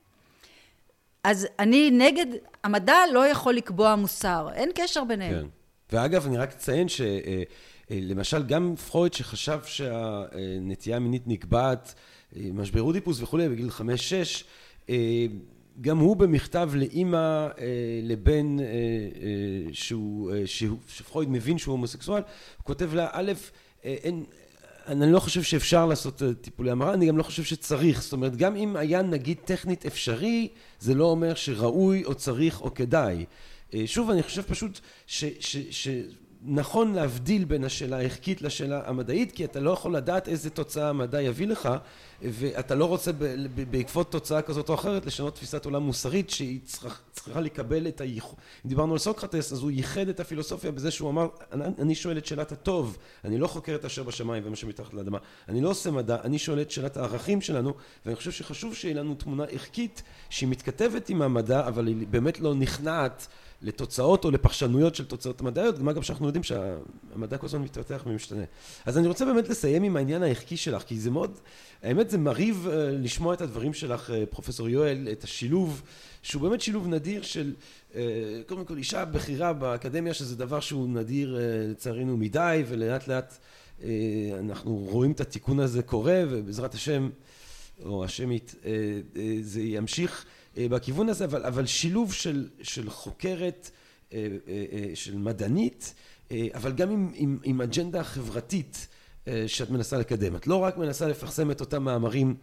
[1.26, 2.26] אז אני נגד,
[2.64, 5.48] המדע לא יכול לקבוע מוסר, אין קשר ביניהם.
[5.90, 5.96] כן.
[5.96, 11.94] ואגב, אני רק אציין שלמשל גם פרויד שחשב שהנטייה המינית נקבעת,
[12.36, 14.44] משבר אודיפוס וכולי, בגיל חמש-שש,
[15.80, 17.48] גם הוא במכתב לאימא
[18.02, 18.56] לבן
[19.72, 20.32] שהוא,
[20.88, 22.22] שפרויד מבין שהוא הומוסקסואל,
[22.56, 23.32] הוא כותב לה, א',
[23.82, 24.24] אין,
[24.86, 28.02] אני לא חושב שאפשר לעשות אה, טיפולי המרה, אני גם לא חושב שצריך.
[28.02, 30.48] זאת אומרת, גם אם היה נגיד טכנית אפשרי,
[30.80, 33.24] זה לא אומר שראוי או צריך או כדאי.
[33.74, 35.24] אה, שוב, אני חושב פשוט ש...
[35.40, 35.88] ש, ש
[36.48, 41.22] נכון להבדיל בין השאלה הערכית לשאלה המדעית, כי אתה לא יכול לדעת איזה תוצאה המדע
[41.22, 41.68] יביא לך,
[42.22, 43.10] ואתה לא רוצה
[43.70, 48.34] בעקבות תוצאה כזאת או אחרת לשנות תפיסת עולם מוסרית שהיא צריכה, צריכה לקבל את הייחוד.
[48.64, 52.18] אם דיברנו על סוקרטס, אז הוא ייחד את הפילוסופיה בזה שהוא אמר, אני, אני שואל
[52.18, 55.18] את שאלת הטוב, אני לא חוקר את אשר בשמיים ומה שמתחת לאדמה,
[55.48, 57.74] אני לא עושה מדע, אני שואל את שאלת הערכים שלנו,
[58.06, 62.54] ואני חושב שחשוב שיהיה לנו תמונה ערכית שהיא מתכתבת עם המדע, אבל היא באמת לא
[62.54, 63.26] נכנעת
[63.62, 68.44] לתוצאות או לפרשנויות של תוצאות מדעיות, מה גם שאנחנו יודעים שהמדע כל הזמן מתפתח ומשתנה.
[68.86, 71.38] אז אני רוצה באמת לסיים עם העניין הערכי שלך, כי זה מאוד,
[71.82, 75.82] האמת זה מרהיב אה, לשמוע את הדברים שלך, אה, פרופסור יואל, את השילוב,
[76.22, 77.52] שהוא באמת שילוב נדיר של
[77.94, 78.02] אה,
[78.46, 83.38] קודם כל אישה בכירה באקדמיה, שזה דבר שהוא נדיר לצערנו מדי, ולאט לאט
[84.38, 87.10] אנחנו רואים את התיקון הזה קורה, ובעזרת השם,
[87.84, 88.54] או השמית,
[89.40, 90.26] זה ימשיך.
[90.56, 93.70] אה, בכיוון הזה, אבל, אבל שילוב של, של חוקרת,
[94.12, 95.94] אה, אה, של מדענית,
[96.54, 98.88] אבל גם עם, עם, עם אג'נדה חברתית
[99.46, 100.36] שאת מנסה לקדם.
[100.36, 102.34] את לא רק מנסה לפרסם את אותם מאמרים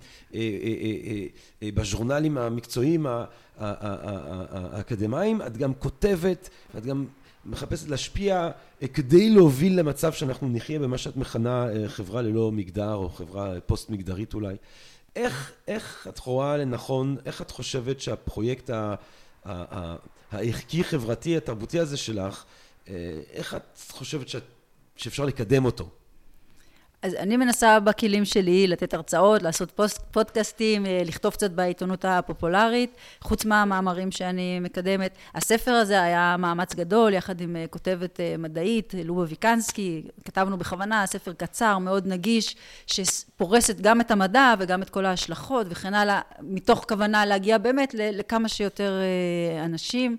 [1.61, 3.06] בז'ורנלים המקצועיים
[3.57, 7.06] האקדמיים, את גם כותבת, ואת גם
[7.45, 8.49] מחפשת להשפיע
[8.94, 14.34] כדי להוביל למצב שאנחנו נחיה במה שאת מכנה חברה ללא מגדר או חברה פוסט מגדרית
[14.34, 14.56] אולי.
[15.15, 18.69] איך, איך את רואה לנכון, איך את חושבת שהפרויקט
[20.31, 22.44] הערכי-חברתי התרבותי הזה שלך,
[22.88, 24.44] אה, איך את חושבת שאת,
[24.95, 25.90] שאפשר לקדם אותו?
[27.03, 32.95] אז אני מנסה בכלים שלי לתת הרצאות, לעשות פוסט, פודקאסטים, אה, לכתוב קצת בעיתונות הפופולרית,
[33.21, 35.15] חוץ מהמאמרים שאני מקדמת.
[35.35, 40.03] הספר הזה היה מאמץ גדול, יחד עם אה, כותבת אה, מדעית, לובה ויקנסקי.
[40.25, 42.55] כתבנו בכוונה, ספר קצר, מאוד נגיש,
[42.88, 48.47] שפורסת גם את המדע וגם את כל ההשלכות וכן הלאה, מתוך כוונה להגיע באמת לכמה
[48.49, 49.01] שיותר
[49.65, 50.17] אנשים.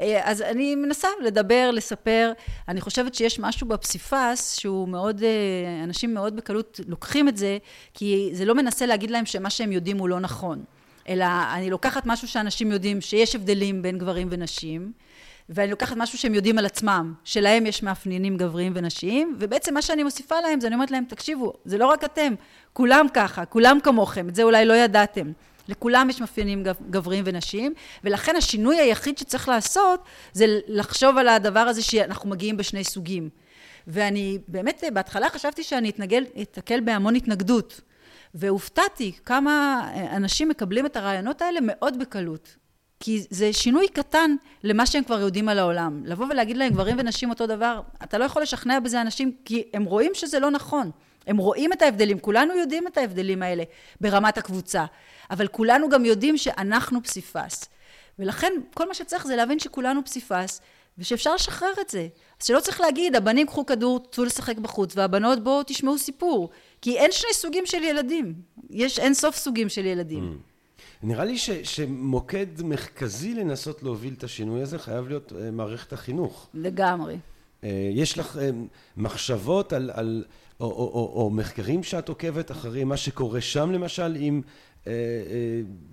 [0.00, 2.32] אה, אז אני מנסה לדבר, לספר.
[2.68, 7.58] אני חושבת שיש משהו בפסיפס שהוא מאוד, אה, אנשים מאוד בקלות לוקחים את זה,
[7.94, 10.64] כי זה לא מנסה להגיד להם שמה שהם יודעים הוא לא נכון.
[11.08, 11.24] אלא
[11.54, 14.92] אני לוקחת משהו שאנשים יודעים שיש הבדלים בין גברים ונשים,
[15.48, 20.02] ואני לוקחת משהו שהם יודעים על עצמם, שלהם יש מאפיינים גבריים ונשיים, ובעצם מה שאני
[20.02, 22.34] מוסיפה להם זה אני אומרת להם, תקשיבו, זה לא רק אתם,
[22.72, 25.32] כולם ככה, כולם כמוכם, את זה אולי לא ידעתם.
[25.72, 27.74] לכולם יש מאפיינים גבריים ונשים,
[28.04, 33.28] ולכן השינוי היחיד שצריך לעשות זה לחשוב על הדבר הזה שאנחנו מגיעים בשני סוגים.
[33.86, 37.80] ואני באמת בהתחלה חשבתי שאני אתנגל, אתקל בהמון התנגדות.
[38.34, 42.56] והופתעתי כמה אנשים מקבלים את הרעיונות האלה מאוד בקלות.
[43.00, 46.02] כי זה שינוי קטן למה שהם כבר יודעים על העולם.
[46.04, 49.84] לבוא ולהגיד להם גברים ונשים אותו דבר, אתה לא יכול לשכנע בזה אנשים כי הם
[49.84, 50.90] רואים שזה לא נכון.
[51.26, 53.62] הם רואים את ההבדלים, כולנו יודעים את ההבדלים האלה
[54.00, 54.84] ברמת הקבוצה,
[55.30, 57.68] אבל כולנו גם יודעים שאנחנו פסיפס.
[58.18, 60.60] ולכן כל מה שצריך זה להבין שכולנו פסיפס,
[60.98, 62.08] ושאפשר לשחרר את זה.
[62.40, 66.50] אז שלא צריך להגיד, הבנים קחו כדור, צאו לשחק בחוץ, והבנות בואו תשמעו סיפור.
[66.80, 68.34] כי אין שני סוגים של ילדים,
[68.70, 70.38] יש אין סוף סוגים של ילדים.
[70.38, 70.52] Mm.
[71.02, 76.48] נראה לי ש, שמוקד מרכזי לנסות להוביל את השינוי הזה חייב להיות uh, מערכת החינוך.
[76.54, 77.14] לגמרי.
[77.14, 78.38] Uh, יש לך uh,
[78.96, 80.24] מחשבות על, על
[80.62, 84.42] או, או, או, או מחקרים שאת עוקבת אחרי מה שקורה שם למשל עם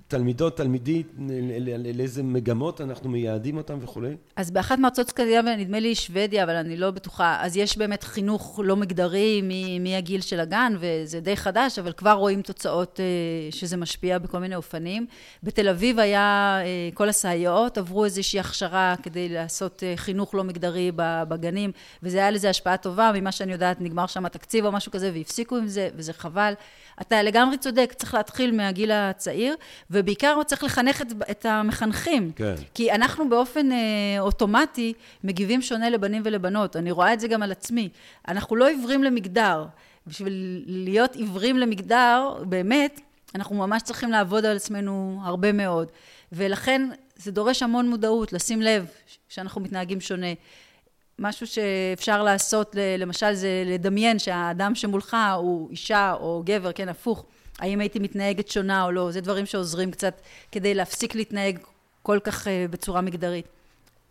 [0.07, 1.07] תלמידות, תלמידית,
[1.95, 4.15] לאיזה מגמות אנחנו מייעדים אותם וכולי?
[4.35, 8.59] אז באחת מארצות סקנדינביה, נדמה לי שוודיה, אבל אני לא בטוחה, אז יש באמת חינוך
[8.63, 9.41] לא מגדרי
[9.79, 12.99] מהגיל של הגן, וזה די חדש, אבל כבר רואים תוצאות
[13.51, 15.05] שזה משפיע בכל מיני אופנים.
[15.43, 16.59] בתל אביב היה,
[16.93, 21.71] כל הסייעות עברו איזושהי הכשרה כדי לעשות חינוך לא מגדרי בגנים,
[22.03, 25.57] וזה היה לזה השפעה טובה, ממה שאני יודעת, נגמר שם התקציב או משהו כזה, והפסיקו
[25.57, 26.53] עם זה, וזה חבל.
[27.01, 29.55] אתה לגמרי צודק, צריך להתחיל מהגיל הצעיר,
[29.91, 32.31] ובעיקר צריך לחנך את, את המחנכים.
[32.35, 32.55] כן.
[32.73, 33.77] כי אנחנו באופן אה,
[34.19, 34.93] אוטומטי
[35.23, 36.75] מגיבים שונה לבנים ולבנות.
[36.75, 37.89] אני רואה את זה גם על עצמי.
[38.27, 39.65] אנחנו לא עיוורים למגדר.
[40.07, 43.01] בשביל להיות עיוורים למגדר, באמת,
[43.35, 45.87] אנחנו ממש צריכים לעבוד על עצמנו הרבה מאוד.
[46.31, 48.85] ולכן זה דורש המון מודעות, לשים לב
[49.29, 50.33] שאנחנו מתנהגים שונה.
[51.19, 57.25] משהו שאפשר לעשות, למשל, זה לדמיין שהאדם שמולך הוא אישה או גבר, כן, הפוך.
[57.59, 60.21] האם הייתי מתנהגת שונה או לא, זה דברים שעוזרים קצת
[60.51, 61.59] כדי להפסיק להתנהג
[62.01, 63.47] כל כך אה, בצורה מגדרית.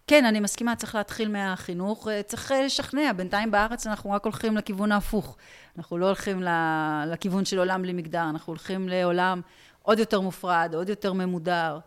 [0.07, 4.57] כן, אני מסכימה, צריך להתחיל מהחינוך, אה, צריך אה, לשכנע, בינתיים בארץ אנחנו רק הולכים
[4.57, 5.37] לכיוון ההפוך.
[5.79, 6.43] אנחנו לא הולכים
[7.07, 9.41] לכיוון של עולם בלי מגדר, אנחנו הולכים לעולם
[9.83, 11.79] עוד יותר מופרד, עוד יותר ממודר.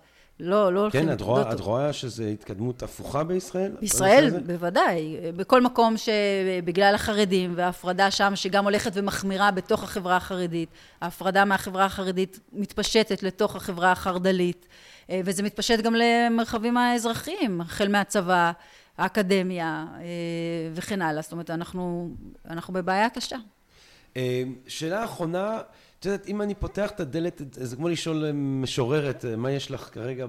[0.44, 1.06] לא, לא הולכים...
[1.06, 3.72] כן, את רואה, את רואה שזו התקדמות הפוכה בישראל?
[3.80, 5.18] בישראל, בוודאי.
[5.36, 10.70] בכל מקום שבגלל החרדים וההפרדה שם, שגם הולכת ומחמירה בתוך החברה החרדית,
[11.02, 14.68] ההפרדה מהחברה החרדית מתפשטת לתוך החברה החרד"לית,
[15.10, 18.52] אה, וזה מתפשט גם למרחבים האזרחיים, החל מהצבא,
[18.98, 20.04] האקדמיה אה,
[20.74, 21.22] וכן הלאה.
[21.22, 22.10] זאת אומרת, אנחנו,
[22.50, 23.38] אנחנו בבעיה קשה.
[24.18, 25.60] אה, שאלה אחרונה,
[26.02, 30.26] את יודעת, אם אני פותח את הדלת, זה כמו לשאול משוררת, מה יש לך כרגע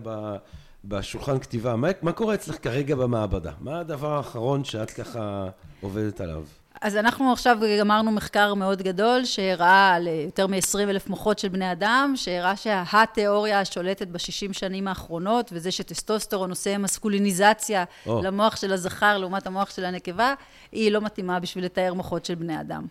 [0.84, 3.52] בשולחן כתיבה, מה, מה קורה אצלך כרגע במעבדה?
[3.60, 5.48] מה הדבר האחרון שאת ככה
[5.80, 6.44] עובדת עליו?
[6.80, 11.72] אז אנחנו עכשיו גמרנו מחקר מאוד גדול שהראה על יותר מ-20 אלף מוחות של בני
[11.72, 18.10] אדם, שהראה שהתיאוריה השולטת בשישים שנים האחרונות, וזה שטסטוסטרון עושה מסקוליניזציה oh.
[18.10, 20.34] למוח של הזכר לעומת המוח של הנקבה,
[20.72, 22.86] היא לא מתאימה בשביל לתאר מוחות של בני אדם.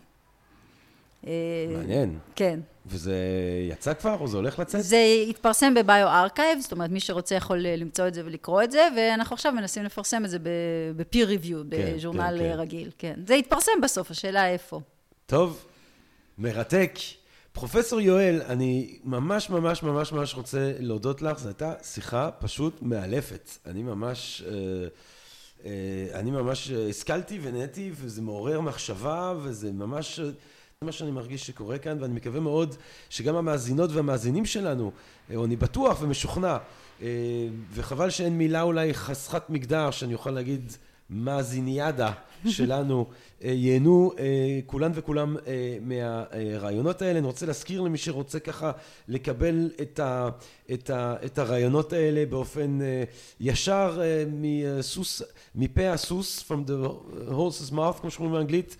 [1.27, 1.33] אה,
[1.77, 2.19] מעניין.
[2.35, 2.59] כן.
[2.85, 3.15] וזה
[3.69, 4.83] יצא כבר, או זה הולך לצאת?
[4.83, 8.87] זה התפרסם בביו-ארכייב, זאת אומרת, מי שרוצה יכול אה, למצוא את זה ולקרוא את זה,
[8.97, 12.59] ואנחנו עכשיו מנסים לפרסם את זה ב-peer review, כן, בז'ורנל כן, כן.
[12.59, 13.13] רגיל, כן.
[13.27, 14.81] זה יתפרסם בסוף, השאלה איפה.
[15.25, 15.65] טוב,
[16.37, 16.91] מרתק.
[17.53, 23.49] פרופסור יואל, אני ממש ממש ממש ממש רוצה להודות לך, זו הייתה שיחה פשוט מאלפת.
[23.65, 24.43] אני ממש...
[24.47, 25.69] אה,
[26.13, 30.19] אני ממש השכלתי ונהניתי, וזה מעורר מחשבה, וזה ממש...
[30.81, 32.75] זה מה שאני מרגיש שקורה כאן, ואני מקווה מאוד
[33.09, 34.91] שגם המאזינות והמאזינים שלנו,
[35.29, 36.57] אה, או אני בטוח ומשוכנע,
[37.01, 37.07] אה,
[37.73, 40.71] וחבל שאין מילה אולי חסכת מגדר, שאני אוכל להגיד
[41.09, 42.11] מאזיניאדה
[42.47, 43.05] שלנו,
[43.43, 44.11] אה, ייהנו
[44.65, 45.35] כולן וכולם
[45.81, 47.19] מהרעיונות האלה.
[47.19, 48.71] אני רוצה להזכיר למי שרוצה ככה
[49.07, 50.29] לקבל את, ה,
[50.73, 52.79] את, ה, את הרעיונות האלה באופן
[53.39, 55.21] ישר מסוס,
[55.55, 56.89] מפה הסוס, from the
[57.29, 58.77] horse's mouth, כמו שאומרים באנגלית,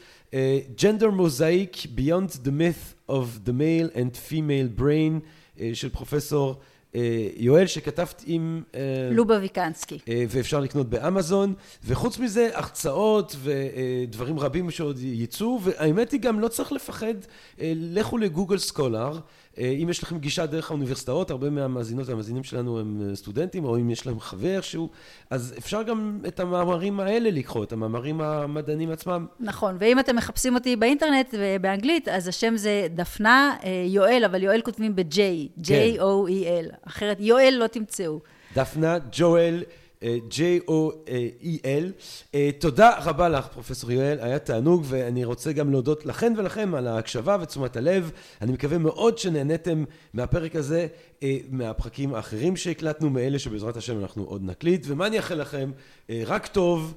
[0.83, 5.19] ג'נדר מוזאיק Beyond the Myth of the Male and Female Brain
[5.57, 6.55] uh, של פרופסור
[6.93, 6.95] uh,
[7.35, 8.63] יואל שכתבת עם...
[8.71, 8.75] Uh,
[9.11, 9.95] לובה ויקנסקי.
[9.95, 11.53] Uh, ואפשר לקנות באמזון,
[11.85, 17.61] וחוץ מזה הרצאות ודברים uh, רבים שעוד יצאו, והאמת היא גם לא צריך לפחד, uh,
[17.75, 19.19] לכו לגוגל סקולר.
[19.57, 23.77] אה, אם יש לכם גישה דרך האוניברסיטאות, הרבה מהמאזינות והמאזינים שלנו הם אה, סטודנטים, או
[23.77, 24.89] אם יש להם חבר שהוא,
[25.29, 29.25] אז אפשר גם את המאמרים האלה לקרוא, את המאמרים המדענים עצמם.
[29.39, 34.61] נכון, ואם אתם מחפשים אותי באינטרנט ובאנגלית, אז השם זה דפנה אה, יואל, אבל יואל
[34.61, 35.17] כותבים ב-J,
[35.63, 38.19] J-O-E-L, אחרת יואל לא תמצאו.
[38.55, 39.63] דפנה ג'ואל.
[40.03, 41.91] J-O-E-L.
[42.35, 46.87] אה, תודה רבה לך, פרופסור יואל, היה תענוג, ואני רוצה גם להודות לכן ולכם על
[46.87, 48.11] ההקשבה ותשומת הלב.
[48.41, 49.83] אני מקווה מאוד שנהניתם
[50.13, 50.87] מהפרק הזה,
[51.23, 54.85] אה, מהפרקים האחרים שהקלטנו, מאלה שבעזרת השם אנחנו עוד נקליט.
[54.87, 55.71] ומה אני אאחל לכם?
[56.09, 56.93] אה, רק טוב,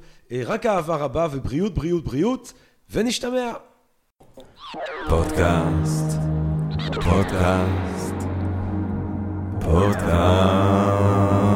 [0.46, 2.52] רק אהבה רבה ובריאות, בריאות, בריאות,
[2.90, 3.52] ונשתמע.
[5.08, 6.18] פודקאסט,
[6.94, 8.14] פודקאסט,
[9.60, 11.53] פודקאסט.